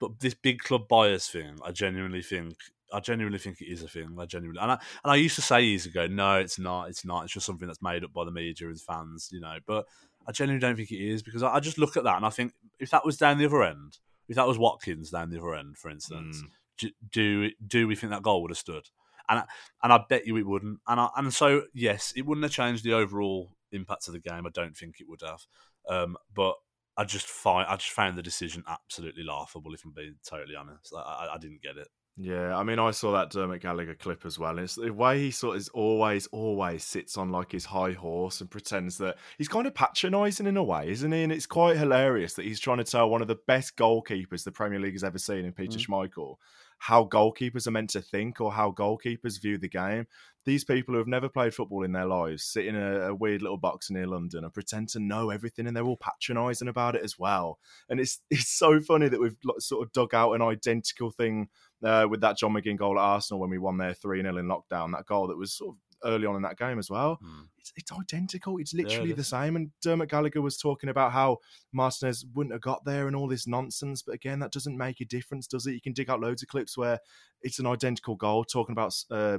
But 0.00 0.18
this 0.18 0.34
big 0.34 0.58
club 0.60 0.88
bias 0.88 1.28
thing, 1.28 1.58
I 1.64 1.70
genuinely 1.70 2.22
think, 2.22 2.56
I 2.92 2.98
genuinely 3.00 3.38
think 3.38 3.60
it 3.60 3.66
is 3.66 3.82
a 3.82 3.88
thing. 3.88 4.16
I 4.18 4.26
genuinely, 4.26 4.60
and 4.60 4.72
I 4.72 4.78
and 5.04 5.12
I 5.12 5.16
used 5.16 5.36
to 5.36 5.42
say 5.42 5.62
years 5.62 5.86
ago, 5.86 6.06
no, 6.06 6.36
it's 6.36 6.58
not, 6.58 6.88
it's 6.88 7.04
not. 7.04 7.24
It's 7.24 7.34
just 7.34 7.46
something 7.46 7.68
that's 7.68 7.82
made 7.82 8.02
up 8.02 8.12
by 8.12 8.24
the 8.24 8.32
media 8.32 8.68
and 8.68 8.80
fans, 8.80 9.28
you 9.32 9.40
know. 9.40 9.58
But 9.66 9.86
I 10.26 10.32
genuinely 10.32 10.60
don't 10.60 10.76
think 10.76 10.90
it 10.90 11.00
is 11.00 11.22
because 11.22 11.42
I, 11.42 11.54
I 11.54 11.60
just 11.60 11.78
look 11.78 11.96
at 11.96 12.04
that 12.04 12.16
and 12.16 12.26
I 12.26 12.30
think 12.30 12.52
if 12.80 12.90
that 12.90 13.04
was 13.04 13.16
down 13.16 13.38
the 13.38 13.46
other 13.46 13.62
end, 13.62 13.98
if 14.28 14.36
that 14.36 14.48
was 14.48 14.58
Watkins 14.58 15.10
down 15.10 15.30
the 15.30 15.38
other 15.38 15.54
end, 15.54 15.78
for 15.78 15.90
instance, 15.90 16.42
mm. 16.42 16.90
do 17.12 17.50
do 17.64 17.86
we 17.86 17.94
think 17.94 18.10
that 18.10 18.22
goal 18.22 18.42
would 18.42 18.50
have 18.50 18.58
stood? 18.58 18.88
And 19.28 19.40
I, 19.40 19.44
and 19.82 19.92
I 19.92 20.00
bet 20.08 20.26
you 20.26 20.36
it 20.36 20.46
wouldn't. 20.46 20.80
And 20.86 21.00
I, 21.00 21.08
and 21.16 21.32
so 21.32 21.62
yes, 21.74 22.12
it 22.16 22.26
wouldn't 22.26 22.44
have 22.44 22.52
changed 22.52 22.84
the 22.84 22.94
overall 22.94 23.56
impact 23.72 24.08
of 24.08 24.14
the 24.14 24.20
game. 24.20 24.46
I 24.46 24.50
don't 24.50 24.76
think 24.76 25.00
it 25.00 25.08
would 25.08 25.22
have. 25.22 25.40
Um, 25.88 26.16
but 26.34 26.54
I 26.96 27.04
just 27.04 27.26
find 27.26 27.66
I 27.68 27.76
just 27.76 27.90
found 27.90 28.18
the 28.18 28.22
decision 28.22 28.64
absolutely 28.66 29.24
laughable. 29.24 29.72
If 29.74 29.84
I'm 29.84 29.92
being 29.92 30.16
totally 30.26 30.56
honest, 30.56 30.92
I, 30.96 31.30
I, 31.34 31.38
didn't 31.38 31.62
get 31.62 31.78
it. 31.78 31.88
Yeah, 32.18 32.54
I 32.56 32.62
mean, 32.62 32.78
I 32.78 32.90
saw 32.90 33.12
that 33.12 33.30
Dermot 33.30 33.62
Gallagher 33.62 33.94
clip 33.94 34.26
as 34.26 34.38
well. 34.38 34.58
it's 34.58 34.74
the 34.74 34.92
way 34.92 35.18
he 35.18 35.30
sort 35.30 35.56
of 35.56 35.66
always, 35.72 36.26
always 36.26 36.84
sits 36.84 37.16
on 37.16 37.30
like 37.30 37.50
his 37.50 37.64
high 37.64 37.92
horse 37.92 38.42
and 38.42 38.50
pretends 38.50 38.98
that 38.98 39.16
he's 39.38 39.48
kind 39.48 39.66
of 39.66 39.74
patronising 39.74 40.46
in 40.46 40.58
a 40.58 40.62
way, 40.62 40.90
isn't 40.90 41.10
he? 41.10 41.22
And 41.22 41.32
it's 41.32 41.46
quite 41.46 41.78
hilarious 41.78 42.34
that 42.34 42.44
he's 42.44 42.60
trying 42.60 42.78
to 42.78 42.84
tell 42.84 43.08
one 43.08 43.22
of 43.22 43.28
the 43.28 43.38
best 43.46 43.76
goalkeepers 43.76 44.44
the 44.44 44.52
Premier 44.52 44.78
League 44.78 44.92
has 44.92 45.04
ever 45.04 45.18
seen 45.18 45.46
in 45.46 45.52
Peter 45.52 45.78
mm. 45.78 45.86
Schmeichel 45.86 46.36
how 46.82 47.04
goalkeepers 47.04 47.68
are 47.68 47.70
meant 47.70 47.90
to 47.90 48.02
think 48.02 48.40
or 48.40 48.50
how 48.50 48.72
goalkeepers 48.72 49.40
view 49.40 49.56
the 49.56 49.68
game. 49.68 50.04
These 50.44 50.64
people 50.64 50.94
who 50.94 50.98
have 50.98 51.06
never 51.06 51.28
played 51.28 51.54
football 51.54 51.84
in 51.84 51.92
their 51.92 52.06
lives 52.06 52.42
sit 52.42 52.66
in 52.66 52.74
a, 52.74 53.10
a 53.10 53.14
weird 53.14 53.40
little 53.40 53.56
box 53.56 53.88
near 53.88 54.08
London 54.08 54.42
and 54.42 54.52
pretend 54.52 54.88
to 54.88 54.98
know 54.98 55.30
everything, 55.30 55.68
and 55.68 55.76
they're 55.76 55.84
all 55.84 55.98
patronising 55.98 56.66
about 56.66 56.96
it 56.96 57.04
as 57.04 57.16
well. 57.16 57.60
And 57.88 58.00
it's 58.00 58.20
it's 58.32 58.48
so 58.50 58.80
funny 58.80 59.08
that 59.08 59.20
we've 59.20 59.36
sort 59.60 59.86
of 59.86 59.92
dug 59.92 60.12
out 60.12 60.32
an 60.32 60.42
identical 60.42 61.12
thing 61.12 61.50
uh, 61.84 62.08
with 62.10 62.20
that 62.22 62.36
John 62.36 62.52
McGinn 62.52 62.78
goal 62.78 62.98
at 62.98 63.02
Arsenal 63.02 63.40
when 63.40 63.50
we 63.50 63.58
won 63.58 63.78
their 63.78 63.94
3 63.94 64.20
0 64.20 64.36
in 64.36 64.46
lockdown. 64.46 64.90
That 64.90 65.06
goal 65.06 65.28
that 65.28 65.38
was 65.38 65.54
sort 65.54 65.76
of 65.76 65.91
early 66.04 66.26
on 66.26 66.36
in 66.36 66.42
that 66.42 66.58
game 66.58 66.78
as 66.78 66.90
well. 66.90 67.18
Mm. 67.22 67.46
It's, 67.58 67.72
it's, 67.76 67.92
identical. 67.92 68.58
It's 68.58 68.74
literally 68.74 69.10
yeah, 69.10 69.16
the 69.16 69.24
same. 69.24 69.56
And 69.56 69.70
Dermot 69.82 70.10
Gallagher 70.10 70.40
was 70.40 70.56
talking 70.56 70.88
about 70.88 71.12
how 71.12 71.38
Martinez 71.72 72.24
wouldn't 72.34 72.52
have 72.52 72.62
got 72.62 72.84
there 72.84 73.06
and 73.06 73.16
all 73.16 73.28
this 73.28 73.46
nonsense. 73.46 74.02
But 74.02 74.14
again, 74.14 74.38
that 74.40 74.52
doesn't 74.52 74.76
make 74.76 75.00
a 75.00 75.04
difference, 75.04 75.46
does 75.46 75.66
it? 75.66 75.72
You 75.72 75.80
can 75.80 75.92
dig 75.92 76.10
out 76.10 76.20
loads 76.20 76.42
of 76.42 76.48
clips 76.48 76.76
where 76.76 76.98
it's 77.42 77.58
an 77.58 77.66
identical 77.66 78.16
goal, 78.16 78.44
talking 78.44 78.72
about 78.72 78.94
uh, 79.10 79.38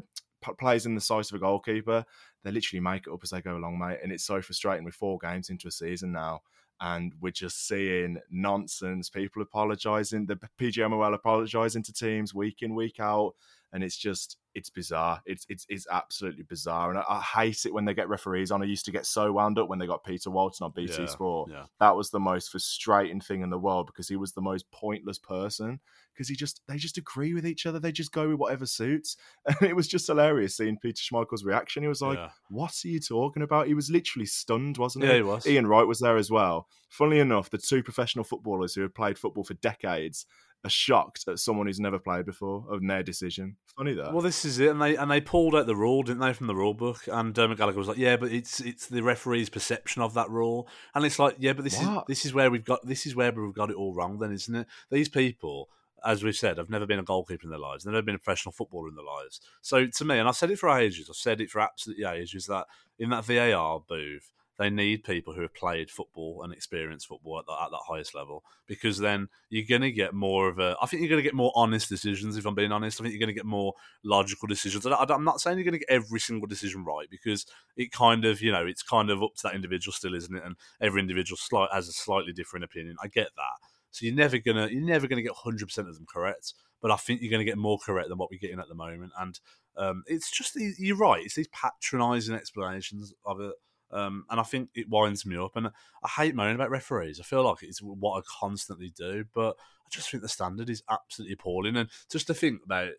plays 0.60 0.86
in 0.86 0.96
the 0.96 1.02
size 1.02 1.30
of 1.32 1.36
a 1.36 1.40
goalkeeper. 1.40 2.06
They 2.44 2.52
literally 2.52 2.82
make 2.82 3.08
it 3.08 3.14
up 3.14 3.20
as 3.24 3.30
they 3.32 3.42
go 3.42 3.58
along, 3.58 3.80
mate. 3.80 4.00
And 4.04 4.12
it's 4.12 4.26
so 4.26 4.42
frustrating 4.42 4.86
with 4.86 4.96
four 4.96 5.18
games 5.20 5.50
into 5.50 5.68
a 5.68 5.72
season 5.72 6.12
now 6.12 6.42
and 6.82 7.14
we're 7.22 7.32
just 7.32 7.68
seeing 7.68 8.20
nonsense. 8.30 9.10
People 9.10 9.42
apologising, 9.42 10.26
the 10.26 10.38
PGMOL 10.60 11.14
apologising 11.14 11.84
to 11.84 11.94
teams 11.94 12.34
week 12.34 12.62
in, 12.62 12.76
week 12.76 13.00
out, 13.00 13.36
and 13.74 13.84
it's 13.84 13.98
just 13.98 14.38
it's 14.54 14.70
bizarre. 14.70 15.20
It's 15.26 15.48
it's 15.50 15.66
it's 15.68 15.88
absolutely 15.92 16.44
bizarre, 16.44 16.92
and 16.92 17.00
I, 17.00 17.04
I, 17.10 17.22
hate 17.22 17.66
it 17.66 17.74
when 17.74 17.86
they 17.86 17.96
get 17.96 18.08
referees 18.08 18.52
on. 18.52 18.62
I 18.62 18.66
used 18.66 18.86
to 18.86 18.92
get 18.92 19.08
so 19.08 19.32
wound 19.34 19.58
up 19.58 19.68
when 19.68 19.80
they 19.80 19.88
got 19.88 20.04
Peter 20.04 20.30
Walton 20.30 20.64
on 20.64 20.72
BT 20.76 21.02
yeah, 21.02 21.06
Sport. 21.08 21.50
Yeah. 21.52 21.66
That 21.80 21.96
was 21.96 22.12
the 22.12 22.20
most 22.20 22.52
frustrating 22.52 23.20
thing 23.20 23.42
in 23.42 23.50
the 23.50 23.58
world 23.58 23.88
because 23.88 24.08
he 24.08 24.16
was 24.16 24.34
the 24.34 24.42
most 24.42 24.70
pointless 24.72 25.18
person. 25.18 25.80
Because 26.14 26.30
he 26.30 26.36
just 26.36 26.62
they 26.68 26.78
just 26.78 27.00
agree 27.00 27.34
with 27.34 27.48
each 27.48 27.66
other. 27.66 27.80
They 27.80 27.92
just 27.92 28.12
go 28.12 28.30
with 28.30 28.38
whatever 28.38 28.68
suits, 28.68 29.18
and 29.48 29.58
it 29.64 29.76
was 29.76 29.88
just 29.88 30.06
hilarious 30.06 30.56
seeing 30.56 30.78
Peter 30.78 31.02
Schmeichel's 31.02 31.44
reaction. 31.44 31.82
He 31.82 31.90
was 31.90 32.02
like, 32.02 32.20
yeah. 32.20 32.30
"What 32.50 32.74
are 32.86 32.88
you 32.88 33.00
talking 33.00 33.42
about?" 33.42 33.66
He 33.66 33.74
was 33.74 33.90
literally 33.90 34.28
stunned, 34.28 34.78
wasn't 34.78 35.06
he? 35.06 35.10
Yeah, 35.10 35.16
he 35.16 35.24
was. 35.24 35.48
Ian 35.48 35.66
Wright 35.66 35.88
was 35.88 36.00
there 36.00 36.18
as 36.18 36.30
well. 36.30 36.68
Funnily 36.90 37.20
enough, 37.20 37.50
the 37.50 37.58
two 37.58 37.82
professional 37.82 38.24
footballers 38.24 38.76
who 38.76 38.82
had 38.84 38.94
played 38.94 39.18
football 39.18 39.44
for 39.44 39.56
decades 39.56 40.28
are 40.64 40.70
shocked 40.70 41.26
at 41.28 41.40
someone 41.40 41.68
who's 41.68 41.80
never 41.80 42.00
played 42.00 42.26
before 42.26 42.66
of 42.70 42.86
their 42.86 43.04
decision. 43.04 43.58
Funny 43.78 43.94
that. 43.96 44.14
Well, 44.14 44.22
this 44.22 44.46
is 44.46 44.60
it, 44.60 44.70
and 44.70 44.82
they 44.82 44.96
and 44.96 45.10
they 45.10 45.22
pulled 45.22 45.56
out 45.56 45.66
the 45.66 45.76
rule, 45.76 46.04
didn't 46.04 46.22
they, 46.22 46.34
from 46.34 46.48
the 46.48 46.56
rule 46.56 46.74
book? 46.74 47.08
And 47.08 47.34
Dermot 47.34 47.58
Gallagher 47.58 47.78
was 47.78 47.88
like, 47.88 47.98
"Yeah, 47.98 48.18
but 48.18 48.32
it's 48.32 48.60
it's 48.60 48.88
the 48.88 49.04
referee's 49.04 49.50
perception 49.50 50.02
of 50.02 50.14
that 50.14 50.30
rule," 50.30 50.68
and 50.96 51.06
it's 51.06 51.20
like, 51.20 51.36
"Yeah, 51.40 51.54
but 51.54 51.64
this 51.64 51.78
what? 51.78 51.98
is 51.98 52.04
this 52.08 52.26
is 52.26 52.34
where 52.34 52.50
we've 52.50 52.66
got 52.66 52.86
this 52.86 53.06
is 53.06 53.16
where 53.16 53.32
we've 53.32 53.54
got 53.54 53.70
it 53.70 53.76
all 53.76 53.94
wrong, 53.94 54.20
then, 54.20 54.32
isn't 54.32 54.56
it? 54.56 54.68
These 54.92 55.10
people." 55.10 55.70
As 56.06 56.22
we've 56.22 56.36
said, 56.36 56.58
have 56.58 56.70
never 56.70 56.86
been 56.86 57.00
a 57.00 57.04
goalkeeper 57.04 57.46
in 57.46 57.50
their 57.50 57.58
lives. 57.58 57.86
They've 57.86 57.94
never 57.94 58.06
been 58.06 58.16
a 58.16 58.20
professional 58.20 58.52
footballer 58.52 58.90
in 58.90 58.96
their 58.96 59.06
lives. 59.06 59.40
So 59.62 59.86
to 59.86 60.04
me, 60.04 60.20
and 60.20 60.28
I've 60.28 60.36
said 60.36 60.52
it 60.52 60.60
for 60.60 60.68
ages, 60.68 61.10
I've 61.10 61.16
said 61.16 61.40
it 61.40 61.50
for 61.50 61.62
absolutely 61.62 62.04
ages, 62.04 62.46
that 62.48 62.66
in 63.00 63.10
that 63.12 63.24
VAR 63.24 63.80
booth, 63.88 64.34
they 64.60 64.70
need 64.70 65.04
people 65.04 65.34
who 65.34 65.42
have 65.42 65.54
played 65.54 65.90
football 65.90 66.44
and 66.44 66.54
experienced 66.54 67.08
football 67.08 67.40
at, 67.40 67.46
the, 67.46 67.54
at 67.54 67.72
that 67.72 67.82
highest 67.88 68.14
level 68.14 68.44
because 68.68 69.00
then 69.00 69.28
you're 69.50 69.66
going 69.68 69.82
to 69.82 69.92
get 69.92 70.14
more 70.14 70.48
of 70.48 70.60
a. 70.60 70.76
I 70.82 70.86
think 70.86 71.02
you're 71.02 71.10
going 71.10 71.22
to 71.22 71.28
get 71.28 71.34
more 71.34 71.52
honest 71.56 71.90
decisions. 71.90 72.38
If 72.38 72.46
I'm 72.46 72.54
being 72.54 72.72
honest, 72.72 73.00
I 73.00 73.04
think 73.04 73.14
you're 73.14 73.20
going 73.20 73.34
to 73.34 73.40
get 73.40 73.46
more 73.46 73.74
logical 74.04 74.48
decisions. 74.48 74.86
I, 74.86 75.06
I'm 75.10 75.24
not 75.24 75.42
saying 75.42 75.58
you're 75.58 75.66
going 75.66 75.80
to 75.80 75.86
get 75.86 75.90
every 75.90 76.20
single 76.20 76.48
decision 76.48 76.86
right 76.86 77.10
because 77.10 77.46
it 77.78 77.92
kind 77.92 78.26
of, 78.26 78.42
you 78.42 78.52
know, 78.52 78.66
it's 78.66 78.84
kind 78.84 79.10
of 79.10 79.24
up 79.24 79.36
to 79.38 79.44
that 79.44 79.56
individual 79.56 79.94
still, 79.94 80.14
isn't 80.14 80.36
it? 80.36 80.44
And 80.46 80.56
every 80.80 81.02
individual 81.02 81.38
slight 81.38 81.70
has 81.74 81.88
a 81.88 81.94
slightly 81.94 82.34
different 82.34 82.66
opinion. 82.66 82.96
I 83.02 83.08
get 83.08 83.30
that. 83.36 83.68
So 83.90 84.08
you're 84.08 84.16
never 84.16 84.40
gonna 84.40 84.68
you're 84.72 84.82
never 84.82 85.08
gonna 85.08 85.22
get 85.22 85.34
100 85.34 85.68
percent 85.68 85.88
of 85.88 85.94
them 85.94 86.08
correct, 86.12 86.56
but 86.82 86.90
I 86.90 86.96
think 86.96 87.22
you're 87.22 87.30
gonna 87.30 87.44
get 87.44 87.60
more 87.60 87.78
correct 87.78 88.10
than 88.10 88.18
what 88.18 88.32
we're 88.32 88.40
getting 88.40 88.60
at 88.60 88.68
the 88.68 88.74
moment. 88.74 89.12
And 89.20 89.40
um, 89.78 90.04
it's 90.08 90.32
just 90.32 90.56
you're 90.56 90.98
right. 90.98 91.24
It's 91.24 91.36
these 91.36 91.48
patronising 91.50 92.34
explanations 92.34 93.14
of 93.24 93.40
it 93.40 93.54
um, 93.94 94.26
and 94.30 94.40
I 94.40 94.44
think 94.44 94.70
it 94.76 94.90
winds 94.90 95.26
me 95.26 95.38
up. 95.38 95.56
And 95.56 95.68
I 95.68 96.08
hate 96.08 96.36
moaning 96.36 96.56
about 96.56 96.70
referees. 96.70 97.20
I 97.20 97.24
feel 97.24 97.44
like 97.44 97.62
it's 97.62 97.80
what 97.80 98.20
I 98.20 98.22
constantly 98.40 98.92
do, 98.96 99.26
but 99.34 99.56
I 99.60 99.90
just 99.92 100.10
think 100.10 100.24
the 100.24 100.30
standard 100.30 100.70
is 100.70 100.84
absolutely 100.90 101.34
appalling. 101.34 101.76
And 101.76 101.90
just 102.12 102.28
to 102.28 102.34
think 102.34 102.62
about 102.66 102.92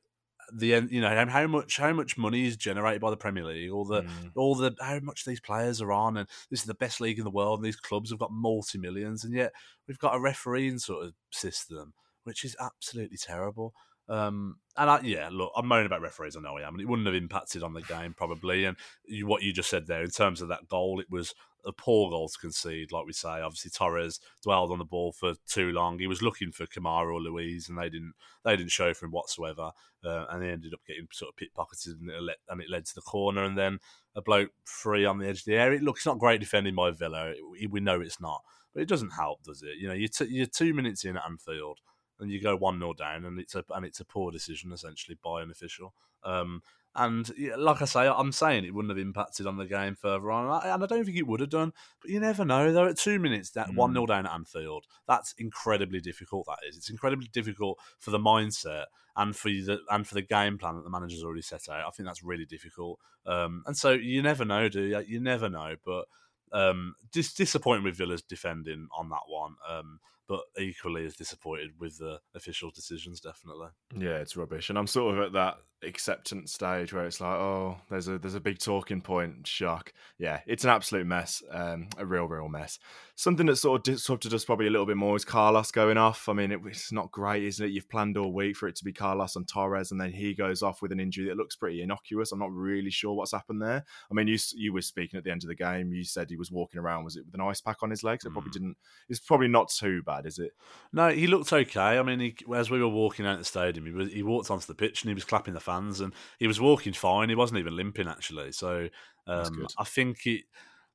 the 0.53 0.75
end, 0.75 0.91
you 0.91 1.01
know 1.01 1.27
how 1.27 1.47
much 1.47 1.79
how 1.79 1.93
much 1.93 2.19
money 2.19 2.47
is 2.47 2.57
generated 2.57 3.01
by 3.01 3.11
the 3.11 3.17
Premier 3.17 3.45
League, 3.45 3.71
all 3.71 3.85
the 3.85 4.03
Mm. 4.03 4.33
all 4.37 4.55
the 4.55 4.75
how 4.81 5.01
much 5.01 5.25
these 5.25 5.41
players 5.41 5.81
are 5.81 5.93
on, 5.93 6.17
and 6.17 6.29
this 6.51 6.61
is 6.61 6.67
the 6.67 6.75
best 6.75 7.01
league 7.01 7.19
in 7.19 7.25
the 7.25 7.31
world. 7.31 7.59
And 7.59 7.67
these 7.67 7.77
clubs 7.77 8.11
have 8.11 8.19
got 8.19 8.33
multi 8.33 8.79
millions, 8.79 9.25
and 9.25 9.35
yet 9.35 9.53
we've 9.89 9.99
got 9.99 10.15
a 10.15 10.21
refereeing 10.21 10.79
sort 10.79 11.07
of 11.07 11.15
system 11.31 11.95
which 12.25 12.45
is 12.45 12.57
absolutely 12.59 13.19
terrible. 13.19 13.75
Um, 14.09 14.57
and 14.77 14.91
I, 14.91 15.01
yeah, 15.03 15.29
look, 15.31 15.53
I'm 15.57 15.67
moaning 15.67 15.87
about 15.87 16.03
referees. 16.03 16.37
I 16.37 16.41
know 16.41 16.57
I 16.59 16.67
am, 16.67 16.75
and 16.75 16.81
it 16.81 16.89
wouldn't 16.89 17.07
have 17.07 17.15
impacted 17.15 17.63
on 17.63 17.75
the 17.75 17.83
game 17.83 18.15
probably. 18.17 18.65
And 18.65 18.77
you, 19.07 19.27
what 19.27 19.43
you 19.43 19.53
just 19.53 19.71
said 19.71 19.87
there 19.87 20.03
in 20.03 20.11
terms 20.11 20.41
of 20.41 20.49
that 20.49 20.69
goal, 20.69 21.01
it 21.01 21.11
was 21.11 21.35
a 21.67 21.73
poor 21.73 22.11
goal 22.11 22.29
to 22.29 22.39
concede. 22.39 22.93
Like 22.93 23.07
we 23.07 23.13
say, 23.13 23.41
obviously 23.41 23.71
Torres 23.71 24.21
dwelled 24.43 24.71
on 24.71 24.79
the 24.79 24.85
ball 24.85 25.13
for 25.13 25.35
too 25.49 25.71
long. 25.71 25.99
He 25.99 26.07
was 26.07 26.23
looking 26.23 26.53
for 26.53 26.67
Kamara 26.67 27.15
or 27.15 27.21
Luiz, 27.21 27.69
and 27.69 27.79
they 27.79 27.89
didn't 27.89 28.15
they 28.45 28.57
didn't 28.57 28.73
show 28.73 28.93
for 28.93 29.07
him 29.07 29.13
whatsoever. 29.13 29.71
Uh, 30.05 30.27
and 30.29 30.43
they 30.43 30.51
ended 30.51 30.75
up 30.75 30.81
getting 30.87 31.07
sort 31.13 31.33
of 31.33 31.37
pickpocketed, 31.37 32.01
and 32.01 32.11
it, 32.11 32.21
led, 32.21 32.37
and 32.51 32.61
it 32.61 32.69
led 32.69 32.85
to 32.85 32.95
the 32.95 33.01
corner. 33.01 33.45
And 33.45 33.57
then 33.57 33.79
a 34.15 34.21
bloke 34.21 34.51
free 34.65 35.05
on 35.07 35.19
the 35.19 35.29
edge 35.29 35.41
of 35.41 35.45
the 35.47 35.57
area. 35.57 35.79
It 35.79 35.85
looks 35.85 36.05
not 36.05 36.19
great 36.19 36.41
defending 36.41 36.75
by 36.75 36.91
Villa. 36.91 37.31
It, 37.31 37.71
we 37.71 37.81
know 37.81 38.01
it's 38.01 38.21
not, 38.21 38.43
but 38.75 38.83
it 38.83 38.89
doesn't 38.89 39.11
help, 39.11 39.43
does 39.45 39.63
it? 39.63 39.79
You 39.79 39.89
know, 39.89 39.95
you're, 39.95 40.09
t- 40.09 40.29
you're 40.29 40.47
two 40.47 40.75
minutes 40.75 41.05
in 41.05 41.17
at 41.17 41.25
Anfield 41.25 41.79
and 42.21 42.31
you 42.31 42.41
go 42.41 42.57
one 42.57 42.79
0 42.79 42.95
down, 42.95 43.25
and 43.25 43.39
it's 43.39 43.55
a 43.55 43.65
and 43.71 43.85
it's 43.85 44.01
a 44.01 44.05
poor 44.05 44.31
decision 44.31 44.73
essentially 44.73 45.17
by 45.23 45.43
an 45.43 45.51
official. 45.51 45.95
Um, 46.23 46.63
and 46.97 47.31
yeah, 47.37 47.57
like 47.57 47.83
I 47.83 47.87
say, 47.87 48.07
I'm 48.07 48.31
saying 48.31 48.65
it 48.65 48.73
wouldn't 48.73 48.97
have 48.97 49.05
impacted 49.05 49.47
on 49.47 49.57
the 49.57 49.67
game 49.67 49.97
further 49.97 50.31
on, 50.31 50.45
and 50.45 50.55
I, 50.55 50.75
and 50.75 50.85
I 50.85 50.87
don't 50.87 51.05
think 51.05 51.17
it 51.17 51.27
would 51.27 51.41
have 51.41 51.51
done. 51.51 51.73
But 52.01 52.11
you 52.11 52.21
never 52.21 52.45
know. 52.45 52.73
Though 52.73 52.87
at 52.87 52.99
two 52.99 53.19
minutes, 53.19 53.51
that 53.51 53.75
one 53.75 53.93
0 53.93 54.07
down 54.07 54.27
at 54.27 54.33
Anfield, 54.33 54.87
that's 55.09 55.35
incredibly 55.39 56.01
difficult. 56.01 56.47
That 56.47 56.59
is, 56.69 56.77
it's 56.77 56.91
incredibly 56.91 57.29
difficult 57.33 57.79
for 57.99 58.13
the 58.13 58.19
mindset 58.19 58.85
and 59.17 59.35
for 59.35 59.49
the 59.49 59.81
and 59.91 60.07
for 60.07 60.15
the 60.15 60.23
game 60.23 60.57
plan 60.57 60.77
that 60.77 60.85
the 60.85 60.91
manager's 60.91 61.25
already 61.25 61.43
set 61.43 61.69
out. 61.69 61.87
I 61.87 61.91
think 61.91 62.07
that's 62.07 62.23
really 62.23 62.47
difficult. 62.47 63.01
Um, 63.27 63.65
and 63.67 63.77
so 63.77 63.91
you 63.91 64.23
never 64.23 64.45
know, 64.45 64.69
do 64.69 64.83
you? 64.83 65.01
You 65.07 65.21
never 65.21 65.49
know, 65.49 65.77
but. 65.85 66.07
Um, 66.53 66.95
dis- 67.11 67.35
disappointing 67.35 67.83
with 67.83 67.97
Villa's 67.97 68.23
defending 68.23 68.87
on 68.97 69.09
that 69.09 69.23
one. 69.27 69.57
Um, 69.69 69.99
but 70.29 70.41
equally 70.59 71.05
as 71.05 71.17
disappointed 71.17 71.71
with 71.79 71.99
the 71.99 72.19
official 72.35 72.71
decisions, 72.71 73.21
definitely. 73.21 73.69
Yeah, 73.97 74.19
it's 74.19 74.37
rubbish, 74.37 74.69
and 74.71 74.79
I'm 74.79 74.87
sort 74.87 75.17
of 75.17 75.25
at 75.25 75.33
that 75.33 75.57
acceptance 75.87 76.53
stage 76.53 76.93
where 76.93 77.05
it's 77.07 77.21
like, 77.21 77.37
oh, 77.37 77.77
there's 77.91 78.09
a 78.09 78.19
there's 78.19 78.35
a 78.35 78.41
big 78.41 78.59
talking 78.59 79.01
point. 79.01 79.47
Shock. 79.47 79.93
Yeah, 80.19 80.41
it's 80.47 80.65
an 80.65 80.71
absolute 80.71 81.07
mess, 81.07 81.43
um, 81.51 81.89
a 81.99 82.07
real 82.07 82.25
real 82.27 82.49
mess. 82.49 82.79
Something 83.17 83.47
that 83.47 83.57
sort 83.57 83.79
of 83.81 83.85
disrupted 83.95 84.35
us 84.35 84.45
probably 84.45 84.67
a 84.67 84.71
little 84.71 84.87
bit 84.87 84.97
more 84.97 85.15
is 85.17 85.25
Carlos 85.25 85.71
going 85.71 85.97
off. 85.97 86.29
I 86.29 86.33
mean, 86.33 86.51
it, 86.51 86.61
it's 86.67 86.91
not 86.93 87.13
great, 87.13 87.45
isn't 87.45 87.65
it? 87.65 87.71
You've 87.71 87.89
planned 87.89 88.17
all 88.17 88.33
week 88.33 88.57
for 88.57 88.67
it 88.69 88.75
to 88.77 88.85
be 88.85 88.93
Carlos 88.93 89.37
and 89.37 89.47
Torres, 89.47 89.93
and 89.93 90.01
then 90.01 90.13
he 90.13 90.35
goes 90.35 90.63
off 90.63 90.83
with 90.83 90.91
an 90.93 90.99
injury 91.01 91.27
that 91.27 91.37
looks 91.37 91.55
pretty 91.57 91.83
innocuous. 91.83 92.33
I'm 92.33 92.41
not 92.41 92.53
really 92.53 92.91
sure 92.91 93.15
what's 93.15 93.33
happened 93.33 93.63
there. 93.63 93.85
I 94.11 94.15
mean, 94.15 94.27
you 94.27 94.39
you 94.55 94.73
were 94.73 94.83
speaking 94.83 95.19
at 95.19 95.25
the 95.25 95.31
end 95.31 95.45
of 95.45 95.49
the 95.49 95.55
game. 95.55 95.93
You 95.93 96.05
said 96.05 96.29
he 96.29 96.37
was 96.37 96.51
walking 96.51 96.81
around. 96.81 97.05
Was 97.05 97.17
it 97.17 97.25
with 97.25 97.35
an 97.35 97.41
ice 97.41 97.61
pack 97.61 97.83
on 97.83 97.91
his 97.91 98.03
legs? 98.03 98.25
It 98.25 98.33
probably 98.33 98.51
Mm. 98.51 98.55
didn't. 98.55 98.77
It's 99.09 99.21
probably 99.21 99.49
not 99.49 99.71
too 99.71 100.03
bad, 100.03 100.27
is 100.27 100.39
it? 100.39 100.53
No, 100.93 101.09
he 101.09 101.27
looked 101.27 101.53
okay. 101.53 101.99
I 101.99 102.03
mean, 102.03 102.21
he, 102.21 102.37
as 102.55 102.71
we 102.71 102.81
were 102.81 102.89
walking 102.89 103.27
out 103.27 103.39
the 103.39 103.45
stadium, 103.45 103.87
he 103.87 103.93
was 103.93 104.13
he 104.13 104.23
walked 104.23 104.51
onto 104.51 104.67
the 104.67 104.75
pitch 104.75 105.03
and 105.03 105.09
he 105.11 105.15
was 105.15 105.25
clapping 105.25 105.55
the 105.55 105.61
fans, 105.61 105.74
and 105.75 106.13
he 106.39 106.47
was 106.47 106.61
walking 106.61 106.93
fine. 106.93 107.29
He 107.29 107.35
wasn't 107.35 107.59
even 107.59 107.77
limping 107.77 108.09
actually. 108.09 108.53
So 108.53 108.89
um. 109.27 109.67
I 109.79 109.85
think 109.85 110.27
it. 110.27 110.43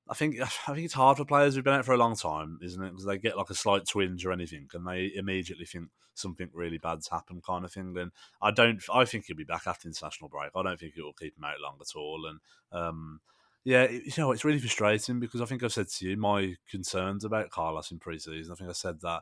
I 0.09 0.13
think 0.13 0.39
I 0.41 0.73
think 0.73 0.85
it's 0.85 0.93
hard 0.93 1.17
for 1.17 1.25
players 1.25 1.55
who've 1.55 1.63
been 1.63 1.73
out 1.73 1.85
for 1.85 1.93
a 1.93 1.97
long 1.97 2.15
time, 2.15 2.59
isn't 2.61 2.83
it? 2.83 2.89
Because 2.89 3.05
they 3.05 3.17
get 3.17 3.37
like 3.37 3.49
a 3.49 3.55
slight 3.55 3.87
twinge 3.87 4.25
or 4.25 4.31
anything, 4.31 4.67
and 4.73 4.87
they 4.87 5.11
immediately 5.15 5.65
think 5.65 5.89
something 6.13 6.49
really 6.53 6.77
bad's 6.77 7.09
happened, 7.09 7.43
kind 7.43 7.65
of 7.65 7.71
thing. 7.71 7.93
Then 7.93 8.11
I 8.41 8.51
don't. 8.51 8.81
I 8.93 9.05
think 9.05 9.25
he'll 9.25 9.37
be 9.37 9.43
back 9.43 9.63
after 9.65 9.87
international 9.87 10.29
break. 10.29 10.51
I 10.55 10.63
don't 10.63 10.79
think 10.79 10.93
it 10.97 11.03
will 11.03 11.13
keep 11.13 11.37
him 11.37 11.43
out 11.43 11.61
long 11.61 11.77
at 11.79 11.95
all. 11.97 12.25
And 12.27 12.39
um, 12.71 13.21
yeah, 13.63 13.83
it, 13.83 14.05
you 14.05 14.23
know, 14.23 14.31
it's 14.31 14.45
really 14.45 14.59
frustrating 14.59 15.19
because 15.19 15.41
I 15.41 15.45
think 15.45 15.63
I've 15.63 15.73
said 15.73 15.89
to 15.89 16.07
you 16.07 16.17
my 16.17 16.55
concerns 16.69 17.23
about 17.23 17.49
Carlos 17.49 17.91
in 17.91 17.99
pre-season. 17.99 18.51
I 18.51 18.55
think 18.55 18.69
I 18.69 18.73
said 18.73 19.01
that 19.01 19.21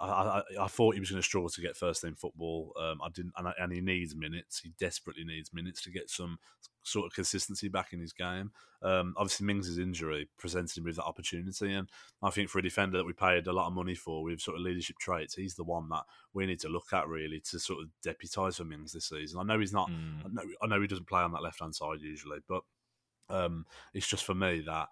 I, 0.00 0.06
I, 0.06 0.42
I 0.64 0.66
thought 0.66 0.94
he 0.94 1.00
was 1.00 1.10
going 1.10 1.20
to 1.20 1.26
struggle 1.26 1.50
to 1.50 1.60
get 1.60 1.76
first 1.76 2.02
team 2.02 2.14
football. 2.14 2.72
Um, 2.80 3.00
I 3.04 3.08
didn't, 3.10 3.32
and, 3.36 3.48
I, 3.48 3.52
and 3.60 3.72
he 3.72 3.80
needs 3.80 4.16
minutes. 4.16 4.60
He 4.60 4.72
desperately 4.78 5.24
needs 5.24 5.52
minutes 5.52 5.82
to 5.82 5.90
get 5.90 6.08
some 6.08 6.38
sort 6.82 7.06
of 7.06 7.14
consistency 7.14 7.68
back 7.68 7.92
in 7.92 8.00
his 8.00 8.12
game. 8.12 8.52
Um, 8.82 9.14
obviously, 9.18 9.46
Mings' 9.46 9.78
injury 9.78 10.28
presented 10.38 10.78
him 10.78 10.84
with 10.84 10.96
that 10.96 11.04
opportunity, 11.04 11.74
and 11.74 11.88
I 12.22 12.30
think 12.30 12.48
for 12.48 12.58
a 12.58 12.62
defender 12.62 12.96
that 12.96 13.04
we 13.04 13.12
paid 13.12 13.46
a 13.46 13.52
lot 13.52 13.66
of 13.66 13.74
money 13.74 13.94
for 13.94 14.22
with 14.22 14.40
sort 14.40 14.56
of 14.56 14.62
leadership 14.62 14.96
traits, 14.98 15.34
he's 15.34 15.54
the 15.54 15.64
one 15.64 15.88
that 15.90 16.04
we 16.32 16.46
need 16.46 16.60
to 16.60 16.68
look 16.68 16.92
at 16.92 17.06
really 17.06 17.40
to 17.50 17.58
sort 17.58 17.80
of 17.82 17.88
deputise 18.02 18.56
for 18.56 18.64
Mings 18.64 18.92
this 18.92 19.08
season. 19.08 19.38
I 19.38 19.42
know 19.42 19.60
he's 19.60 19.72
not. 19.72 19.90
Mm. 19.90 20.24
I 20.24 20.28
know, 20.32 20.42
I 20.62 20.66
know 20.66 20.80
he 20.80 20.86
doesn't 20.86 21.08
play 21.08 21.20
on 21.20 21.32
that 21.32 21.42
left 21.42 21.60
hand 21.60 21.74
side 21.74 22.00
usually, 22.00 22.38
but 22.48 22.62
um, 23.28 23.66
it's 23.92 24.08
just 24.08 24.24
for 24.24 24.34
me 24.34 24.62
that 24.66 24.88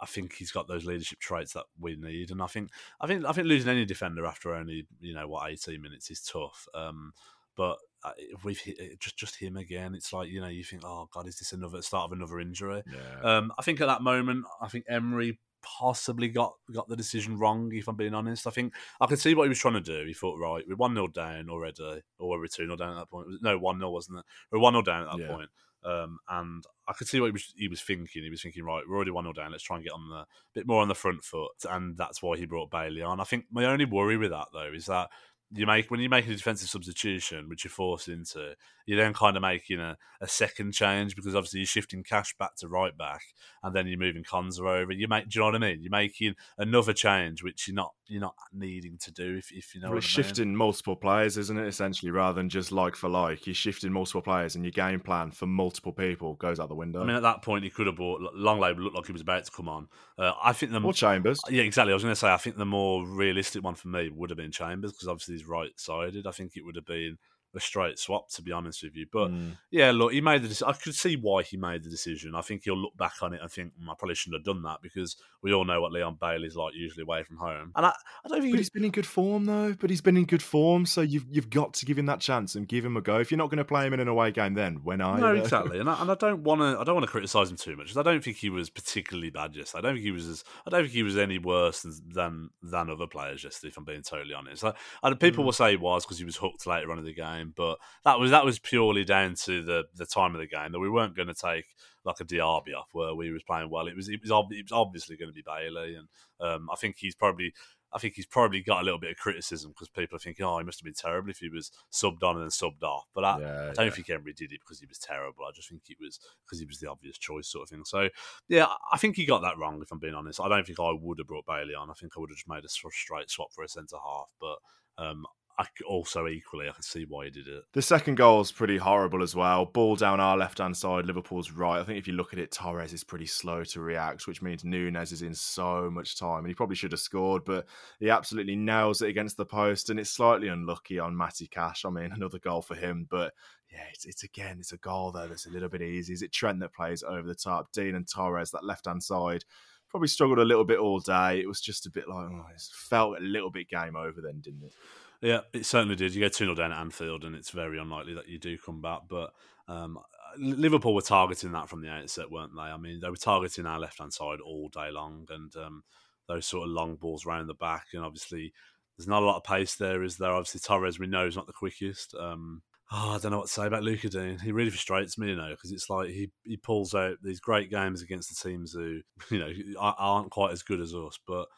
I 0.00 0.06
think 0.06 0.34
he's 0.34 0.52
got 0.52 0.68
those 0.68 0.84
leadership 0.84 1.18
traits 1.18 1.52
that 1.54 1.64
we 1.78 1.96
need, 1.96 2.30
and 2.30 2.42
I 2.42 2.46
think 2.46 2.70
I 3.00 3.06
think 3.06 3.24
I 3.24 3.32
think 3.32 3.46
losing 3.46 3.70
any 3.70 3.84
defender 3.84 4.24
after 4.26 4.54
only 4.54 4.86
you 5.00 5.14
know 5.14 5.26
what 5.28 5.50
eighteen 5.50 5.82
minutes 5.82 6.10
is 6.10 6.22
tough. 6.22 6.66
Um, 6.74 7.12
but 7.56 7.78
uh, 8.04 8.12
we've 8.44 8.62
just 9.00 9.16
just 9.16 9.36
him 9.36 9.56
again, 9.56 9.94
it's 9.94 10.12
like 10.12 10.28
you 10.28 10.40
know 10.40 10.48
you 10.48 10.62
think, 10.64 10.82
oh 10.84 11.08
god, 11.12 11.26
is 11.26 11.38
this 11.38 11.52
another 11.52 11.82
start 11.82 12.04
of 12.04 12.12
another 12.12 12.38
injury? 12.38 12.82
Yeah. 12.86 13.36
Um, 13.38 13.52
I 13.58 13.62
think 13.62 13.80
at 13.80 13.86
that 13.86 14.02
moment, 14.02 14.44
I 14.60 14.68
think 14.68 14.84
Emery 14.88 15.38
possibly 15.60 16.28
got 16.28 16.54
got 16.72 16.88
the 16.88 16.96
decision 16.96 17.36
wrong. 17.36 17.72
If 17.74 17.88
I'm 17.88 17.96
being 17.96 18.14
honest, 18.14 18.46
I 18.46 18.50
think 18.50 18.74
I 19.00 19.06
could 19.06 19.18
see 19.18 19.34
what 19.34 19.42
he 19.42 19.48
was 19.48 19.58
trying 19.58 19.74
to 19.74 19.80
do. 19.80 20.06
He 20.06 20.14
thought, 20.14 20.38
right, 20.38 20.62
we're 20.68 20.76
one 20.76 20.94
0 20.94 21.08
down 21.08 21.50
already, 21.50 22.02
or 22.18 22.28
were 22.28 22.38
we 22.38 22.46
two 22.46 22.64
0 22.64 22.76
down 22.76 22.92
at 22.92 23.00
that 23.00 23.10
point? 23.10 23.26
No, 23.42 23.58
one 23.58 23.78
0 23.78 23.90
wasn't 23.90 24.20
it? 24.20 24.24
We're 24.52 24.60
one 24.60 24.74
0 24.74 24.82
down 24.82 25.02
at 25.02 25.10
that 25.16 25.20
Yeah. 25.20 25.28
point. 25.28 25.50
Um, 25.84 26.18
and 26.28 26.64
I 26.86 26.92
could 26.92 27.08
see 27.08 27.20
what 27.20 27.26
he 27.26 27.32
was, 27.32 27.54
he 27.56 27.68
was 27.68 27.80
thinking. 27.80 28.22
He 28.22 28.30
was 28.30 28.42
thinking, 28.42 28.64
right, 28.64 28.82
we're 28.88 28.96
already 28.96 29.10
one 29.10 29.24
0 29.24 29.32
down. 29.32 29.52
Let's 29.52 29.62
try 29.62 29.76
and 29.76 29.84
get 29.84 29.92
on 29.92 30.08
the 30.10 30.24
bit 30.54 30.66
more 30.66 30.82
on 30.82 30.88
the 30.88 30.94
front 30.94 31.24
foot, 31.24 31.64
and 31.68 31.96
that's 31.96 32.22
why 32.22 32.36
he 32.36 32.46
brought 32.46 32.70
Bailey 32.70 33.02
on. 33.02 33.20
I 33.20 33.24
think 33.24 33.46
my 33.50 33.64
only 33.64 33.84
worry 33.84 34.16
with 34.16 34.30
that 34.30 34.48
though 34.52 34.72
is 34.74 34.86
that 34.86 35.08
you 35.50 35.66
make 35.66 35.90
when 35.90 36.00
you 36.00 36.08
make 36.08 36.26
a 36.26 36.30
defensive 36.34 36.68
substitution, 36.68 37.48
which 37.48 37.64
you're 37.64 37.70
forced 37.70 38.08
into, 38.08 38.54
you're 38.86 38.98
then 38.98 39.14
kind 39.14 39.36
of 39.36 39.42
making 39.42 39.80
a, 39.80 39.96
a 40.20 40.28
second 40.28 40.72
change 40.72 41.16
because 41.16 41.34
obviously 41.34 41.60
you're 41.60 41.66
shifting 41.66 42.02
Cash 42.02 42.34
back 42.38 42.54
to 42.56 42.68
right 42.68 42.96
back, 42.96 43.22
and 43.62 43.74
then 43.74 43.86
you're 43.86 43.98
moving 43.98 44.24
Konsa 44.24 44.60
over. 44.60 44.92
You 44.92 45.08
make, 45.08 45.28
do 45.28 45.38
you 45.38 45.40
know 45.40 45.46
what 45.46 45.54
I 45.54 45.58
mean? 45.58 45.82
You're 45.82 45.90
making 45.90 46.34
another 46.58 46.92
change 46.92 47.42
which 47.42 47.66
you're 47.66 47.74
not 47.74 47.92
you're 48.06 48.20
not 48.20 48.34
needing 48.52 48.96
to 48.98 49.12
do 49.12 49.36
if, 49.36 49.52
if 49.52 49.74
you 49.74 49.80
know 49.80 49.88
Well, 49.88 49.96
what 49.96 50.04
it's 50.04 50.14
I 50.14 50.18
mean. 50.18 50.26
shifting 50.26 50.56
multiple 50.56 50.96
players, 50.96 51.36
isn't 51.36 51.58
it? 51.58 51.66
Essentially, 51.66 52.10
rather 52.10 52.34
than 52.34 52.48
just 52.48 52.72
like 52.72 52.96
for 52.96 53.08
like, 53.08 53.46
you're 53.46 53.54
shifting 53.54 53.92
multiple 53.92 54.22
players, 54.22 54.54
and 54.54 54.64
your 54.64 54.72
game 54.72 55.00
plan 55.00 55.30
for 55.30 55.46
multiple 55.46 55.92
people 55.92 56.34
goes 56.34 56.60
out 56.60 56.68
the 56.68 56.74
window. 56.74 57.02
I 57.02 57.04
mean, 57.06 57.16
at 57.16 57.22
that 57.22 57.42
point, 57.42 57.64
he 57.64 57.70
could 57.70 57.86
have 57.86 57.96
brought 57.96 58.20
Lenglet. 58.34 58.78
Looked 58.78 58.96
like 58.96 59.06
he 59.06 59.12
was 59.12 59.22
about 59.22 59.44
to 59.44 59.50
come 59.50 59.68
on. 59.68 59.88
Uh, 60.18 60.32
I 60.42 60.52
think 60.52 60.72
the 60.72 60.80
or 60.80 60.92
Chambers. 60.92 61.40
Yeah, 61.48 61.62
exactly. 61.62 61.92
I 61.92 61.94
was 61.94 62.02
going 62.02 62.12
to 62.12 62.16
say, 62.16 62.32
I 62.32 62.36
think 62.36 62.56
the 62.56 62.66
more 62.66 63.06
realistic 63.06 63.62
one 63.62 63.74
for 63.74 63.88
me 63.88 64.10
would 64.10 64.30
have 64.30 64.36
been 64.36 64.52
Chambers 64.52 64.92
because 64.92 65.08
obviously 65.08 65.37
he's 65.38 65.48
right 65.48 65.70
sided. 65.76 66.26
I 66.26 66.32
think 66.32 66.56
it 66.56 66.64
would 66.64 66.76
have 66.76 66.86
been 66.86 67.18
a 67.54 67.60
straight 67.60 67.98
swap, 67.98 68.28
to 68.30 68.42
be 68.42 68.52
honest 68.52 68.82
with 68.82 68.94
you. 68.94 69.06
But 69.10 69.30
Mm. 69.30 69.56
yeah, 69.70 69.90
look, 69.90 70.12
he 70.12 70.20
made 70.20 70.42
the. 70.42 70.48
deci- 70.48 70.66
I 70.68 70.72
could 70.74 70.94
see 70.94 71.16
why 71.16 71.42
he 71.42 71.56
made 71.56 71.82
the 71.82 71.90
decision. 71.90 72.34
I 72.34 72.40
think 72.42 72.62
he'll 72.64 72.76
look 72.76 72.96
back 72.96 73.14
on 73.22 73.32
it 73.32 73.40
and 73.40 73.50
think 73.50 73.72
"Mm, 73.80 73.90
I 73.90 73.94
probably 73.98 74.14
shouldn't 74.14 74.40
have 74.40 74.44
done 74.54 74.62
that 74.64 74.82
because 74.82 75.16
we 75.42 75.52
all 75.52 75.64
know 75.64 75.80
what 75.80 75.92
Leon 75.92 76.18
Bailey's 76.20 76.56
like 76.56 76.74
usually 76.74 77.02
away 77.02 77.22
from 77.22 77.36
home. 77.38 77.72
And 77.76 77.86
I, 77.86 77.88
I 78.24 78.28
don't 78.28 78.40
think 78.42 78.52
But 78.52 78.56
he, 78.58 78.60
he's 78.62 78.70
been 78.70 78.84
in 78.84 78.90
good 78.90 79.06
form 79.06 79.46
though. 79.46 79.72
But 79.78 79.90
he's 79.90 80.00
been 80.00 80.16
in 80.16 80.24
good 80.26 80.42
form, 80.42 80.84
so 80.86 81.00
you've 81.00 81.26
you've 81.30 81.50
got 81.50 81.72
to 81.74 81.86
give 81.86 81.98
him 81.98 82.06
that 82.06 82.20
chance 82.20 82.54
and 82.54 82.68
give 82.68 82.84
him 82.84 82.96
a 82.96 83.00
go. 83.00 83.18
If 83.18 83.30
you're 83.30 83.38
not 83.38 83.48
going 83.50 83.58
to 83.58 83.64
play 83.64 83.86
him 83.86 83.94
in 83.94 84.00
an 84.00 84.08
away 84.08 84.30
game, 84.30 84.54
then 84.54 84.80
when 84.84 85.00
I 85.00 85.18
no, 85.18 85.34
exactly. 85.34 85.78
And 85.78 85.88
I, 85.88 86.00
and 86.02 86.10
I 86.10 86.14
don't 86.26 86.42
want 86.42 86.60
to. 86.60 86.78
I 86.78 86.84
don't 86.84 86.94
want 86.94 87.06
to 87.06 87.10
criticize 87.10 87.50
him 87.50 87.56
too 87.56 87.76
much. 87.76 87.88
'cause 87.88 87.96
I 87.96 88.02
don't 88.02 88.22
think 88.22 88.36
he 88.36 88.50
was 88.50 88.68
particularly 88.70 89.30
bad 89.30 89.54
yesterday. 89.56 89.78
I 89.78 89.82
don't 89.82 89.94
think 89.94 90.04
he 90.04 90.10
was. 90.12 90.26
As, 90.28 90.44
I 90.66 90.70
don't 90.70 90.82
think 90.82 90.92
he 90.92 91.02
was 91.02 91.16
any 91.16 91.38
worse 91.38 91.82
than 91.82 91.92
than, 92.12 92.50
than 92.62 92.90
other 92.90 93.06
players 93.06 93.42
yesterday. 93.42 93.68
If 93.68 93.78
I'm 93.78 93.84
being 93.84 94.02
totally 94.02 94.34
honest, 94.34 94.64
I, 94.64 94.74
and 95.02 95.18
people 95.18 95.42
Mm. 95.44 95.46
will 95.46 95.52
say 95.52 95.70
he 95.70 95.76
was 95.76 96.04
because 96.04 96.18
he 96.18 96.24
was 96.24 96.36
hooked 96.36 96.66
later 96.66 96.90
on 96.90 96.98
in 96.98 97.04
the 97.04 97.14
game, 97.14 97.37
but 97.54 97.78
that 98.04 98.18
was 98.18 98.30
that 98.30 98.44
was 98.44 98.58
purely 98.58 99.04
down 99.04 99.34
to 99.44 99.62
the 99.62 99.84
the 99.94 100.06
time 100.06 100.34
of 100.34 100.40
the 100.40 100.46
game 100.46 100.72
that 100.72 100.80
we 100.80 100.90
weren't 100.90 101.16
going 101.16 101.28
to 101.28 101.34
take 101.34 101.66
like 102.04 102.20
a 102.20 102.24
Diaby 102.24 102.74
off 102.76 102.88
where 102.92 103.14
we 103.14 103.30
was 103.30 103.42
playing 103.42 103.70
well. 103.70 103.86
It 103.86 103.96
was 103.96 104.08
it 104.08 104.20
was, 104.22 104.30
ob- 104.30 104.52
it 104.52 104.64
was 104.64 104.72
obviously 104.72 105.16
going 105.16 105.28
to 105.28 105.34
be 105.34 105.44
Bailey, 105.44 105.94
and 105.96 106.08
um, 106.40 106.68
I 106.72 106.76
think 106.76 106.96
he's 106.98 107.14
probably. 107.14 107.52
I 107.90 107.98
think 107.98 108.16
he's 108.16 108.26
probably 108.26 108.60
got 108.60 108.82
a 108.82 108.84
little 108.84 109.00
bit 109.00 109.12
of 109.12 109.16
criticism 109.16 109.70
because 109.70 109.88
people 109.88 110.16
are 110.16 110.18
thinking, 110.18 110.44
"Oh, 110.44 110.58
he 110.58 110.64
must 110.64 110.78
have 110.78 110.84
been 110.84 110.92
terrible 110.92 111.30
if 111.30 111.38
he 111.38 111.48
was 111.48 111.70
subbed 111.90 112.22
on 112.22 112.36
and 112.36 112.42
then 112.42 112.50
subbed 112.50 112.82
off." 112.82 113.06
But 113.14 113.24
I, 113.24 113.38
Yeah, 113.40 113.70
I 113.70 113.72
don't 113.72 113.86
yeah. 113.86 113.90
think 113.90 114.10
Emery 114.10 114.34
did 114.34 114.52
it 114.52 114.60
because 114.60 114.78
he 114.78 114.84
was 114.86 114.98
terrible. 114.98 115.46
I 115.46 115.52
just 115.54 115.70
think 115.70 115.80
it 115.88 115.96
was 115.98 116.20
because 116.44 116.58
he 116.60 116.66
was 116.66 116.80
the 116.80 116.90
obvious 116.90 117.16
choice, 117.16 117.48
sort 117.48 117.62
of 117.62 117.70
thing. 117.70 117.86
So, 117.86 118.10
yeah, 118.46 118.66
I 118.92 118.98
think 118.98 119.16
he 119.16 119.24
got 119.24 119.40
that 119.40 119.56
wrong. 119.56 119.80
If 119.80 119.90
I'm 119.90 119.98
being 119.98 120.12
honest, 120.12 120.38
I 120.38 120.48
don't 120.50 120.66
think 120.66 120.78
I 120.78 120.92
would 121.00 121.18
have 121.18 121.26
brought 121.26 121.46
Bailey 121.46 121.74
on. 121.74 121.88
I 121.88 121.94
think 121.94 122.12
I 122.14 122.20
would 122.20 122.28
have 122.28 122.36
just 122.36 122.46
made 122.46 122.62
a 122.62 122.68
straight 122.68 123.30
swap 123.30 123.54
for 123.54 123.64
a 123.64 123.68
centre 123.68 123.96
half. 123.96 124.28
But 124.38 124.58
um, 125.02 125.24
I 125.58 125.66
also 125.88 126.28
equally 126.28 126.68
I 126.68 126.72
can 126.72 126.82
see 126.82 127.04
why 127.04 127.24
he 127.24 127.30
did 127.32 127.48
it. 127.48 127.64
The 127.72 127.82
second 127.82 128.14
goal 128.14 128.40
is 128.40 128.52
pretty 128.52 128.76
horrible 128.76 129.24
as 129.24 129.34
well. 129.34 129.64
Ball 129.64 129.96
down 129.96 130.20
our 130.20 130.36
left 130.36 130.58
hand 130.58 130.76
side, 130.76 131.04
Liverpool's 131.04 131.50
right. 131.50 131.80
I 131.80 131.84
think 131.84 131.98
if 131.98 132.06
you 132.06 132.12
look 132.12 132.32
at 132.32 132.38
it, 132.38 132.52
Torres 132.52 132.92
is 132.92 133.02
pretty 133.02 133.26
slow 133.26 133.64
to 133.64 133.80
react, 133.80 134.28
which 134.28 134.40
means 134.40 134.64
Nunez 134.64 135.10
is 135.10 135.22
in 135.22 135.34
so 135.34 135.90
much 135.90 136.16
time, 136.16 136.38
and 136.38 136.48
he 136.48 136.54
probably 136.54 136.76
should 136.76 136.92
have 136.92 137.00
scored, 137.00 137.44
but 137.44 137.66
he 137.98 138.08
absolutely 138.08 138.54
nails 138.54 139.02
it 139.02 139.08
against 139.08 139.36
the 139.36 139.44
post, 139.44 139.90
and 139.90 139.98
it's 139.98 140.10
slightly 140.10 140.46
unlucky 140.46 141.00
on 141.00 141.16
Matty 141.16 141.48
Cash. 141.48 141.84
I 141.84 141.90
mean, 141.90 142.12
another 142.14 142.38
goal 142.38 142.62
for 142.62 142.76
him, 142.76 143.08
but 143.10 143.34
yeah, 143.72 143.84
it's, 143.92 144.06
it's 144.06 144.22
again, 144.22 144.58
it's 144.60 144.72
a 144.72 144.78
goal 144.78 145.10
there 145.10 145.26
that's 145.26 145.46
a 145.46 145.50
little 145.50 145.68
bit 145.68 145.82
easy. 145.82 146.12
Is 146.12 146.22
it 146.22 146.32
Trent 146.32 146.60
that 146.60 146.72
plays 146.72 147.02
over 147.02 147.26
the 147.26 147.34
top? 147.34 147.72
Digne 147.72 147.96
and 147.96 148.08
Torres, 148.08 148.52
that 148.52 148.64
left 148.64 148.86
hand 148.86 149.02
side 149.02 149.44
probably 149.90 150.08
struggled 150.08 150.38
a 150.38 150.44
little 150.44 150.66
bit 150.66 150.78
all 150.78 151.00
day. 151.00 151.40
It 151.40 151.48
was 151.48 151.62
just 151.62 151.86
a 151.86 151.90
bit 151.90 152.08
like, 152.08 152.28
oh, 152.30 152.44
it 152.54 152.60
felt 152.72 153.16
a 153.16 153.22
little 153.22 153.50
bit 153.50 153.70
game 153.70 153.96
over 153.96 154.20
then, 154.20 154.40
didn't 154.40 154.64
it? 154.64 154.74
Yeah, 155.20 155.40
it 155.52 155.66
certainly 155.66 155.96
did. 155.96 156.14
You 156.14 156.20
get 156.20 156.32
2 156.32 156.44
0 156.44 156.54
down 156.54 156.72
at 156.72 156.80
Anfield, 156.80 157.24
and 157.24 157.34
it's 157.34 157.50
very 157.50 157.78
unlikely 157.78 158.14
that 158.14 158.28
you 158.28 158.38
do 158.38 158.56
come 158.56 158.80
back. 158.80 159.00
But 159.08 159.32
um, 159.66 159.98
Liverpool 160.38 160.94
were 160.94 161.02
targeting 161.02 161.52
that 161.52 161.68
from 161.68 161.82
the 161.82 161.90
outset, 161.90 162.30
weren't 162.30 162.54
they? 162.54 162.62
I 162.62 162.76
mean, 162.76 163.00
they 163.00 163.10
were 163.10 163.16
targeting 163.16 163.66
our 163.66 163.80
left 163.80 163.98
hand 163.98 164.12
side 164.12 164.40
all 164.40 164.68
day 164.68 164.90
long, 164.90 165.26
and 165.30 165.54
um, 165.56 165.82
those 166.28 166.46
sort 166.46 166.68
of 166.68 166.74
long 166.74 166.96
balls 166.96 167.26
around 167.26 167.48
the 167.48 167.54
back. 167.54 167.86
And 167.94 168.04
obviously, 168.04 168.52
there's 168.96 169.08
not 169.08 169.22
a 169.22 169.26
lot 169.26 169.36
of 169.36 169.44
pace 169.44 169.74
there, 169.74 170.02
is 170.04 170.18
there? 170.18 170.32
Obviously, 170.32 170.60
Torres, 170.60 171.00
we 171.00 171.08
know, 171.08 171.26
is 171.26 171.36
not 171.36 171.46
the 171.48 171.52
quickest. 171.52 172.14
Um, 172.14 172.62
oh, 172.92 173.16
I 173.16 173.18
don't 173.18 173.32
know 173.32 173.38
what 173.38 173.48
to 173.48 173.52
say 173.52 173.66
about 173.66 173.82
Lucas 173.82 174.10
Digne. 174.10 174.38
He 174.42 174.52
really 174.52 174.70
frustrates 174.70 175.18
me, 175.18 175.30
you 175.30 175.36
know, 175.36 175.50
because 175.50 175.72
it's 175.72 175.90
like 175.90 176.10
he, 176.10 176.30
he 176.44 176.56
pulls 176.56 176.94
out 176.94 177.16
these 177.24 177.40
great 177.40 177.70
games 177.70 178.02
against 178.02 178.28
the 178.28 178.48
teams 178.48 178.72
who, 178.72 179.00
you 179.30 179.38
know, 179.40 179.52
aren't 179.80 180.30
quite 180.30 180.52
as 180.52 180.62
good 180.62 180.80
as 180.80 180.94
us, 180.94 181.18
but 181.26 181.48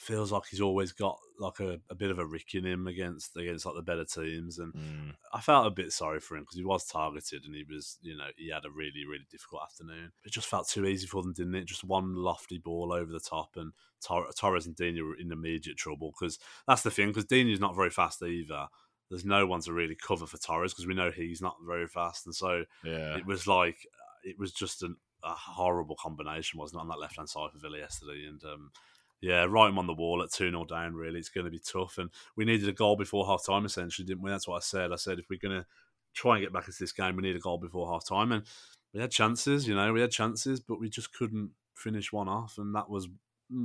feels 0.00 0.32
like 0.32 0.44
he's 0.50 0.62
always 0.62 0.92
got 0.92 1.18
like 1.38 1.60
a, 1.60 1.78
a 1.90 1.94
bit 1.94 2.10
of 2.10 2.18
a 2.18 2.24
rick 2.24 2.54
in 2.54 2.64
him 2.64 2.86
against 2.86 3.36
against 3.36 3.66
like 3.66 3.74
the 3.74 3.82
better 3.82 4.04
teams 4.04 4.58
and 4.58 4.72
mm. 4.72 5.12
I 5.34 5.40
felt 5.40 5.66
a 5.66 5.70
bit 5.70 5.92
sorry 5.92 6.20
for 6.20 6.36
him 6.36 6.42
because 6.42 6.56
he 6.56 6.64
was 6.64 6.86
targeted 6.86 7.44
and 7.44 7.54
he 7.54 7.64
was 7.68 7.98
you 8.00 8.16
know 8.16 8.28
he 8.36 8.50
had 8.50 8.64
a 8.64 8.70
really 8.70 9.04
really 9.06 9.26
difficult 9.30 9.62
afternoon. 9.62 10.12
It 10.24 10.32
just 10.32 10.48
felt 10.48 10.68
too 10.68 10.86
easy 10.86 11.06
for 11.06 11.22
them 11.22 11.34
didn't 11.34 11.54
it? 11.54 11.66
Just 11.66 11.84
one 11.84 12.14
lofty 12.14 12.56
ball 12.56 12.94
over 12.94 13.12
the 13.12 13.20
top 13.20 13.50
and 13.56 13.72
Tor- 14.02 14.30
Torres 14.34 14.66
and 14.66 14.74
Digne 14.74 15.02
were 15.02 15.16
in 15.16 15.32
immediate 15.32 15.76
trouble 15.76 16.14
because 16.18 16.38
that's 16.66 16.82
the 16.82 16.90
thing 16.90 17.08
because 17.08 17.26
is 17.30 17.60
not 17.60 17.76
very 17.76 17.90
fast 17.90 18.22
either. 18.22 18.68
There's 19.10 19.26
no 19.26 19.44
one 19.44 19.60
to 19.62 19.72
really 19.74 19.96
cover 19.96 20.26
for 20.26 20.38
Torres 20.38 20.72
because 20.72 20.86
we 20.86 20.94
know 20.94 21.10
he's 21.10 21.42
not 21.42 21.56
very 21.66 21.86
fast 21.86 22.24
and 22.24 22.34
so 22.34 22.64
yeah. 22.84 23.18
it 23.18 23.26
was 23.26 23.46
like 23.46 23.76
it 24.24 24.38
was 24.38 24.52
just 24.52 24.82
an, 24.82 24.96
a 25.22 25.32
horrible 25.32 25.96
combination 25.96 26.58
wasn't 26.58 26.80
it 26.80 26.82
on 26.82 26.88
that 26.88 27.00
left 27.00 27.16
hand 27.16 27.28
side 27.28 27.50
for 27.52 27.58
Villa 27.58 27.78
yesterday 27.78 28.24
and 28.26 28.42
um, 28.44 28.70
yeah, 29.20 29.46
right 29.48 29.68
him 29.68 29.78
on 29.78 29.86
the 29.86 29.94
wall 29.94 30.22
at 30.22 30.32
2 30.32 30.50
0 30.50 30.64
down, 30.64 30.94
really. 30.94 31.18
It's 31.18 31.28
going 31.28 31.44
to 31.44 31.50
be 31.50 31.58
tough. 31.60 31.98
And 31.98 32.10
we 32.36 32.44
needed 32.44 32.68
a 32.68 32.72
goal 32.72 32.96
before 32.96 33.26
half 33.26 33.44
time, 33.44 33.64
essentially, 33.64 34.06
didn't 34.06 34.22
we? 34.22 34.30
That's 34.30 34.48
what 34.48 34.56
I 34.56 34.60
said. 34.60 34.92
I 34.92 34.96
said, 34.96 35.18
if 35.18 35.28
we're 35.28 35.38
going 35.38 35.60
to 35.60 35.66
try 36.14 36.36
and 36.36 36.44
get 36.44 36.52
back 36.52 36.66
into 36.66 36.78
this 36.78 36.92
game, 36.92 37.16
we 37.16 37.22
need 37.22 37.36
a 37.36 37.40
goal 37.40 37.58
before 37.58 37.90
half 37.90 38.06
time. 38.06 38.32
And 38.32 38.44
we 38.94 39.00
had 39.00 39.10
chances, 39.10 39.68
you 39.68 39.74
know, 39.74 39.92
we 39.92 40.00
had 40.00 40.10
chances, 40.10 40.60
but 40.60 40.80
we 40.80 40.88
just 40.88 41.12
couldn't 41.12 41.50
finish 41.74 42.12
one 42.12 42.28
off. 42.28 42.56
And 42.58 42.74
that 42.74 42.88
was 42.88 43.08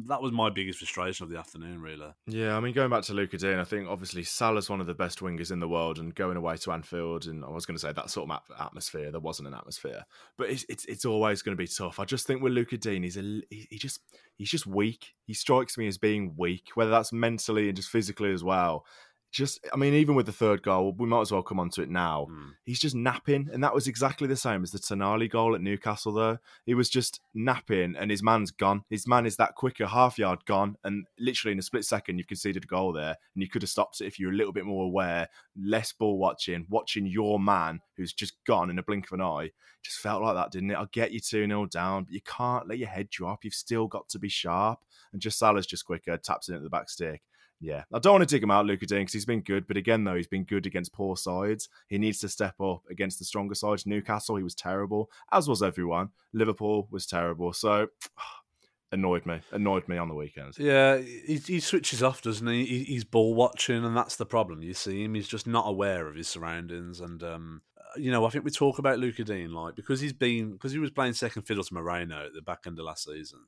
that 0.07 0.21
was 0.21 0.31
my 0.31 0.49
biggest 0.49 0.79
frustration 0.79 1.23
of 1.23 1.29
the 1.29 1.38
afternoon, 1.38 1.81
really. 1.81 2.07
Yeah, 2.27 2.57
I 2.57 2.59
mean, 2.59 2.73
going 2.73 2.89
back 2.89 3.03
to 3.03 3.13
Lucas 3.13 3.41
Digne, 3.41 3.59
I 3.59 3.63
think 3.63 3.88
obviously 3.88 4.23
Salah's 4.23 4.69
one 4.69 4.81
of 4.81 4.88
the 4.88 4.93
best 4.93 5.19
wingers 5.19 5.51
in 5.51 5.59
the 5.59 5.67
world, 5.67 5.99
and 5.99 6.13
going 6.15 6.38
away 6.38 6.57
to 6.57 6.71
Anfield, 6.71 7.27
and 7.27 7.45
I 7.45 7.49
was 7.49 7.65
going 7.65 7.75
to 7.75 7.81
say 7.81 7.93
that 7.93 8.09
sort 8.09 8.29
of 8.29 8.39
atmosphere, 8.59 9.11
there 9.11 9.19
wasn't 9.19 9.47
an 9.47 9.53
atmosphere, 9.53 10.05
but 10.38 10.49
it's 10.49 10.65
it's, 10.69 10.86
it's 10.86 11.05
always 11.05 11.41
going 11.41 11.55
to 11.55 11.61
be 11.61 11.67
tough. 11.67 11.99
I 11.99 12.05
just 12.05 12.25
think 12.25 12.41
with 12.41 12.53
Lucas 12.53 12.79
Digne, 12.79 13.03
he's 13.03 13.17
a 13.17 13.41
he 13.49 13.77
just 13.77 13.99
he's 14.38 14.49
just 14.49 14.65
weak. 14.65 15.13
He 15.25 15.33
strikes 15.33 15.77
me 15.77 15.88
as 15.88 15.97
being 15.97 16.33
weak, 16.36 16.69
whether 16.75 16.91
that's 16.91 17.13
mentally 17.13 17.67
and 17.67 17.75
just 17.75 17.89
physically 17.89 18.33
as 18.33 18.43
well 18.43 18.86
just 19.36 19.59
I 19.73 19.75
mean, 19.75 19.93
even 19.93 20.15
with 20.15 20.27
the 20.27 20.31
third 20.31 20.63
goal, 20.63 20.95
we 20.97 21.07
might 21.07 21.19
as 21.19 21.31
well 21.31 21.43
come 21.43 21.59
on 21.59 21.69
to 21.71 21.81
it 21.81 21.89
now. 21.89 22.27
Mm. 22.31 22.53
He's 22.63 22.79
just 22.79 22.95
napping, 22.95 23.49
and 23.51 23.61
that 23.65 23.73
was 23.73 23.86
exactly 23.86 24.27
the 24.27 24.38
same 24.38 24.63
as 24.63 24.71
the 24.71 24.79
Tonali 24.79 25.29
goal 25.29 25.55
at 25.55 25.61
Newcastle. 25.61 26.13
Though 26.13 26.39
he 26.65 26.73
was 26.73 26.89
just 26.89 27.19
napping, 27.33 27.95
and 27.97 28.09
his 28.09 28.23
man's 28.23 28.51
gone. 28.51 28.86
His 28.89 29.07
man 29.07 29.25
is 29.25 29.36
that 29.36 29.55
quicker 29.55 29.88
half 29.88 30.17
yard 30.17 30.45
gone, 30.45 30.77
and 30.86 31.05
literally 31.19 31.51
in 31.51 31.59
a 31.59 31.63
split 31.63 31.83
second, 31.83 32.17
you've 32.17 32.27
conceded 32.27 32.63
a 32.63 32.67
goal 32.67 32.93
there, 32.93 33.17
and 33.33 33.43
you 33.43 33.49
could 33.49 33.61
have 33.61 33.69
stopped 33.69 33.99
it 33.99 34.05
if 34.05 34.17
you 34.17 34.27
were 34.27 34.33
a 34.33 34.36
little 34.38 34.53
bit 34.53 34.65
more 34.65 34.86
aware, 34.86 35.27
less 35.61 35.91
ball 35.91 36.17
watching, 36.17 36.65
watching 36.69 37.05
your 37.05 37.38
man 37.38 37.81
who's 37.97 38.13
just 38.13 38.36
gone 38.45 38.69
in 38.69 38.79
a 38.79 38.83
blink 38.83 39.07
of 39.07 39.19
an 39.19 39.21
eye. 39.21 39.51
Just 39.83 39.99
felt 39.99 40.23
like 40.23 40.36
that, 40.36 40.51
didn't 40.51 40.71
it? 40.71 40.75
I'll 40.75 40.89
get 40.93 41.11
you 41.11 41.19
2 41.19 41.45
0 41.45 41.65
down, 41.65 42.05
but 42.05 42.13
you 42.13 42.21
can't 42.21 42.69
let 42.69 42.79
your 42.79 42.88
head 42.88 43.09
drop. 43.09 43.43
You've 43.43 43.53
still 43.53 43.88
got 43.88 44.07
to 44.09 44.17
be 44.19 44.29
sharp. 44.29 44.79
And 45.11 45.21
just 45.21 45.38
Salah's 45.38 45.67
just 45.67 45.86
quicker, 45.86 46.17
taps 46.17 46.47
it 46.47 46.55
at 46.55 46.63
the 46.63 46.69
back 46.69 46.89
stick 46.89 47.21
yeah, 47.62 47.84
I 47.93 47.99
don't 47.99 48.14
want 48.14 48.28
to 48.28 48.36
dig 48.36 48.43
him 48.43 48.51
out, 48.51 48.66
Lucas 48.66 48.89
Digne, 48.89 49.01
because 49.01 49.14
he's 49.14 49.26
been 49.26 49.41
good. 49.41 49.68
But 49.68 49.78
again, 49.78 50.03
though, 50.03 50.16
he's 50.16 50.28
been 50.28 50.43
good 50.43 50.66
against 50.66 50.93
poor 50.93 51.16
sides. 51.16 51.70
He 51.88 51.97
needs 51.97 52.20
to 52.20 52.30
step 52.30 52.60
up 52.60 52.84
against 52.89 53.20
the 53.20 53.26
stronger 53.26 53.56
sides. 53.56 53.86
Newcastle, 53.86 54.36
he 54.36 54.43
was 54.43 54.56
terrible, 54.56 55.10
as 55.32 55.47
was 55.47 55.64
everyone. 55.64 56.10
Liverpool 56.34 56.88
was 56.91 57.06
terrible. 57.06 57.53
So 57.53 57.88
annoyed 58.91 59.26
me, 59.26 59.39
annoyed 59.51 59.88
me 59.88 59.97
on 59.97 60.10
the 60.10 60.16
weekends. 60.16 60.60
Yeah, 60.60 60.97
he, 60.97 61.38
he 61.38 61.60
switches 61.60 62.03
off, 62.03 62.22
doesn't 62.22 62.47
he? 62.47 62.66
he? 62.66 62.84
He's 62.84 63.06
ball 63.06 63.34
watching, 63.34 63.86
and 63.86 63.95
that's 63.95 64.18
the 64.18 64.26
problem. 64.26 64.62
You 64.62 64.74
see 64.74 65.03
him; 65.03 65.14
he's 65.14 65.28
just 65.28 65.47
not 65.47 65.68
aware 65.68 66.08
of 66.08 66.16
his 66.16 66.28
surroundings. 66.28 66.99
And 66.99 67.24
um, 67.24 67.62
you 67.95 68.12
know, 68.12 68.26
I 68.26 68.30
think 68.30 68.43
we 68.43 68.51
talk 68.51 68.80
about 68.80 68.99
Lucas 68.99 69.26
Digne 69.26 69.47
like 69.47 69.76
because 69.76 70.01
he's 70.01 70.14
been 70.14 70.51
because 70.51 70.74
he 70.74 70.80
was 70.80 70.91
playing 70.91 71.14
second 71.14 71.43
fiddle 71.43 71.64
to 71.64 71.74
Moreno 71.74 72.26
at 72.26 72.34
the 72.34 72.41
back 72.41 72.64
end 72.68 72.80
of 72.80 72.86
last 72.86 73.06
season. 73.06 73.39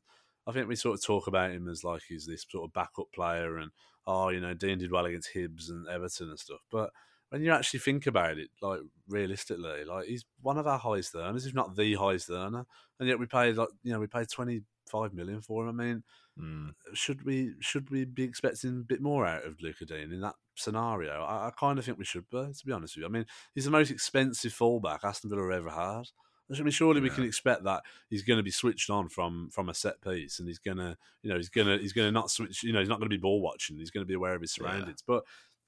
I 0.47 0.53
think 0.53 0.70
we 0.70 0.76
sort 0.78 0.97
of 0.97 1.03
talk 1.03 1.28
about 1.28 1.51
him 1.51 1.68
as 1.68 1.84
like 1.84 2.03
he's 2.08 2.26
this 2.26 2.45
sort 2.49 2.70
of 2.70 2.74
backup 2.74 3.12
player 3.14 3.58
and 3.58 3.70
oh, 4.08 4.30
you 4.30 4.39
know, 4.39 4.53
Digne 4.53 4.78
did 4.78 4.91
well 4.91 5.05
against 5.05 5.30
Hibs 5.36 5.70
and 5.70 5.88
Everton 5.88 6.30
and 6.30 6.39
stuff. 6.39 6.62
But 6.72 6.91
when 7.30 7.41
you 7.41 7.51
actually 7.51 7.82
think 7.82 8.08
about 8.08 8.38
it, 8.38 8.49
like 8.62 8.80
realistically, 9.08 9.84
like 9.84 10.08
he's 10.08 10.26
one 10.41 10.58
of 10.58 10.66
our 10.66 10.80
highest 10.80 11.14
earners, 11.14 11.45
if 11.45 11.53
not 11.53 11.76
the 11.76 11.93
highest 11.95 12.30
earner, 12.30 12.66
and 12.99 13.10
yet 13.10 13.20
we 13.20 13.26
paid 13.26 13.58
like 13.58 13.70
you 13.84 13.91
know 13.91 13.99
we 13.99 14.08
paid 14.08 14.30
twenty 14.30 14.62
five 14.89 15.14
million 15.14 15.41
for 15.41 15.68
him. 15.68 15.80
I 15.80 15.84
mean, 15.84 16.03
mm. 16.39 16.70
should 16.93 17.26
we 17.26 17.51
should 17.60 17.89
we 17.89 18.05
be 18.05 18.24
expecting 18.24 18.70
a 18.70 18.88
bit 18.88 19.01
more 19.01 19.26
out 19.26 19.45
of 19.45 19.62
Lucas 19.62 19.88
Digne 19.88 20.14
in 20.14 20.22
that 20.22 20.36
scenario? 20.55 21.24
I, 21.24 21.47
I 21.47 21.51
kind 21.60 21.78
of 21.78 21.84
think 21.84 21.97
we 21.97 22.05
should, 22.05 22.26
but 22.32 22.55
to 22.55 22.66
be 22.66 22.72
honest 22.72 22.95
with 22.95 23.01
you, 23.01 23.08
I 23.08 23.12
mean, 23.12 23.26
he's 23.53 23.66
the 23.66 23.72
most 23.72 23.91
expensive 23.91 24.53
fullback 24.53 25.01
Aston 25.03 25.30
Villa 25.30 25.53
ever 25.53 25.70
had. 25.70 26.03
I 26.51 26.61
mean, 26.61 26.71
surely 26.71 27.01
we 27.01 27.09
can 27.09 27.23
expect 27.23 27.63
that 27.65 27.83
he's 28.09 28.23
going 28.23 28.37
to 28.37 28.43
be 28.43 28.51
switched 28.51 28.89
on 28.89 29.09
from 29.09 29.49
from 29.51 29.69
a 29.69 29.73
set 29.73 30.01
piece, 30.01 30.39
and 30.39 30.47
he's 30.47 30.59
gonna, 30.59 30.97
you 31.21 31.29
know, 31.29 31.37
he's 31.37 31.49
gonna 31.49 31.77
he's 31.77 31.93
gonna 31.93 32.11
not 32.11 32.31
switch. 32.31 32.63
You 32.63 32.73
know, 32.73 32.79
he's 32.79 32.89
not 32.89 32.99
going 32.99 33.09
to 33.09 33.15
be 33.15 33.21
ball 33.21 33.41
watching. 33.41 33.77
He's 33.77 33.91
going 33.91 34.03
to 34.03 34.07
be 34.07 34.13
aware 34.13 34.35
of 34.35 34.41
his 34.41 34.53
surroundings. 34.53 35.03
But 35.05 35.23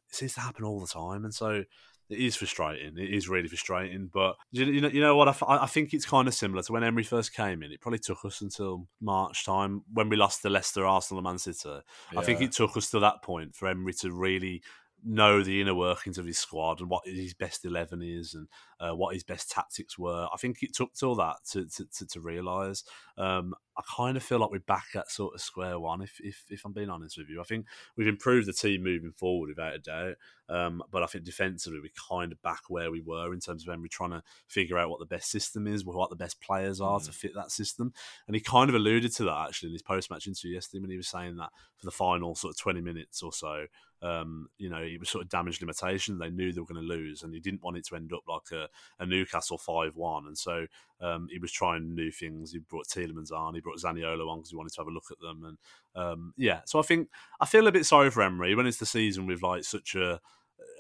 it 0.09 0.15
seems 0.15 0.34
to 0.36 0.39
happen 0.41 0.63
all 0.63 0.80
the 0.80 0.88
time, 0.88 1.25
and 1.25 1.34
so 1.34 1.63
it 2.09 2.17
is 2.17 2.36
frustrating. 2.36 2.97
It 2.97 3.13
is 3.13 3.30
really 3.30 3.47
frustrating. 3.47 4.09
But 4.11 4.36
you 4.51 4.82
know, 4.82 4.88
you 4.88 4.99
know 4.99 5.15
what? 5.15 5.27
I, 5.43 5.63
I 5.63 5.65
think 5.67 5.93
it's 5.93 6.05
kind 6.05 6.27
of 6.27 6.34
similar 6.34 6.63
to 6.63 6.71
when 6.71 6.84
Emery 6.84 7.03
first 7.03 7.34
came 7.34 7.61
in. 7.61 7.71
It 7.71 7.82
probably 7.82 7.99
took 7.99 8.25
us 8.25 8.41
until 8.41 8.88
March 8.99 9.45
time 9.45 9.84
when 9.93 10.09
we 10.09 10.15
lost 10.15 10.41
to 10.41 10.49
Leicester, 10.49 10.86
Arsenal, 10.86 11.19
and 11.19 11.25
Man 11.25 11.38
City. 11.38 11.69
Yeah. 12.11 12.19
I 12.19 12.23
think 12.23 12.41
it 12.41 12.51
took 12.51 12.75
us 12.75 12.89
to 12.91 12.99
that 13.01 13.21
point 13.21 13.55
for 13.55 13.67
Emery 13.67 13.93
to 13.95 14.11
really 14.11 14.63
know 15.06 15.43
the 15.43 15.62
inner 15.62 15.74
workings 15.74 16.18
of 16.18 16.26
his 16.26 16.38
squad 16.38 16.80
and 16.80 16.89
what 16.89 17.04
his 17.06 17.34
best 17.34 17.66
11 17.66 18.02
is 18.02 18.34
and 18.34 18.47
uh, 18.80 18.95
what 18.95 19.14
his 19.14 19.24
best 19.24 19.50
tactics 19.50 19.97
were. 19.97 20.28
I 20.34 20.38
think 20.38 20.62
it 20.62 20.74
took 20.74 20.93
till 20.93 21.16
that 21.16 21.38
to, 21.52 21.66
to, 21.68 21.86
to, 21.86 22.08
to 22.08 22.20
realise. 22.20 22.84
Um, 23.18 23.54
I 23.80 23.95
kind 23.95 24.17
of 24.17 24.23
feel 24.23 24.39
like 24.39 24.51
we're 24.51 24.59
back 24.59 24.88
at 24.93 25.09
sort 25.09 25.34
of 25.34 25.39
square 25.39 25.80
one, 25.80 26.01
if, 26.01 26.19
if, 26.19 26.43
if 26.49 26.65
I'm 26.65 26.73
being 26.73 26.89
honest 26.89 27.17
with 27.17 27.30
you. 27.30 27.39
I 27.39 27.45
think 27.45 27.65
we've 27.95 28.07
improved 28.07 28.45
the 28.45 28.53
team 28.53 28.84
moving 28.84 29.13
forward 29.13 29.47
without 29.47 29.73
a 29.73 29.80
doubt. 29.80 30.15
Um, 30.49 30.84
but 30.91 31.01
I 31.01 31.05
think 31.05 31.23
defensively, 31.23 31.80
we're 31.80 31.91
kind 32.09 32.34
of 32.34 32.41
back 32.41 32.63
where 32.67 32.91
we 32.91 33.01
were 33.01 33.34
in 33.34 33.39
terms 33.39 33.65
of 33.65 33.73
Emery 33.73 33.88
trying 33.88 34.09
to 34.09 34.23
figure 34.47 34.77
out 34.77 34.89
what 34.89 34.99
the 34.99 35.05
best 35.05 35.32
system 35.32 35.65
is, 35.65 35.86
what 35.86 36.09
the 36.09 36.15
best 36.17 36.41
players 36.41 36.82
are 36.82 36.99
mm. 36.99 37.05
to 37.05 37.11
fit 37.13 37.34
that 37.36 37.51
system. 37.51 37.93
And 38.27 38.36
he 38.36 38.41
kind 38.41 38.69
of 38.69 38.75
alluded 38.75 39.15
to 39.15 39.23
that 39.25 39.47
actually 39.47 39.67
in 39.67 39.73
his 39.73 39.82
post 39.82 40.11
match 40.11 40.27
interview 40.27 40.55
yesterday 40.55 40.82
when 40.82 40.91
he 40.91 40.97
was 40.97 41.07
saying 41.07 41.38
that 41.38 41.51
for 41.77 41.86
the 41.86 41.91
final 41.91 42.36
sort 42.36 42.51
of 42.51 42.59
20 42.59 42.82
minutes 42.82 43.21
or 43.23 43.32
so, 43.32 43.67
um, 44.01 44.47
you 44.57 44.69
know, 44.69 44.82
it 44.82 44.99
was 44.99 45.09
sort 45.09 45.23
of 45.23 45.30
damage 45.30 45.61
limitation. 45.61 46.17
They 46.17 46.30
knew 46.30 46.51
they 46.51 46.61
were 46.61 46.67
going 46.67 46.82
to 46.82 46.88
lose, 46.88 47.23
and 47.23 47.34
he 47.34 47.39
didn't 47.39 47.63
want 47.63 47.77
it 47.77 47.86
to 47.88 47.95
end 47.95 48.11
up 48.13 48.23
like 48.27 48.51
a, 48.51 48.67
a 49.01 49.05
Newcastle 49.05 49.57
5 49.57 49.95
1. 49.95 50.27
And 50.27 50.38
so 50.38 50.67
um, 51.02 51.28
he 51.32 51.39
was 51.39 51.52
trying 51.52 51.95
new 51.95 52.12
things. 52.12 52.52
He 52.52 52.60
brought 52.60 52.88
Tielemans 52.88 53.32
on, 53.32 53.56
he 53.56 53.62
brought 53.62 53.80
Zaniolo 53.80 54.30
on 54.30 54.39
because 54.39 54.52
he 54.52 54.58
wanted 54.58 54.74
to 54.74 54.82
have 54.82 54.88
a 54.88 54.91
look 54.91 55.12
at 55.12 55.20
them. 55.20 55.43
And 55.45 55.58
um, 55.95 56.34
yeah, 56.38 56.62
so 56.66 56.80
I 56.80 56.84
think 56.84 57.10
I 57.39 57.45
feel 57.45 57.68
a 57.68 57.72
bit 57.72 57.86
sorry 57.86 58.10
for 58.10 58.22
Emery 58.22 58.56
when 58.56 58.68
it's 58.68 58.78
the 58.78 58.86
season 58.86 59.26
with 59.26 59.41
like 59.41 59.64
such 59.64 59.95
a 59.95 60.20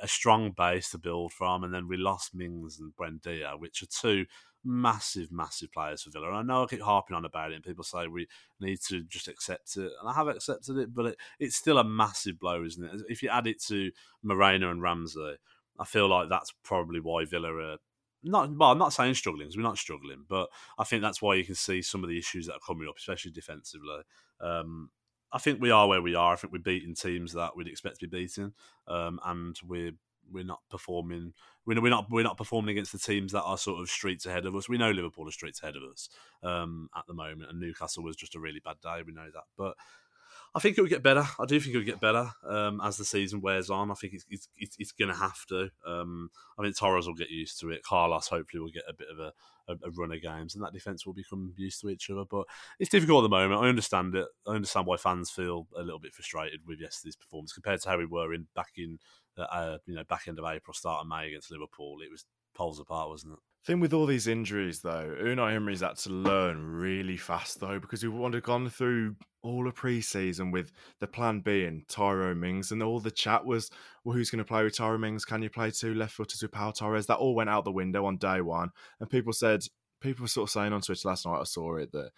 a 0.01 0.07
strong 0.07 0.51
base 0.51 0.91
to 0.91 0.97
build 0.97 1.33
from, 1.33 1.63
and 1.63 1.73
then 1.73 1.87
we 1.87 1.97
lost 1.97 2.35
Mings 2.35 2.79
and 2.79 2.93
Buendia, 2.95 3.59
which 3.59 3.81
are 3.81 3.87
two 3.87 4.25
massive, 4.63 5.31
massive 5.31 5.71
players 5.71 6.03
for 6.03 6.11
Villa. 6.11 6.27
And 6.27 6.37
I 6.37 6.41
know 6.41 6.63
I 6.63 6.67
keep 6.67 6.81
harping 6.81 7.15
on 7.15 7.25
about 7.25 7.51
it, 7.51 7.55
and 7.55 7.63
people 7.63 7.83
say 7.83 8.07
we 8.07 8.27
need 8.59 8.79
to 8.87 9.03
just 9.03 9.27
accept 9.27 9.77
it, 9.77 9.91
and 9.99 10.09
I 10.09 10.13
have 10.13 10.27
accepted 10.27 10.77
it, 10.77 10.93
but 10.93 11.07
it, 11.07 11.17
it's 11.39 11.55
still 11.55 11.77
a 11.77 11.83
massive 11.83 12.39
blow, 12.39 12.63
isn't 12.63 12.83
it? 12.83 13.01
If 13.07 13.23
you 13.23 13.29
add 13.29 13.47
it 13.47 13.61
to 13.63 13.91
Moreno 14.23 14.71
and 14.71 14.81
Ramsey, 14.81 15.35
I 15.79 15.85
feel 15.85 16.09
like 16.09 16.29
that's 16.29 16.53
probably 16.63 16.99
why 16.99 17.25
Villa 17.25 17.53
are 17.53 17.77
not 18.23 18.55
well, 18.55 18.71
I'm 18.71 18.77
not 18.77 18.93
saying 18.93 19.13
struggling 19.13 19.49
we're 19.55 19.63
not 19.63 19.77
struggling, 19.77 20.25
but 20.27 20.49
I 20.77 20.83
think 20.83 21.01
that's 21.01 21.21
why 21.21 21.35
you 21.35 21.43
can 21.43 21.55
see 21.55 21.81
some 21.81 22.03
of 22.03 22.09
the 22.09 22.17
issues 22.17 22.47
that 22.47 22.55
are 22.55 22.65
coming 22.65 22.87
up, 22.87 22.97
especially 22.97 23.31
defensively. 23.31 24.01
Um, 24.41 24.89
I 25.31 25.37
think 25.37 25.61
we 25.61 25.71
are 25.71 25.87
where 25.87 26.01
we 26.01 26.15
are. 26.15 26.33
I 26.33 26.35
think 26.35 26.51
we're 26.51 26.59
beating 26.59 26.95
teams 26.95 27.33
that 27.33 27.55
we'd 27.55 27.67
expect 27.67 27.99
to 27.99 28.07
be 28.07 28.19
beating, 28.19 28.53
um, 28.87 29.19
and 29.25 29.55
we're 29.65 29.91
we're 30.31 30.43
not 30.43 30.61
performing. 30.69 31.33
We're, 31.65 31.81
we're 31.81 31.89
not 31.89 32.07
we're 32.09 32.23
not 32.23 32.37
performing 32.37 32.71
against 32.71 32.91
the 32.91 32.99
teams 32.99 33.31
that 33.31 33.43
are 33.43 33.57
sort 33.57 33.81
of 33.81 33.89
streets 33.89 34.25
ahead 34.25 34.45
of 34.45 34.55
us. 34.55 34.67
We 34.67 34.77
know 34.77 34.91
Liverpool 34.91 35.27
are 35.27 35.31
streets 35.31 35.61
ahead 35.61 35.75
of 35.75 35.83
us 35.83 36.09
um, 36.43 36.89
at 36.95 37.05
the 37.07 37.13
moment, 37.13 37.49
and 37.49 37.59
Newcastle 37.59 38.03
was 38.03 38.15
just 38.15 38.35
a 38.35 38.39
really 38.39 38.61
bad 38.63 38.77
day. 38.81 39.01
We 39.05 39.13
know 39.13 39.29
that, 39.33 39.43
but 39.57 39.75
I 40.55 40.59
think 40.59 40.77
it 40.77 40.81
will 40.81 40.89
get 40.89 41.03
better. 41.03 41.23
I 41.39 41.45
do 41.45 41.59
think 41.59 41.75
it 41.75 41.77
will 41.77 41.85
get 41.85 42.01
better 42.01 42.31
um, 42.47 42.81
as 42.83 42.97
the 42.97 43.05
season 43.05 43.41
wears 43.41 43.69
on. 43.69 43.91
I 43.91 43.93
think 43.93 44.13
it's 44.13 44.25
it's, 44.29 44.47
it's, 44.57 44.75
it's 44.79 44.91
going 44.91 45.09
to 45.09 45.19
have 45.19 45.45
to. 45.47 45.69
Um, 45.85 46.31
I 46.57 46.63
mean, 46.63 46.73
Torres 46.73 47.05
will 47.05 47.13
get 47.13 47.29
used 47.29 47.59
to 47.59 47.69
it. 47.69 47.83
Carlos 47.83 48.27
hopefully 48.27 48.61
will 48.61 48.71
get 48.71 48.83
a 48.87 48.93
bit 48.93 49.07
of 49.11 49.19
a, 49.19 49.33
a, 49.71 49.87
a, 49.87 49.91
run 49.91 50.11
of 50.11 50.21
games, 50.21 50.55
and 50.55 50.63
that 50.63 50.73
defense 50.73 51.05
will 51.05 51.13
become 51.13 51.53
used 51.55 51.81
to 51.81 51.89
each 51.89 52.09
other. 52.09 52.23
But 52.29 52.45
it's 52.79 52.89
difficult 52.89 53.23
at 53.23 53.29
the 53.29 53.35
moment. 53.35 53.61
I 53.63 53.69
understand 53.69 54.15
it. 54.15 54.27
I 54.47 54.55
understand 54.55 54.87
why 54.87 54.97
fans 54.97 55.29
feel 55.29 55.67
a 55.77 55.83
little 55.83 55.99
bit 55.99 56.13
frustrated 56.13 56.61
with 56.65 56.81
yesterday's 56.81 57.15
performance 57.15 57.53
compared 57.53 57.81
to 57.81 57.89
how 57.89 57.97
we 57.97 58.05
were 58.05 58.33
in 58.33 58.47
back 58.55 58.71
in 58.77 58.99
uh, 59.37 59.41
uh 59.43 59.77
you 59.85 59.95
know 59.95 60.03
back 60.05 60.27
end 60.27 60.39
of 60.39 60.45
April, 60.45 60.73
start 60.73 61.01
of 61.01 61.07
May 61.07 61.27
against 61.27 61.51
Liverpool. 61.51 61.97
It 62.03 62.11
was 62.11 62.25
poles 62.55 62.79
apart, 62.79 63.09
wasn't 63.09 63.33
it? 63.33 63.39
Thing 63.65 63.81
with 63.81 63.93
all 63.93 64.05
these 64.05 64.25
injuries, 64.25 64.79
though, 64.81 65.15
Unai 65.21 65.53
Emery's 65.53 65.81
had 65.81 65.97
to 65.97 66.09
learn 66.09 66.65
really 66.65 67.17
fast, 67.17 67.59
though, 67.59 67.77
because 67.77 68.01
we 68.01 68.09
would 68.09 68.33
have 68.33 68.43
gone 68.43 68.69
through 68.69 69.17
all 69.41 69.67
of 69.67 69.75
pre-season 69.75 70.49
with 70.49 70.71
the 70.99 71.07
plan 71.07 71.41
being 71.41 71.83
Tyrone 71.89 72.39
Mings, 72.39 72.71
and 72.71 72.81
all 72.81 73.01
the 73.01 73.11
chat 73.11 73.45
was, 73.45 73.69
well, 74.03 74.15
who's 74.15 74.29
going 74.29 74.39
to 74.39 74.45
play 74.45 74.63
with 74.63 74.77
Tyrone 74.77 75.01
Mings? 75.01 75.25
Can 75.25 75.41
you 75.41 75.49
play 75.49 75.71
two 75.71 75.93
left 75.93 76.13
footers 76.13 76.41
with 76.41 76.51
Pau 76.51 76.71
Torres? 76.71 77.07
That 77.07 77.17
all 77.17 77.35
went 77.35 77.49
out 77.49 77.65
the 77.65 77.71
window 77.71 78.05
on 78.05 78.15
day 78.17 78.39
one, 78.39 78.71
and 79.01 79.09
people 79.09 79.33
said, 79.33 79.65
people 79.99 80.23
were 80.23 80.29
sort 80.29 80.47
of 80.47 80.51
saying 80.51 80.71
on 80.71 80.81
Twitter 80.81 81.09
last 81.09 81.25
night, 81.25 81.41
I 81.41 81.43
saw 81.43 81.75
it 81.75 81.91
that 81.91 82.11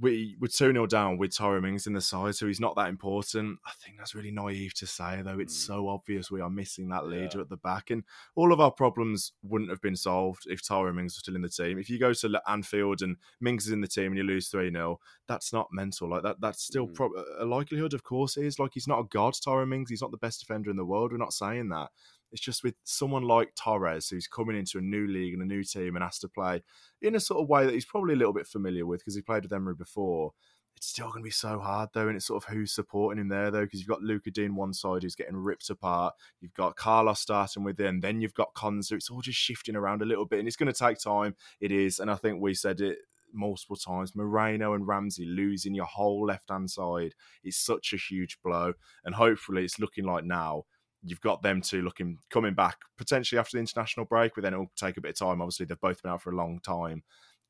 we 0.00 0.36
were 0.40 0.48
2 0.48 0.72
0 0.72 0.86
down 0.86 1.18
with 1.18 1.36
Tyrone 1.36 1.62
Mings 1.62 1.86
in 1.86 1.92
the 1.92 2.00
side, 2.00 2.34
so 2.34 2.46
he's 2.46 2.60
not 2.60 2.74
that 2.74 2.88
important. 2.88 3.58
I 3.64 3.70
think 3.80 3.96
that's 3.96 4.14
really 4.14 4.32
naive 4.32 4.74
to 4.74 4.86
say, 4.86 5.22
though. 5.22 5.38
It's 5.38 5.56
mm. 5.56 5.66
so 5.66 5.88
obvious 5.88 6.30
we 6.30 6.40
are 6.40 6.50
missing 6.50 6.88
that 6.88 7.06
leader 7.06 7.36
yeah. 7.36 7.40
at 7.42 7.48
the 7.48 7.56
back, 7.58 7.90
and 7.90 8.02
all 8.34 8.52
of 8.52 8.60
our 8.60 8.72
problems 8.72 9.32
wouldn't 9.42 9.70
have 9.70 9.80
been 9.80 9.94
solved 9.94 10.46
if 10.46 10.66
Tyrone 10.66 10.96
Mings 10.96 11.14
was 11.14 11.20
still 11.20 11.36
in 11.36 11.42
the 11.42 11.48
team. 11.48 11.78
If 11.78 11.88
you 11.88 12.00
go 12.00 12.12
to 12.12 12.42
Anfield 12.48 13.02
and 13.02 13.16
Mings 13.40 13.66
is 13.66 13.72
in 13.72 13.80
the 13.80 13.88
team 13.88 14.06
and 14.06 14.16
you 14.16 14.24
lose 14.24 14.48
3 14.48 14.72
0, 14.72 14.98
that's 15.28 15.52
not 15.52 15.68
mental. 15.72 16.08
Like 16.08 16.24
that, 16.24 16.40
that's 16.40 16.64
still 16.64 16.88
mm. 16.88 16.94
pro- 16.94 17.24
a 17.38 17.44
likelihood, 17.44 17.94
of 17.94 18.02
course, 18.02 18.36
is. 18.36 18.58
Like 18.58 18.72
he's 18.74 18.88
not 18.88 19.00
a 19.00 19.04
god, 19.04 19.34
Tyrone 19.42 19.68
Mings. 19.68 19.90
He's 19.90 20.02
not 20.02 20.10
the 20.10 20.16
best 20.16 20.40
defender 20.40 20.70
in 20.70 20.76
the 20.76 20.84
world. 20.84 21.12
We're 21.12 21.18
not 21.18 21.32
saying 21.32 21.68
that. 21.68 21.90
It's 22.34 22.42
just 22.42 22.64
with 22.64 22.74
someone 22.82 23.22
like 23.22 23.54
Torres, 23.54 24.08
who's 24.08 24.26
coming 24.26 24.56
into 24.56 24.78
a 24.78 24.82
new 24.82 25.06
league 25.06 25.34
and 25.34 25.42
a 25.42 25.46
new 25.46 25.62
team 25.62 25.94
and 25.94 26.02
has 26.02 26.18
to 26.18 26.28
play 26.28 26.64
in 27.00 27.14
a 27.14 27.20
sort 27.20 27.40
of 27.40 27.48
way 27.48 27.64
that 27.64 27.74
he's 27.74 27.84
probably 27.84 28.14
a 28.14 28.16
little 28.16 28.32
bit 28.32 28.48
familiar 28.48 28.84
with 28.84 28.98
because 29.00 29.14
he 29.14 29.22
played 29.22 29.44
with 29.44 29.52
Emery 29.52 29.76
before. 29.76 30.32
It's 30.76 30.88
still 30.88 31.06
going 31.10 31.22
to 31.22 31.24
be 31.24 31.30
so 31.30 31.60
hard 31.60 31.90
though, 31.94 32.08
and 32.08 32.16
it's 32.16 32.26
sort 32.26 32.42
of 32.42 32.52
who's 32.52 32.74
supporting 32.74 33.20
him 33.20 33.28
there 33.28 33.52
though, 33.52 33.62
because 33.62 33.78
you've 33.78 33.88
got 33.88 34.02
Lucas 34.02 34.32
Digne 34.32 34.56
one 34.56 34.74
side 34.74 35.04
who's 35.04 35.14
getting 35.14 35.36
ripped 35.36 35.70
apart, 35.70 36.12
you've 36.40 36.54
got 36.54 36.74
Carlos 36.74 37.20
starting 37.20 37.62
with 37.62 37.78
him, 37.78 38.00
then 38.00 38.20
you've 38.20 38.34
got 38.34 38.52
Konsa. 38.54 38.92
It's 38.94 39.10
all 39.10 39.22
just 39.22 39.38
shifting 39.38 39.76
around 39.76 40.02
a 40.02 40.06
little 40.06 40.26
bit, 40.26 40.40
and 40.40 40.48
it's 40.48 40.56
going 40.56 40.72
to 40.72 40.76
take 40.78 40.98
time. 40.98 41.36
It 41.60 41.70
is, 41.70 42.00
and 42.00 42.10
I 42.10 42.16
think 42.16 42.42
we 42.42 42.52
said 42.52 42.80
it 42.80 42.98
multiple 43.32 43.76
times. 43.76 44.16
Moreno 44.16 44.74
and 44.74 44.88
Ramsey 44.88 45.24
losing 45.24 45.72
your 45.72 45.86
whole 45.86 46.26
left 46.26 46.50
hand 46.50 46.68
side 46.68 47.14
is 47.44 47.56
such 47.56 47.92
a 47.92 47.96
huge 47.96 48.38
blow, 48.42 48.72
and 49.04 49.14
hopefully 49.14 49.64
it's 49.64 49.78
looking 49.78 50.04
like 50.04 50.24
now 50.24 50.64
you've 51.04 51.20
got 51.20 51.42
them 51.42 51.60
two 51.60 51.82
looking 51.82 52.18
coming 52.30 52.54
back 52.54 52.78
potentially 52.96 53.38
after 53.38 53.56
the 53.56 53.60
international 53.60 54.06
break, 54.06 54.32
but 54.34 54.42
then 54.42 54.54
it'll 54.54 54.72
take 54.76 54.96
a 54.96 55.00
bit 55.00 55.10
of 55.10 55.18
time. 55.18 55.40
Obviously, 55.40 55.66
they've 55.66 55.80
both 55.80 56.02
been 56.02 56.12
out 56.12 56.22
for 56.22 56.32
a 56.32 56.36
long 56.36 56.60
time. 56.60 57.02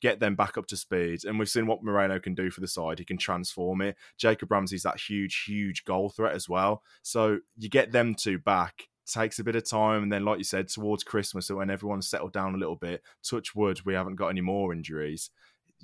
Get 0.02 0.20
them 0.20 0.34
back 0.34 0.58
up 0.58 0.66
to 0.66 0.76
speed, 0.76 1.24
and 1.24 1.38
we've 1.38 1.48
seen 1.48 1.66
what 1.66 1.82
Moreno 1.82 2.18
can 2.18 2.34
do 2.34 2.50
for 2.50 2.60
the 2.60 2.68
side. 2.68 2.98
He 2.98 3.04
can 3.04 3.16
transform 3.16 3.80
it. 3.80 3.96
Jacob 4.18 4.50
Ramsey's 4.50 4.82
that 4.82 5.00
huge, 5.00 5.44
huge 5.46 5.84
goal 5.84 6.10
threat 6.10 6.34
as 6.34 6.48
well. 6.48 6.82
So 7.02 7.38
you 7.56 7.70
get 7.70 7.92
them 7.92 8.14
two 8.14 8.38
back. 8.38 8.88
Takes 9.06 9.38
a 9.38 9.44
bit 9.44 9.56
of 9.56 9.68
time, 9.68 10.02
and 10.02 10.12
then, 10.12 10.24
like 10.24 10.38
you 10.38 10.44
said, 10.44 10.68
towards 10.68 11.04
Christmas, 11.04 11.50
when 11.50 11.70
everyone's 11.70 12.08
settled 12.08 12.32
down 12.32 12.54
a 12.54 12.58
little 12.58 12.76
bit, 12.76 13.02
touch 13.22 13.54
wood, 13.54 13.80
we 13.84 13.92
haven't 13.92 14.16
got 14.16 14.28
any 14.28 14.40
more 14.40 14.72
injuries 14.72 15.30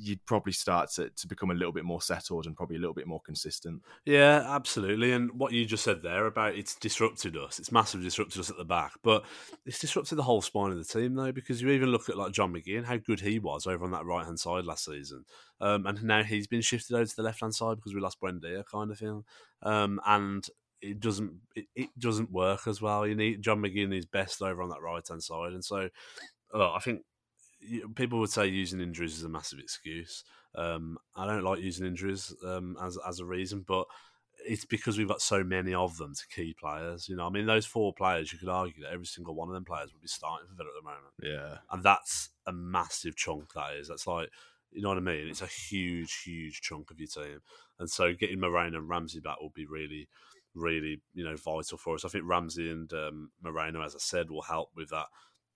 you'd 0.00 0.24
probably 0.24 0.52
start 0.52 0.90
to, 0.90 1.10
to 1.10 1.26
become 1.26 1.50
a 1.50 1.54
little 1.54 1.72
bit 1.72 1.84
more 1.84 2.00
settled 2.00 2.46
and 2.46 2.56
probably 2.56 2.76
a 2.76 2.78
little 2.78 2.94
bit 2.94 3.06
more 3.06 3.20
consistent. 3.20 3.82
Yeah, 4.04 4.44
absolutely. 4.46 5.12
And 5.12 5.30
what 5.32 5.52
you 5.52 5.66
just 5.66 5.84
said 5.84 6.02
there 6.02 6.26
about 6.26 6.54
it's 6.54 6.74
disrupted 6.74 7.36
us, 7.36 7.58
it's 7.58 7.70
massively 7.70 8.06
disrupted 8.06 8.40
us 8.40 8.50
at 8.50 8.56
the 8.56 8.64
back, 8.64 8.92
but 9.02 9.24
it's 9.66 9.78
disrupted 9.78 10.16
the 10.16 10.22
whole 10.22 10.40
spine 10.40 10.72
of 10.72 10.78
the 10.78 10.84
team 10.84 11.14
though, 11.14 11.32
because 11.32 11.60
you 11.60 11.68
even 11.70 11.90
look 11.90 12.08
at 12.08 12.16
like 12.16 12.32
John 12.32 12.52
McGinn, 12.52 12.84
how 12.84 12.96
good 12.96 13.20
he 13.20 13.38
was 13.38 13.66
over 13.66 13.84
on 13.84 13.90
that 13.90 14.06
right 14.06 14.24
hand 14.24 14.40
side 14.40 14.64
last 14.64 14.86
season. 14.86 15.24
Um, 15.60 15.86
and 15.86 16.02
now 16.02 16.22
he's 16.22 16.46
been 16.46 16.62
shifted 16.62 16.94
over 16.94 17.06
to 17.06 17.16
the 17.16 17.22
left 17.22 17.40
hand 17.40 17.54
side 17.54 17.76
because 17.76 17.94
we 17.94 18.00
lost 18.00 18.20
Buendia 18.20 18.64
kind 18.64 18.90
of 18.90 18.98
thing. 18.98 19.24
Um, 19.62 20.00
and 20.06 20.48
it 20.80 20.98
doesn't 20.98 21.32
it, 21.54 21.66
it, 21.74 21.88
doesn't 21.98 22.32
work 22.32 22.66
as 22.66 22.80
well. 22.80 23.06
You 23.06 23.14
need 23.14 23.42
John 23.42 23.60
McGinn 23.60 23.94
is 23.94 24.06
best 24.06 24.40
over 24.40 24.62
on 24.62 24.70
that 24.70 24.80
right 24.80 25.06
hand 25.06 25.22
side, 25.22 25.52
and 25.52 25.64
so 25.64 25.90
I 26.54 26.78
think 26.80 27.02
people 27.94 28.18
would 28.18 28.30
say 28.30 28.46
using 28.46 28.80
injuries 28.80 29.16
is 29.16 29.24
a 29.24 29.28
massive 29.28 29.58
excuse. 29.58 30.24
Um, 30.54 30.98
I 31.14 31.26
don't 31.26 31.44
like 31.44 31.60
using 31.60 31.86
injuries 31.86 32.34
um, 32.44 32.76
as 32.82 32.98
as 33.06 33.20
a 33.20 33.24
reason, 33.24 33.64
but 33.66 33.86
it's 34.46 34.64
because 34.64 34.96
we've 34.96 35.08
got 35.08 35.20
so 35.20 35.44
many 35.44 35.74
of 35.74 35.96
them 35.98 36.14
to 36.14 36.34
key 36.34 36.54
players. 36.58 37.08
You 37.08 37.16
know, 37.16 37.26
I 37.26 37.30
mean, 37.30 37.46
those 37.46 37.66
four 37.66 37.92
players, 37.92 38.32
you 38.32 38.38
could 38.38 38.48
argue 38.48 38.82
that 38.82 38.92
every 38.92 39.06
single 39.06 39.34
one 39.34 39.48
of 39.48 39.54
them 39.54 39.64
players 39.64 39.92
would 39.92 40.02
be 40.02 40.08
starting 40.08 40.48
for 40.48 40.54
Villa 40.54 40.70
at 40.70 40.82
the 40.82 40.88
moment. 40.88 41.14
Yeah, 41.22 41.58
and 41.70 41.82
that's 41.82 42.30
a 42.46 42.52
massive 42.52 43.16
chunk. 43.16 43.52
That 43.54 43.74
is. 43.74 43.88
That's 43.88 44.06
like. 44.06 44.30
You 44.72 44.82
know 44.82 44.90
what 44.90 44.98
I 44.98 45.00
mean? 45.00 45.26
It's 45.26 45.42
a 45.42 45.46
huge, 45.46 46.22
huge 46.24 46.60
chunk 46.60 46.92
of 46.92 47.00
your 47.00 47.08
team, 47.08 47.40
and 47.80 47.90
so 47.90 48.14
getting 48.14 48.38
Moreno 48.38 48.78
and 48.78 48.88
Ramsey 48.88 49.18
back 49.18 49.40
will 49.40 49.50
be 49.52 49.66
really, 49.66 50.08
really, 50.54 51.02
you 51.12 51.24
know, 51.24 51.34
vital 51.34 51.76
for 51.76 51.96
us. 51.96 52.04
I 52.04 52.08
think 52.08 52.22
Ramsey 52.24 52.70
and 52.70 52.92
um, 52.92 53.32
Moreno, 53.42 53.82
as 53.82 53.96
I 53.96 53.98
said, 53.98 54.30
will 54.30 54.42
help 54.42 54.68
with 54.76 54.90
that. 54.90 55.06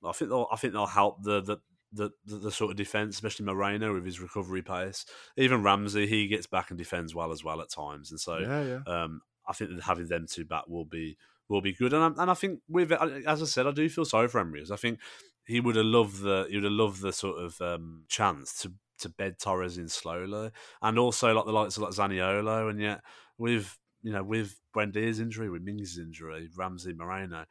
I 0.05 0.11
think 0.11 0.31
they'll, 0.31 0.49
I 0.51 0.57
think 0.57 0.73
they'll 0.73 0.87
help 0.87 1.23
the, 1.23 1.41
the 1.41 1.59
the, 1.95 2.11
the, 2.27 2.37
the 2.37 2.51
sort 2.51 2.71
of 2.71 2.77
defense, 2.77 3.15
especially 3.15 3.47
Moreno 3.47 3.95
with 3.95 4.05
his 4.05 4.21
recovery 4.21 4.63
pace. 4.63 5.07
Even 5.37 5.63
Ramsey, 5.63 6.07
he 6.07 6.27
gets 6.27 6.47
back 6.47 6.71
and 6.71 6.79
defends 6.79 7.15
well 7.15 7.33
as 7.33 7.45
well 7.45 7.61
at 7.61 7.71
times, 7.71 8.11
and 8.11 8.21
so 8.21 8.39
yeah, 8.39 8.63
yeah. 8.63 8.81
Um, 8.87 9.23
I 9.49 9.53
think 9.53 9.71
that 9.71 9.83
having 9.83 10.09
them 10.09 10.27
two 10.29 10.45
back 10.45 10.67
will 10.69 10.85
be 10.85 11.17
will 11.49 11.61
be 11.61 11.73
good. 11.73 11.93
And 11.93 12.03
I, 12.03 12.23
and 12.23 12.31
I 12.31 12.35
think 12.35 12.61
with 12.69 12.93
as 12.93 13.43
I 13.43 13.47
said, 13.47 13.67
I 13.67 13.73
do 13.73 13.89
feel 13.89 14.05
sorry 14.05 14.29
for 14.29 14.41
Emery 14.41 14.61
because 14.61 14.71
I 14.71 14.77
think 14.77 14.99
he 15.47 15.61
would 15.61 15.77
have 15.77 15.87
loved 15.87 16.21
the 16.23 16.47
he 16.49 16.57
would 16.57 16.65
have 16.65 16.73
loved 16.73 17.03
the 17.03 17.13
sort 17.13 17.39
of 17.39 17.61
um, 17.61 18.05
chance 18.09 18.59
to 18.63 18.73
to 18.99 19.09
bed 19.09 19.39
Torres 19.39 19.79
in 19.79 19.89
slowly, 19.89 20.51
and 20.83 20.99
also 20.99 21.35
like 21.35 21.47
the 21.47 21.53
likes 21.53 21.77
of 21.77 21.83
like 21.83 21.93
Zaniolo, 21.93 22.71
and 22.71 22.81
yet 22.81 23.01
with 23.39 23.79
you 24.03 24.13
know 24.13 24.23
with 24.23 24.61
Buendia's 24.75 25.21
injury, 25.21 25.51
with 25.51 25.63
Mings' 25.63 25.99
injury, 25.99 26.49
Ramsey, 26.57 26.93
Moreno 26.95 27.45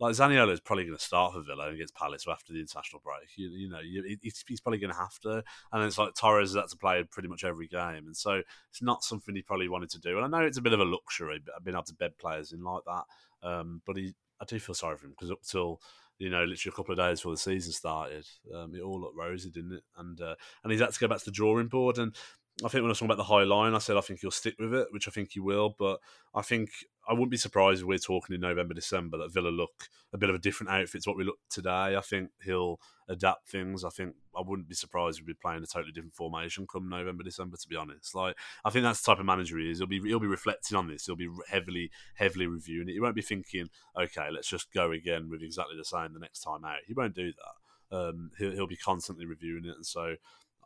like 0.00 0.14
Zaniolo 0.14 0.50
is 0.52 0.60
probably 0.60 0.84
going 0.84 0.96
to 0.96 1.04
start 1.04 1.34
for 1.34 1.42
Villa 1.42 1.68
against 1.68 1.94
Palace 1.94 2.24
after 2.26 2.54
the 2.54 2.60
international 2.60 3.02
break. 3.04 3.28
You, 3.36 3.50
you 3.50 3.68
know, 3.68 3.80
you, 3.80 4.18
he's, 4.22 4.42
he's, 4.48 4.60
probably 4.60 4.78
going 4.78 4.92
to 4.92 4.98
have 4.98 5.18
to. 5.20 5.44
And 5.72 5.84
it's 5.84 5.98
like 5.98 6.14
Torres 6.14 6.54
has 6.54 6.70
to 6.70 6.76
play 6.76 7.04
pretty 7.04 7.28
much 7.28 7.44
every 7.44 7.68
game, 7.68 8.06
and 8.06 8.16
so 8.16 8.42
it's 8.70 8.82
not 8.82 9.04
something 9.04 9.36
he 9.36 9.42
probably 9.42 9.68
wanted 9.68 9.90
to 9.90 10.00
do. 10.00 10.16
And 10.16 10.24
I 10.24 10.38
know 10.38 10.46
it's 10.46 10.58
a 10.58 10.62
bit 10.62 10.72
of 10.72 10.80
a 10.80 10.84
luxury, 10.84 11.40
but 11.44 11.62
being 11.62 11.74
able 11.74 11.84
to 11.84 11.94
bed 11.94 12.16
players 12.18 12.52
in 12.52 12.64
like 12.64 12.82
that. 12.86 13.48
Um, 13.48 13.82
but 13.86 13.96
he, 13.96 14.14
I 14.40 14.46
do 14.46 14.58
feel 14.58 14.74
sorry 14.74 14.96
for 14.96 15.06
him 15.06 15.12
because 15.12 15.30
up 15.30 15.42
till 15.42 15.80
you 16.20 16.28
know, 16.28 16.44
literally 16.44 16.72
a 16.72 16.76
couple 16.76 16.92
of 16.92 16.98
days 16.98 17.20
before 17.20 17.32
the 17.32 17.38
season 17.38 17.72
started, 17.72 18.26
um, 18.54 18.74
it 18.74 18.82
all 18.82 19.00
looked 19.00 19.16
rosy, 19.16 19.50
didn't 19.50 19.72
it? 19.72 19.82
And 19.96 20.20
uh, 20.20 20.34
and 20.62 20.70
he's 20.70 20.80
had 20.80 20.92
to 20.92 21.00
go 21.00 21.08
back 21.08 21.18
to 21.18 21.24
the 21.24 21.30
drawing 21.30 21.68
board. 21.68 21.96
And 21.96 22.14
I 22.62 22.68
think 22.68 22.82
when 22.82 22.86
I 22.86 22.88
was 22.88 22.98
talking 22.98 23.10
about 23.10 23.16
the 23.16 23.24
high 23.24 23.44
line, 23.44 23.74
I 23.74 23.78
said 23.78 23.96
I 23.96 24.02
think 24.02 24.20
he'll 24.20 24.30
stick 24.30 24.54
with 24.58 24.74
it, 24.74 24.88
which 24.90 25.08
I 25.08 25.10
think 25.10 25.30
he 25.32 25.40
will. 25.40 25.74
But 25.78 25.98
I 26.34 26.42
think 26.42 26.70
I 27.10 27.12
wouldn't 27.12 27.30
be 27.30 27.36
surprised 27.36 27.80
if 27.80 27.88
we're 27.88 27.98
talking 27.98 28.36
in 28.36 28.40
November, 28.40 28.72
December 28.72 29.18
that 29.18 29.32
Villa 29.32 29.48
look 29.48 29.88
a 30.12 30.18
bit 30.18 30.28
of 30.28 30.36
a 30.36 30.38
different 30.38 30.70
outfit 30.70 31.02
to 31.02 31.10
what 31.10 31.16
we 31.16 31.24
look 31.24 31.40
today. 31.50 31.96
I 31.96 32.00
think 32.00 32.30
he'll 32.44 32.78
adapt 33.08 33.48
things. 33.48 33.84
I 33.84 33.88
think 33.88 34.14
I 34.36 34.42
wouldn't 34.46 34.68
be 34.68 34.76
surprised 34.76 35.18
if 35.18 35.26
we're 35.26 35.34
playing 35.34 35.64
a 35.64 35.66
totally 35.66 35.90
different 35.90 36.14
formation 36.14 36.68
come 36.72 36.88
November, 36.88 37.24
December. 37.24 37.56
To 37.56 37.68
be 37.68 37.74
honest, 37.74 38.14
like 38.14 38.36
I 38.64 38.70
think 38.70 38.84
that's 38.84 39.02
the 39.02 39.10
type 39.10 39.18
of 39.18 39.26
manager 39.26 39.58
he 39.58 39.72
is. 39.72 39.78
He'll 39.78 39.88
be 39.88 40.00
he'll 40.00 40.20
be 40.20 40.28
reflecting 40.28 40.76
on 40.76 40.86
this. 40.86 41.06
He'll 41.06 41.16
be 41.16 41.28
heavily 41.48 41.90
heavily 42.14 42.46
reviewing 42.46 42.88
it. 42.88 42.92
He 42.92 43.00
won't 43.00 43.16
be 43.16 43.22
thinking, 43.22 43.70
okay, 44.00 44.28
let's 44.30 44.48
just 44.48 44.72
go 44.72 44.92
again 44.92 45.28
with 45.28 45.42
exactly 45.42 45.76
the 45.76 45.84
same 45.84 46.14
the 46.14 46.20
next 46.20 46.42
time 46.42 46.64
out. 46.64 46.78
He 46.86 46.94
won't 46.94 47.16
do 47.16 47.32
that. 47.32 47.96
Um, 47.96 48.30
he'll, 48.38 48.52
he'll 48.52 48.66
be 48.68 48.76
constantly 48.76 49.26
reviewing 49.26 49.64
it, 49.64 49.74
and 49.74 49.84
so 49.84 50.14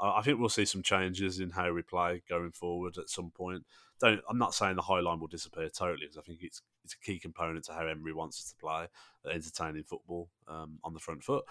I 0.01 0.23
think 0.23 0.39
we'll 0.39 0.49
see 0.49 0.65
some 0.65 0.83
changes 0.83 1.41
in 1.41 1.51
how 1.51 1.73
we 1.73 1.83
play 1.83 2.23
going 2.29 2.53
forward 2.53 2.99
at 2.99 3.09
some 3.09 3.31
point. 3.31 3.65
Don't 4.01 4.21
I'm 4.29 4.39
not 4.39 4.55
saying 4.55 4.77
the 4.77 4.83
high 4.83 5.01
line 5.01 5.21
will 5.21 5.29
disappear 5.29 5.69
totally 5.69 6.07
because 6.07 6.19
I 6.19 6.23
think 6.23 6.41
it's 6.43 6.63
it's 6.85 6.95
a 6.95 6.99
key 6.99 7.19
component 7.19 7.65
to 7.67 7.73
how 7.73 7.87
Emery 7.87 8.13
wants 8.13 8.39
us 8.41 8.51
to 8.51 8.57
play, 8.57 8.87
entertaining 9.33 9.85
football 9.85 10.29
um, 10.49 10.79
on 10.85 10.93
the 10.93 11.01
front 11.01 11.23
foot. 11.23 11.45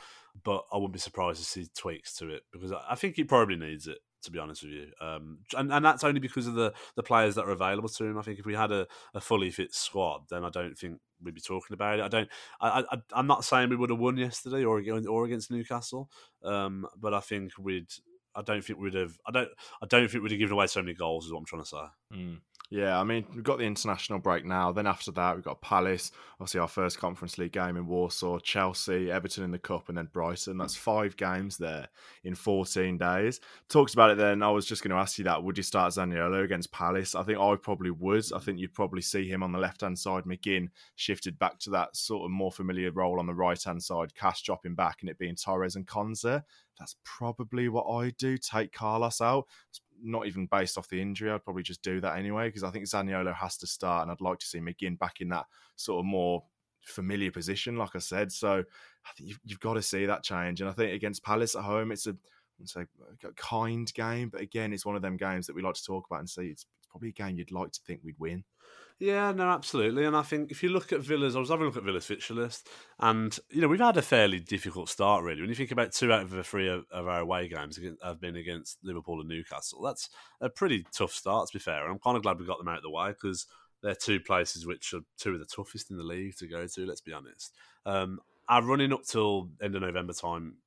But 0.44 0.66
I 0.72 0.76
wouldn't 0.76 0.94
be 0.94 1.00
surprised 1.00 1.39
to 1.39 1.46
see 1.46 1.68
tweaks 1.76 2.16
to 2.18 2.30
it 2.30 2.44
because 2.52 2.72
I 2.72 2.96
think 2.96 3.16
he 3.16 3.24
probably 3.24 3.56
needs 3.56 3.88
it. 3.88 4.00
To 4.24 4.32
be 4.32 4.39
honest 4.39 4.64
with 4.64 4.72
you, 4.72 4.88
um, 5.02 5.39
and, 5.58 5.70
and 5.74 5.84
that's 5.84 6.06
only 6.06 6.22
because 6.22 6.48
of 6.48 6.54
the, 6.54 6.74
the 6.96 7.04
players 7.04 7.36
that 7.36 7.44
are 7.44 7.52
available 7.52 7.89
to 7.89 8.06
him. 8.06 8.18
I 8.18 8.22
think 8.22 8.39
if 8.39 8.46
we 8.46 8.56
had 8.56 8.72
a, 8.72 8.88
a 9.14 9.20
fully 9.20 9.52
fit 9.52 9.76
squad, 9.76 10.22
then 10.30 10.46
I 10.46 10.50
don't 10.50 10.78
think 10.78 11.02
we'd 11.22 11.36
be 11.36 11.41
talking 11.41 11.74
about 11.74 12.00
it. 12.00 12.04
I 12.04 12.08
don't. 12.08 12.30
I, 12.62 12.86
I 12.89 13.20
am 13.20 13.28
not 13.28 13.44
saying 13.44 13.68
we 13.68 13.76
would 13.76 13.89
have 13.89 14.00
won 14.00 14.16
yesterday 14.16 14.64
or 14.64 14.82
or 15.10 15.26
against 15.26 15.52
Newcastle, 15.52 16.10
um, 16.41 16.88
but 16.98 17.14
I 17.14 17.20
think 17.20 17.52
we'd 17.60 17.91
I 18.36 18.42
don't 18.42 18.64
think 18.64 18.80
we'd 18.80 18.94
have. 18.96 19.18
I 19.28 19.32
don't. 19.32 19.50
I 19.82 19.86
don't 19.88 20.10
think 20.10 20.24
we'd 20.24 20.32
have 20.32 20.40
given 20.40 20.54
away 20.54 20.68
so 20.68 20.82
many 20.82 20.94
goals. 20.94 21.26
Is 21.26 21.32
what 21.32 21.40
I'm 21.40 21.46
trying 21.46 21.64
to 21.64 21.68
say. 21.68 21.84
Mm. 22.14 22.38
Yeah, 22.74 23.00
I 23.00 23.04
mean, 23.04 23.24
we've 23.36 23.44
got 23.44 23.60
the 23.60 23.66
international 23.66 24.18
break 24.18 24.46
now. 24.46 24.72
Then 24.72 24.88
after 24.88 25.12
that, 25.12 25.36
we've 25.36 25.44
got 25.44 25.62
Palace, 25.62 26.12
obviously 26.40 26.60
our 26.60 26.68
first 26.68 26.98
Conference 26.98 27.38
League 27.38 27.52
game 27.52 27.78
in 27.78 27.86
Warsaw, 27.86 28.40
Chelsea, 28.40 29.12
Everton 29.12 29.44
in 29.44 29.52
the 29.52 29.60
Cup, 29.60 29.90
and 29.90 29.98
then 30.00 30.10
Brighton. 30.12 30.58
That's 30.58 30.76
five 30.76 31.16
games 31.16 31.56
there 31.56 31.88
in 32.24 32.34
14 32.34 32.98
days. 32.98 33.42
Talked 33.70 33.94
about 33.94 34.10
it 34.10 34.18
then. 34.18 34.42
I 34.42 34.50
was 34.50 34.66
just 34.66 34.82
going 34.82 34.90
to 34.90 34.98
ask 34.98 35.20
you 35.20 35.24
that. 35.26 35.44
Would 35.44 35.56
you 35.56 35.62
start 35.62 35.94
Zaniolo 35.94 36.44
against 36.44 36.72
Palace? 36.72 37.14
I 37.14 37.22
think 37.22 37.38
I 37.38 37.56
probably 37.58 37.92
would. 37.92 38.26
I 38.34 38.40
think 38.40 38.58
you'd 38.58 38.74
probably 38.74 39.04
see 39.04 39.30
him 39.30 39.44
on 39.44 39.52
the 39.52 39.60
left 39.60 39.82
hand 39.82 40.00
side. 40.00 40.24
McGinn 40.24 40.70
shifted 40.96 41.38
back 41.38 41.60
to 41.60 41.70
that 41.72 41.96
sort 41.96 42.26
of 42.26 42.32
more 42.32 42.52
familiar 42.52 42.92
role 42.92 43.20
on 43.20 43.28
the 43.28 43.36
right 43.36 43.62
hand 43.62 43.84
side. 43.84 44.16
Cash 44.16 44.42
dropping 44.42 44.74
back 44.74 45.02
and 45.02 45.12
it 45.12 45.20
being 45.20 45.36
Torres 45.36 45.76
and 45.76 45.86
Konsa. 45.86 46.42
That's 46.80 46.95
probably 47.03 47.69
what 47.69 47.86
I 47.86 48.11
do. 48.17 48.38
Take 48.38 48.74
Carlos 48.74 49.21
out 49.21 49.45
It's 49.69 49.82
not 50.01 50.28
even 50.28 50.47
based 50.47 50.78
off 50.78 50.89
the 50.89 51.01
injury. 51.01 51.32
I'd 51.32 51.43
probably 51.43 51.63
just 51.63 51.82
do 51.82 52.01
that 52.01 52.17
anyway 52.17 52.47
because 52.47 52.63
I 52.63 52.71
think 52.71 52.86
Zaniolo 52.86 53.34
has 53.36 53.57
to 53.57 53.67
start, 53.67 54.03
and 54.03 54.11
I'd 54.11 54.21
like 54.21 54.39
to 54.39 54.45
see 54.45 54.59
McGinn 54.59 54.97
back 54.97 55.21
in 55.21 55.30
that 55.30 55.45
sort 55.76 55.99
of 55.99 56.05
more 56.05 56.43
familiar 56.84 57.32
position, 57.32 57.78
like 57.78 57.95
I 57.95 57.99
said. 57.99 58.32
So 58.32 58.59
I 58.59 59.09
think 59.15 59.30
you've, 59.30 59.39
you've 59.45 59.59
got 59.59 59.76
to 59.76 59.82
see 59.82 60.05
that 60.05 60.24
change. 60.24 60.61
And 60.61 60.69
I 60.69 60.74
think 60.74 60.93
against 60.93 61.24
Palace 61.24 61.55
at 61.55 61.63
home, 61.63 61.91
it's 61.91 62.07
a 62.07 62.15
say 62.65 62.86
a 63.24 63.32
kind 63.34 63.91
game, 63.93 64.30
but 64.30 64.41
again, 64.41 64.74
it's 64.74 64.86
one 64.86 64.95
of 64.95 65.01
them 65.01 65.17
games 65.17 65.47
that 65.47 65.55
we 65.55 65.61
like 65.61 65.76
to 65.76 65.84
talk 65.84 66.05
about 66.09 66.19
and 66.19 66.30
see. 66.30 66.47
It's, 66.47 66.65
it's 66.78 66.88
probably 66.88 67.09
a 67.09 67.13
game 67.13 67.38
you'd 67.38 67.51
like 67.51 67.71
to 67.71 67.82
think 67.86 68.01
we'd 68.03 68.19
win. 68.19 68.43
Yeah, 69.00 69.32
no, 69.32 69.50
absolutely. 69.50 70.06
And 70.06 70.16
I 70.16 70.22
think 70.22 70.52
if 70.52 70.64
you 70.64 70.70
look 70.70 70.94
at 70.94 71.02
Villa's, 71.02 71.36
I 71.36 71.39
was 71.39 71.50
having 71.50 71.64
a 71.64 71.68
look 71.68 71.78
at 71.78 71.84
Villa's 71.84 72.06
fixture 72.06 72.34
list, 72.34 72.70
and 73.00 73.38
you 73.50 73.60
know 73.60 73.68
we've 73.68 73.80
had 73.80 73.98
a 73.98 74.02
fairly 74.02 74.39
difficult 74.39 74.88
start 74.88 75.24
really. 75.24 75.41
When 75.41 75.50
you 75.50 75.56
think 75.56 75.72
about 75.72 75.91
two 75.91 76.14
out 76.14 76.22
of 76.22 76.30
the 76.30 76.44
three 76.44 76.70
of, 76.70 76.86
of 76.91 77.08
our 77.08 77.20
away 77.20 77.48
games 77.48 77.80
have 78.04 78.22
been 78.22 78.36
against 78.36 78.78
Liverpool 78.84 79.20
and 79.20 79.28
Newcastle, 79.28 79.82
that's 79.82 80.10
a 80.39 80.50
pretty 80.50 80.86
tough 80.94 81.12
start 81.12 81.48
to 81.48 81.58
be 81.58 81.60
fair. 81.60 81.84
And 81.84 81.91
I'm 81.91 82.00
kind 82.00 82.16
of 82.16 82.24
glad 82.24 82.39
we 82.39 82.46
got 82.46 82.60
them 82.60 82.68
out 82.68 82.78
of 82.78 82.84
the 82.84 82.89
way 82.89 83.10
because 83.10 83.46
they're 83.82 83.96
two 83.96 84.20
places 84.20 84.66
which 84.66 84.94
are 84.94 85.02
two 85.18 85.34
of 85.34 85.39
the 85.39 85.46
toughest 85.46 85.91
in 85.91 85.98
the 85.98 86.04
league 86.04 86.38
to 86.38 86.48
go 86.48 86.66
to. 86.66 86.86
Let's 86.86 87.02
be 87.02 87.14
honest. 87.14 87.54
Um, 87.86 88.20
our 88.48 88.64
running 88.64 88.94
up 88.94 89.04
till 89.04 89.50
end 89.62 89.76
of 89.76 89.82
November 89.82 90.14
time 90.14 90.58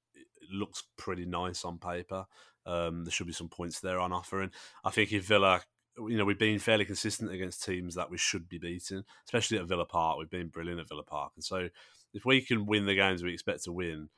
looks 0.53 0.83
pretty 0.99 1.25
nice 1.25 1.65
on 1.65 1.79
paper. 1.79 2.27
Um, 2.67 3.05
there 3.05 3.13
should 3.13 3.29
be 3.29 3.33
some 3.33 3.49
points 3.49 3.81
there 3.81 4.01
on 4.01 4.13
offer, 4.13 4.43
and 4.43 4.51
I 4.85 4.91
think 4.91 5.13
if 5.13 5.25
Villa 5.25 5.63
you 5.99 6.17
know, 6.17 6.25
we've 6.25 6.39
been 6.39 6.59
fairly 6.59 6.85
consistent 6.85 7.33
against 7.33 7.65
teams 7.65 7.95
that 7.95 8.11
we 8.11 8.19
should 8.19 8.49
be 8.49 8.59
beating, 8.59 9.05
especially 9.25 9.59
at 9.59 9.67
Villa 9.67 9.87
Park. 9.87 10.19
We've 10.19 10.31
been 10.31 10.49
brilliant 10.49 10.81
at 10.81 10.89
Villa 10.89 11.03
Park. 11.03 11.33
And 11.37 11.45
so 11.45 11.69
if 12.13 12.25
we 12.25 12.41
can 12.41 12.67
win 12.67 12.87
the 12.87 12.95
games 12.95 13.23
we 13.23 13.33
expect 13.33 13.65
to 13.65 13.73
win, 13.73 14.09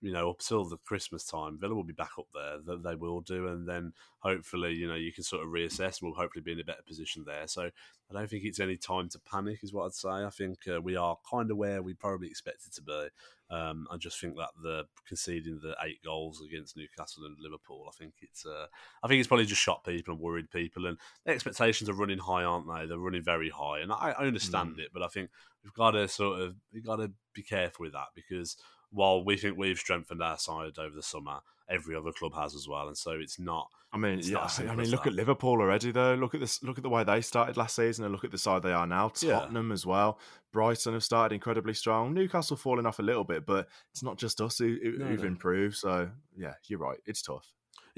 you 0.00 0.12
know, 0.12 0.30
up 0.30 0.38
till 0.38 0.64
the 0.64 0.76
Christmas 0.76 1.24
time, 1.24 1.58
Villa 1.58 1.74
will 1.74 1.84
be 1.84 1.92
back 1.92 2.12
up 2.18 2.26
there. 2.32 2.58
That 2.64 2.84
they 2.84 2.94
will 2.94 3.20
do, 3.20 3.48
and 3.48 3.68
then 3.68 3.92
hopefully, 4.20 4.74
you 4.74 4.86
know, 4.86 4.94
you 4.94 5.12
can 5.12 5.24
sort 5.24 5.42
of 5.42 5.48
reassess. 5.48 6.00
We'll 6.00 6.14
hopefully 6.14 6.42
be 6.42 6.52
in 6.52 6.60
a 6.60 6.64
better 6.64 6.82
position 6.86 7.24
there. 7.26 7.48
So 7.48 7.62
I 7.62 8.14
don't 8.14 8.30
think 8.30 8.44
it's 8.44 8.60
any 8.60 8.76
time 8.76 9.08
to 9.08 9.18
panic, 9.18 9.58
is 9.62 9.72
what 9.72 9.86
I'd 9.86 9.94
say. 9.94 10.08
I 10.08 10.30
think 10.30 10.58
uh, 10.72 10.80
we 10.80 10.94
are 10.94 11.16
kind 11.28 11.50
of 11.50 11.56
where 11.56 11.82
we 11.82 11.94
probably 11.94 12.28
expected 12.28 12.72
to 12.74 12.82
be. 12.82 13.08
Um, 13.50 13.86
I 13.90 13.96
just 13.96 14.20
think 14.20 14.36
that 14.36 14.50
the 14.62 14.84
conceding 15.06 15.60
the 15.62 15.74
eight 15.82 16.02
goals 16.04 16.42
against 16.42 16.76
Newcastle 16.76 17.24
and 17.24 17.36
Liverpool, 17.40 17.86
I 17.88 17.96
think 17.98 18.14
it's, 18.20 18.44
uh, 18.44 18.66
I 19.02 19.08
think 19.08 19.20
it's 19.20 19.28
probably 19.28 19.46
just 19.46 19.62
shot 19.62 19.84
people 19.84 20.12
and 20.12 20.22
worried 20.22 20.50
people, 20.50 20.86
and 20.86 20.98
the 21.24 21.32
expectations 21.32 21.88
are 21.88 21.94
running 21.94 22.18
high, 22.18 22.44
aren't 22.44 22.66
they? 22.66 22.86
They're 22.86 22.98
running 22.98 23.22
very 23.22 23.48
high, 23.48 23.80
and 23.80 23.90
I, 23.90 24.14
I 24.18 24.26
understand 24.26 24.76
mm. 24.76 24.80
it, 24.80 24.90
but 24.92 25.02
I 25.02 25.08
think 25.08 25.30
we've 25.64 25.72
got 25.72 25.92
to 25.92 26.08
sort 26.08 26.40
of 26.40 26.56
we've 26.72 26.84
got 26.84 26.96
to 26.96 27.10
be 27.34 27.42
careful 27.42 27.84
with 27.84 27.92
that 27.94 28.08
because 28.14 28.56
while 28.90 29.24
we 29.24 29.36
think 29.36 29.56
we've 29.56 29.78
strengthened 29.78 30.22
our 30.22 30.38
side 30.38 30.78
over 30.78 30.94
the 30.94 31.02
summer, 31.02 31.40
every 31.68 31.94
other 31.94 32.12
club 32.12 32.34
has 32.34 32.54
as 32.54 32.66
well, 32.68 32.88
and 32.88 32.96
so 32.96 33.12
it's 33.12 33.38
not. 33.38 33.68
I 33.92 33.96
mean, 33.96 34.20
yeah, 34.22 34.48
I 34.58 34.74
mean, 34.74 34.90
look 34.90 35.04
that. 35.04 35.10
at 35.10 35.16
Liverpool 35.16 35.60
already 35.60 35.92
though. 35.92 36.14
Look 36.14 36.34
at 36.34 36.40
this. 36.40 36.62
Look 36.62 36.78
at 36.78 36.82
the 36.82 36.90
way 36.90 37.04
they 37.04 37.20
started 37.20 37.56
last 37.56 37.76
season, 37.76 38.04
and 38.04 38.12
look 38.12 38.24
at 38.24 38.30
the 38.30 38.38
side 38.38 38.62
they 38.62 38.72
are 38.72 38.86
now. 38.86 39.08
Tottenham 39.08 39.68
yeah. 39.68 39.74
as 39.74 39.86
well. 39.86 40.18
Brighton 40.52 40.92
have 40.92 41.04
started 41.04 41.34
incredibly 41.34 41.74
strong. 41.74 42.14
Newcastle 42.14 42.56
falling 42.56 42.86
off 42.86 42.98
a 42.98 43.02
little 43.02 43.24
bit, 43.24 43.46
but 43.46 43.68
it's 43.92 44.02
not 44.02 44.18
just 44.18 44.40
us 44.40 44.58
who, 44.58 44.78
have 45.08 45.20
no. 45.20 45.26
improved. 45.26 45.76
So 45.76 46.10
yeah, 46.36 46.54
you're 46.66 46.78
right. 46.78 46.98
It's 47.06 47.22
tough. 47.22 47.46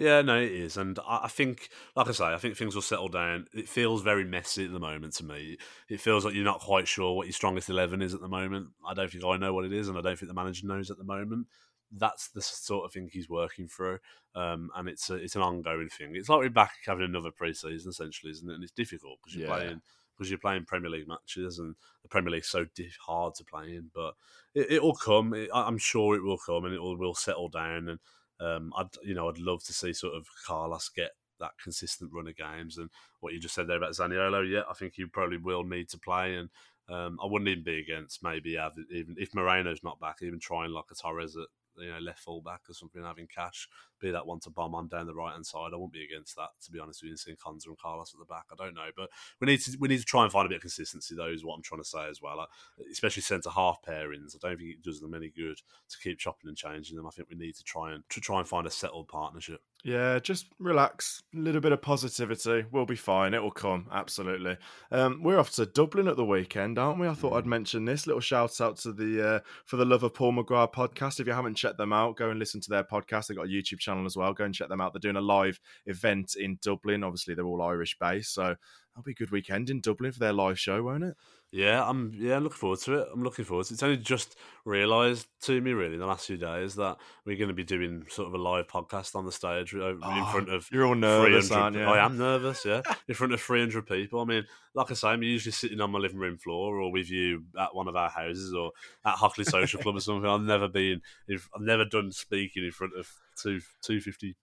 Yeah, 0.00 0.22
no, 0.22 0.40
it 0.40 0.52
is, 0.52 0.78
and 0.78 0.98
I 1.06 1.28
think, 1.28 1.68
like 1.94 2.08
I 2.08 2.12
say, 2.12 2.24
I 2.24 2.38
think 2.38 2.56
things 2.56 2.74
will 2.74 2.80
settle 2.80 3.08
down. 3.08 3.48
It 3.52 3.68
feels 3.68 4.00
very 4.00 4.24
messy 4.24 4.64
at 4.64 4.72
the 4.72 4.80
moment 4.80 5.12
to 5.16 5.24
me. 5.24 5.58
It 5.90 6.00
feels 6.00 6.24
like 6.24 6.32
you're 6.32 6.42
not 6.42 6.60
quite 6.60 6.88
sure 6.88 7.14
what 7.14 7.26
your 7.26 7.34
strongest 7.34 7.68
eleven 7.68 8.00
is 8.00 8.14
at 8.14 8.22
the 8.22 8.28
moment. 8.28 8.68
I 8.88 8.94
don't 8.94 9.12
think 9.12 9.26
I 9.26 9.36
know 9.36 9.52
what 9.52 9.66
it 9.66 9.74
is, 9.74 9.90
and 9.90 9.98
I 9.98 10.00
don't 10.00 10.18
think 10.18 10.28
the 10.30 10.34
manager 10.34 10.66
knows 10.66 10.90
at 10.90 10.96
the 10.96 11.04
moment. 11.04 11.48
That's 11.92 12.28
the 12.28 12.40
sort 12.40 12.86
of 12.86 12.94
thing 12.94 13.10
he's 13.12 13.28
working 13.28 13.68
through, 13.68 13.98
um, 14.34 14.70
and 14.74 14.88
it's 14.88 15.10
a, 15.10 15.16
it's 15.16 15.36
an 15.36 15.42
ongoing 15.42 15.90
thing. 15.90 16.16
It's 16.16 16.30
like 16.30 16.38
we're 16.38 16.48
back 16.48 16.76
having 16.86 17.04
another 17.04 17.30
preseason, 17.30 17.88
essentially, 17.88 18.32
isn't 18.32 18.48
it? 18.48 18.54
And 18.54 18.62
it's 18.62 18.72
difficult 18.72 19.18
because 19.22 19.36
you're 19.36 19.48
yeah. 19.48 19.54
playing 19.54 19.82
because 20.16 20.30
you're 20.30 20.38
playing 20.38 20.64
Premier 20.64 20.88
League 20.88 21.08
matches, 21.08 21.58
and 21.58 21.74
the 22.00 22.08
Premier 22.08 22.30
League's 22.30 22.48
so 22.48 22.64
diff- 22.74 22.96
hard 23.04 23.34
to 23.34 23.44
play 23.44 23.76
in. 23.76 23.90
But 23.94 24.14
it, 24.54 24.82
will 24.82 24.94
come. 24.94 25.34
It, 25.34 25.50
I'm 25.52 25.76
sure 25.76 26.16
it 26.16 26.22
will 26.22 26.38
come, 26.38 26.64
and 26.64 26.72
it 26.72 26.80
will, 26.80 26.96
will 26.96 27.14
settle 27.14 27.50
down 27.50 27.90
and 27.90 27.98
um, 28.40 28.72
I'd 28.76 28.88
you 29.04 29.14
know 29.14 29.28
I'd 29.28 29.38
love 29.38 29.62
to 29.64 29.72
see 29.72 29.92
sort 29.92 30.14
of 30.14 30.26
Carlos 30.46 30.88
get 30.88 31.10
that 31.38 31.52
consistent 31.62 32.10
run 32.12 32.28
of 32.28 32.36
games 32.36 32.78
and 32.78 32.90
what 33.20 33.32
you 33.32 33.40
just 33.40 33.54
said 33.54 33.66
there 33.66 33.78
about 33.78 33.92
Zaniolo. 33.92 34.48
Yeah, 34.48 34.62
I 34.70 34.74
think 34.74 34.94
he 34.94 35.04
probably 35.06 35.38
will 35.38 35.64
need 35.64 35.88
to 35.90 35.98
play, 35.98 36.34
and 36.36 36.48
um, 36.88 37.18
I 37.22 37.26
wouldn't 37.26 37.48
even 37.48 37.64
be 37.64 37.78
against 37.78 38.22
maybe 38.22 38.56
have, 38.56 38.72
even 38.90 39.16
if 39.18 39.34
Moreno's 39.34 39.82
not 39.82 40.00
back, 40.00 40.18
even 40.22 40.40
trying 40.40 40.70
like 40.70 40.84
a 40.90 40.94
Torres 40.94 41.36
at 41.36 41.46
you 41.82 41.90
know 41.90 41.98
left 41.98 42.20
full 42.20 42.42
back 42.42 42.62
or 42.68 42.74
something, 42.74 43.02
having 43.02 43.28
Cash 43.28 43.68
be 44.00 44.10
that 44.10 44.26
one 44.26 44.40
to 44.40 44.50
bomb 44.50 44.74
on 44.74 44.88
down 44.88 45.06
the 45.06 45.14
right 45.14 45.32
hand 45.32 45.46
side. 45.46 45.70
I 45.72 45.76
won't 45.76 45.92
be 45.92 46.04
against 46.04 46.36
that 46.36 46.50
to 46.64 46.70
be 46.70 46.78
honest 46.78 47.02
with 47.02 47.10
you. 47.10 47.16
Seeing 47.16 47.36
Konsa 47.36 47.66
and 47.66 47.78
Carlos 47.78 48.12
at 48.14 48.18
the 48.18 48.24
back, 48.24 48.46
I 48.52 48.62
don't 48.62 48.74
know, 48.74 48.90
but 48.96 49.10
we 49.40 49.46
need 49.46 49.60
to 49.60 49.76
we 49.78 49.88
need 49.88 49.98
to 49.98 50.04
try 50.04 50.22
and 50.22 50.32
find 50.32 50.46
a 50.46 50.48
bit 50.48 50.56
of 50.56 50.62
consistency. 50.62 51.14
Though 51.14 51.28
is 51.28 51.44
what 51.44 51.54
I'm 51.54 51.62
trying 51.62 51.82
to 51.82 51.88
say 51.88 52.08
as 52.08 52.20
well. 52.22 52.36
Like, 52.36 52.48
especially 52.90 53.22
centre 53.22 53.50
half 53.50 53.78
pairings, 53.86 54.34
I 54.34 54.38
don't 54.40 54.58
think 54.58 54.70
it 54.70 54.82
does 54.82 55.00
them 55.00 55.14
any 55.14 55.30
good 55.30 55.58
to 55.58 55.98
keep 56.02 56.18
chopping 56.18 56.48
and 56.48 56.56
changing 56.56 56.96
them. 56.96 57.06
I 57.06 57.10
think 57.10 57.28
we 57.30 57.36
need 57.36 57.56
to 57.56 57.64
try 57.64 57.92
and 57.92 58.02
to 58.10 58.20
try 58.20 58.38
and 58.38 58.48
find 58.48 58.66
a 58.66 58.70
settled 58.70 59.08
partnership. 59.08 59.60
Yeah, 59.82 60.18
just 60.18 60.46
relax. 60.58 61.22
A 61.34 61.38
little 61.38 61.60
bit 61.60 61.72
of 61.72 61.80
positivity. 61.80 62.66
We'll 62.70 62.84
be 62.84 62.96
fine. 62.96 63.32
It 63.32 63.42
will 63.42 63.50
come. 63.50 63.86
Absolutely. 63.90 64.58
Um, 64.90 65.22
we're 65.22 65.38
off 65.38 65.52
to 65.52 65.66
Dublin 65.66 66.08
at 66.08 66.16
the 66.16 66.24
weekend, 66.24 66.78
aren't 66.78 67.00
we? 67.00 67.08
I 67.08 67.14
thought 67.14 67.34
I'd 67.34 67.46
mention 67.46 67.84
this 67.84 68.06
little 68.06 68.20
shout 68.20 68.60
out 68.60 68.76
to 68.78 68.92
the 68.92 69.26
uh, 69.26 69.40
for 69.64 69.76
the 69.76 69.84
Love 69.84 70.02
of 70.02 70.14
Paul 70.14 70.32
McGrath 70.32 70.72
podcast. 70.72 71.20
If 71.20 71.26
you 71.26 71.32
haven't 71.32 71.54
checked 71.54 71.78
them 71.78 71.92
out, 71.92 72.16
go 72.16 72.30
and 72.30 72.38
listen 72.38 72.60
to 72.60 72.70
their 72.70 72.84
podcast. 72.84 73.26
They've 73.26 73.36
got 73.36 73.46
a 73.46 73.48
YouTube 73.48 73.78
channel 73.78 73.89
as 74.06 74.16
well. 74.16 74.32
Go 74.32 74.44
and 74.44 74.54
check 74.54 74.68
them 74.68 74.80
out. 74.80 74.92
They're 74.92 75.00
doing 75.00 75.16
a 75.16 75.20
live 75.20 75.60
event 75.86 76.34
in 76.38 76.58
Dublin. 76.62 77.04
Obviously, 77.04 77.34
they're 77.34 77.46
all 77.46 77.62
Irish 77.62 77.96
based, 77.98 78.34
so 78.34 78.42
that'll 78.42 79.04
be 79.04 79.12
a 79.12 79.14
good 79.14 79.30
weekend 79.30 79.70
in 79.70 79.80
Dublin 79.80 80.12
for 80.12 80.18
their 80.18 80.32
live 80.32 80.58
show, 80.58 80.82
won't 80.82 81.04
it? 81.04 81.16
Yeah, 81.52 81.84
I'm. 81.84 82.12
Yeah, 82.14 82.36
I'm 82.36 82.44
looking 82.44 82.58
forward 82.58 82.78
to 82.80 83.00
it. 83.00 83.08
I'm 83.12 83.24
looking 83.24 83.44
forward 83.44 83.66
to 83.66 83.72
it. 83.72 83.74
It's 83.74 83.82
only 83.82 83.96
just 83.96 84.36
realised 84.64 85.26
to 85.42 85.60
me, 85.60 85.72
really, 85.72 85.94
in 85.94 86.00
the 86.00 86.06
last 86.06 86.26
few 86.26 86.36
days 86.36 86.76
that 86.76 86.96
we're 87.26 87.36
going 87.36 87.48
to 87.48 87.54
be 87.54 87.64
doing 87.64 88.04
sort 88.08 88.28
of 88.28 88.34
a 88.34 88.38
live 88.38 88.68
podcast 88.68 89.16
on 89.16 89.24
the 89.24 89.32
stage 89.32 89.74
oh, 89.74 89.88
in 89.88 89.98
ah, 90.00 90.30
front 90.30 90.48
of. 90.48 90.68
You're 90.70 90.86
all 90.86 90.94
nervous, 90.94 91.50
aren't 91.50 91.76
you? 91.76 91.82
I 91.82 92.04
am 92.04 92.16
nervous. 92.16 92.64
Yeah, 92.64 92.82
in 93.08 93.14
front 93.16 93.32
of 93.32 93.40
300 93.40 93.84
people. 93.84 94.20
I 94.20 94.26
mean, 94.26 94.44
like 94.74 94.92
I 94.92 94.94
say, 94.94 95.08
I'm 95.08 95.24
usually 95.24 95.50
sitting 95.50 95.80
on 95.80 95.90
my 95.90 95.98
living 95.98 96.20
room 96.20 96.38
floor 96.38 96.78
or 96.78 96.92
with 96.92 97.10
you 97.10 97.42
at 97.58 97.74
one 97.74 97.88
of 97.88 97.96
our 97.96 98.10
houses 98.10 98.54
or 98.54 98.70
at 99.04 99.14
Hockley 99.14 99.44
Social 99.44 99.80
Club 99.82 99.96
or 99.96 100.00
something. 100.00 100.30
I've 100.30 100.42
never 100.42 100.68
been. 100.68 101.02
I've 101.28 101.48
never 101.58 101.84
done 101.84 102.12
speaking 102.12 102.64
in 102.64 102.70
front 102.70 102.92
of 102.96 103.08
two 103.42 103.60
two 103.82 104.00
fifty 104.00 104.36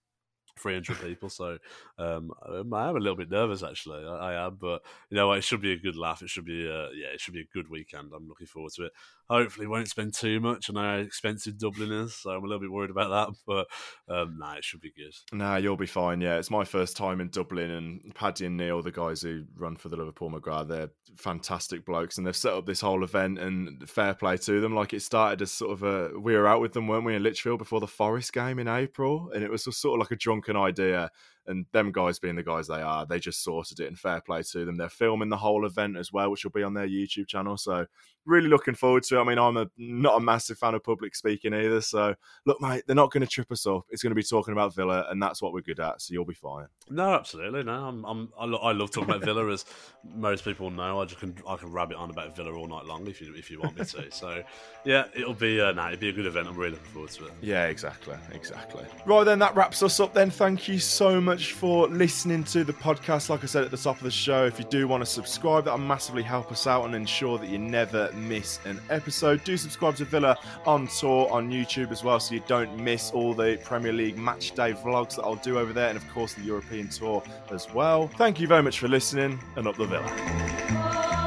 300 0.60 1.00
people. 1.00 1.30
So 1.30 1.58
um, 1.98 2.32
I 2.44 2.90
am 2.90 2.96
a 2.96 3.00
little 3.00 3.16
bit 3.16 3.30
nervous, 3.30 3.64
actually. 3.64 4.06
I, 4.06 4.34
I, 4.34 4.46
am, 4.48 4.58
but 4.60 4.82
you 5.10 5.16
know, 5.16 5.32
it 5.34 5.44
should 5.44 5.62
be 5.62 5.74
a 5.74 5.80
good 5.80 5.96
laugh. 5.96 6.22
It 6.22 6.30
should 6.30 6.46
be, 6.46 6.68
uh, 6.68 6.90
yeah, 6.96 7.14
it 7.14 7.22
should 7.22 7.34
be 7.34 7.42
a 7.42 7.54
good 7.54 7.70
weekend. 7.70 8.12
I'm 8.16 8.28
looking 8.28 8.48
forward 8.48 8.72
to 8.76 8.86
it. 8.86 8.92
Hopefully, 9.30 9.68
won't 9.68 9.90
spend 9.90 10.14
too 10.14 10.40
much. 10.40 10.70
on 10.70 10.78
our 10.78 11.00
expensive 11.00 11.58
Dubliners, 11.58 12.14
so 12.16 12.32
I'm 12.32 12.44
a 12.44 12.48
little 12.48 12.62
bit 12.62 12.72
worried 12.72 12.92
about 12.92 13.10
that. 13.10 13.36
But 13.48 13.68
um, 14.10 14.38
nah, 14.38 14.56
it 14.56 14.64
should 14.64 14.82
be 14.82 14.92
good. 14.92 15.14
Nah, 15.32 15.56
you'll 15.56 15.78
be 15.78 15.86
fine. 15.86 16.20
Yeah, 16.20 16.38
it's 16.38 16.52
my 16.52 16.66
first 16.66 16.98
time 16.98 17.22
in 17.22 17.30
Dublin, 17.30 17.72
and 17.72 18.14
Paddy 18.14 18.46
and 18.46 18.58
Neil, 18.58 18.82
the 18.82 18.92
guys 18.92 19.22
who 19.22 19.46
run 19.56 19.78
for 19.78 19.90
the 19.90 19.96
Love 19.96 20.08
of 20.08 20.16
Paul 20.16 20.32
McGrath, 20.32 20.68
they're 20.68 20.90
fantastic 21.16 21.86
blokes, 21.86 22.18
and 22.18 22.28
they've 22.28 22.36
set 22.36 22.54
up 22.54 22.66
this 22.66 22.82
whole 22.82 23.04
event. 23.04 23.40
And 23.40 23.88
fair 23.90 24.14
play 24.14 24.38
to 24.38 24.60
them. 24.60 24.76
Like 24.76 24.94
it 24.94 25.02
started 25.02 25.42
as 25.42 25.52
sort 25.52 25.72
of 25.72 25.84
a 25.84 26.20
we 26.20 26.36
were 26.36 26.48
out 26.48 26.62
with 26.62 26.74
them, 26.74 26.88
weren't 26.88 27.06
we, 27.06 27.16
in 27.16 27.24
Lichfield 27.24 27.60
before 27.60 27.80
the 27.80 27.88
Forest 27.88 28.34
game 28.34 28.60
in 28.60 28.68
April, 28.68 29.32
and 29.34 29.44
it 29.44 29.52
was 29.52 29.64
sort 29.64 29.96
of 29.96 30.00
like 30.00 30.12
a 30.12 30.22
drunken 30.22 30.58
idea 30.58 31.10
and 31.48 31.66
them 31.72 31.92
guys 31.92 32.20
being 32.20 32.36
the 32.36 32.44
guys 32.44 32.68
they 32.68 32.82
are, 32.82 33.06
they 33.06 33.20
just 33.20 33.44
sorted 33.44 33.80
it 33.80 33.88
and 33.88 33.98
fair 33.98 34.22
play 34.22 34.44
to 34.44 34.66
them. 34.66 34.78
They're 34.78 34.90
filming 34.90 35.30
the 35.30 35.38
whole 35.38 35.66
event 35.66 35.98
as 35.98 36.12
well, 36.12 36.30
which 36.30 36.44
will 36.44 36.52
be 36.52 36.64
on 36.64 36.74
their 36.74 36.88
YouTube 36.88 37.28
channel. 37.28 37.58
So 37.58 37.86
really 38.26 38.50
looking 38.50 38.76
forward 38.76 39.04
to 39.04 39.18
it. 39.18 39.22
I 39.22 39.24
mean, 39.24 39.40
I'm 39.40 39.58
a, 39.58 39.68
not 39.78 40.18
a 40.18 40.20
massive 40.20 40.58
fan 40.58 40.76
of 40.76 40.84
public 40.84 41.16
speaking 41.16 41.54
either. 41.54 41.82
So 41.82 42.14
look, 42.46 42.62
mate, 42.62 42.84
they're 42.86 42.96
not 42.96 43.12
going 43.12 43.22
to 43.22 43.28
trip 43.28 43.52
us 43.52 43.66
up. 43.66 43.86
It's 43.90 44.04
going 44.04 44.12
to 44.12 44.16
be 44.16 44.24
talking 44.24 44.52
about 44.52 44.76
Villa, 44.76 45.08
and 45.10 45.22
that's 45.22 45.42
what 45.42 45.54
we're 45.54 45.62
good 45.62 45.80
at. 45.80 46.02
So 46.02 46.14
you'll 46.14 46.26
be 46.26 46.34
fine. 46.34 46.68
No, 46.90 47.14
absolutely. 47.14 47.64
No, 47.64 47.72
I'm, 47.72 48.04
I'm 48.06 48.30
I, 48.38 48.46
lo- 48.46 48.60
I 48.60 48.74
love 48.74 48.92
talking 48.92 49.10
about 49.10 49.24
Villa, 49.24 49.50
as 49.52 49.66
most 50.04 50.44
people 50.44 50.70
know. 50.70 51.02
I 51.02 51.06
just 51.06 51.20
can 51.20 51.36
I 51.48 51.56
can 51.56 51.72
rabbit 51.72 51.98
on 51.98 52.10
about 52.10 52.36
Villa 52.36 52.54
all 52.54 52.68
night 52.68 52.86
long 52.86 53.08
if 53.08 53.22
you 53.22 53.34
if 53.36 53.50
you 53.50 53.62
want 53.62 53.78
me 53.78 53.86
to. 53.86 54.12
So 54.12 54.44
yeah, 54.84 55.06
it'll 55.16 55.34
be 55.34 55.62
uh, 55.62 55.72
nah, 55.72 55.88
it'll 55.88 56.00
be 56.00 56.10
a 56.10 56.14
good 56.14 56.26
event. 56.26 56.48
I'm 56.48 56.56
really 56.56 56.72
looking 56.72 56.88
forward 56.88 57.12
to 57.12 57.26
it. 57.28 57.34
Yeah, 57.42 57.68
exactly, 57.68 58.16
exactly. 58.32 58.86
Right 59.06 59.24
then, 59.24 59.40
that 59.40 59.56
wraps 59.56 59.82
us 59.84 60.00
up. 60.00 60.14
Then, 60.14 60.30
thank 60.30 60.68
you 60.68 60.80
so 60.80 61.22
much 61.22 61.37
much 61.38 61.54
for 61.54 61.88
listening 61.90 62.44
to 62.44 62.64
the 62.64 62.74
podcast. 62.74 63.30
Like 63.30 63.44
I 63.44 63.46
said 63.46 63.64
at 63.64 63.70
the 63.70 63.78
top 63.78 63.98
of 63.98 64.02
the 64.02 64.10
show, 64.10 64.46
if 64.46 64.58
you 64.58 64.66
do 64.66 64.88
want 64.88 65.02
to 65.02 65.06
subscribe, 65.06 65.66
that'll 65.66 65.78
massively 65.78 66.24
help 66.24 66.52
us 66.52 66.66
out 66.66 66.84
and 66.86 66.96
ensure 66.96 67.38
that 67.38 67.48
you 67.48 67.60
never 67.60 68.12
miss 68.14 68.60
an 68.66 68.82
episode. 68.90 69.44
Do 69.44 69.56
subscribe 69.56 69.96
to 69.98 70.06
Villa 70.06 70.36
on 70.66 70.88
tour 70.88 71.30
on 71.32 71.52
YouTube 71.52 71.92
as 71.92 72.04
well, 72.04 72.20
so 72.20 72.34
you 72.34 72.42
don't 72.48 72.76
miss 72.80 73.12
all 73.12 73.36
the 73.36 73.60
Premier 73.64 73.94
League 73.94 74.18
match 74.18 74.56
day 74.56 74.74
vlogs 74.74 75.16
that 75.18 75.26
I'll 75.26 75.36
do 75.36 75.60
over 75.60 75.74
there, 75.74 75.90
and 75.90 75.98
of 75.98 76.10
course 76.10 76.34
the 76.34 76.42
European 76.42 76.88
tour 76.88 77.22
as 77.52 77.72
well. 77.72 78.08
Thank 78.08 78.40
you 78.40 78.48
very 78.48 78.64
much 78.64 78.80
for 78.80 78.88
listening, 78.88 79.40
and 79.58 79.68
up 79.68 79.78
the 79.78 79.86
Villa. 79.86 81.27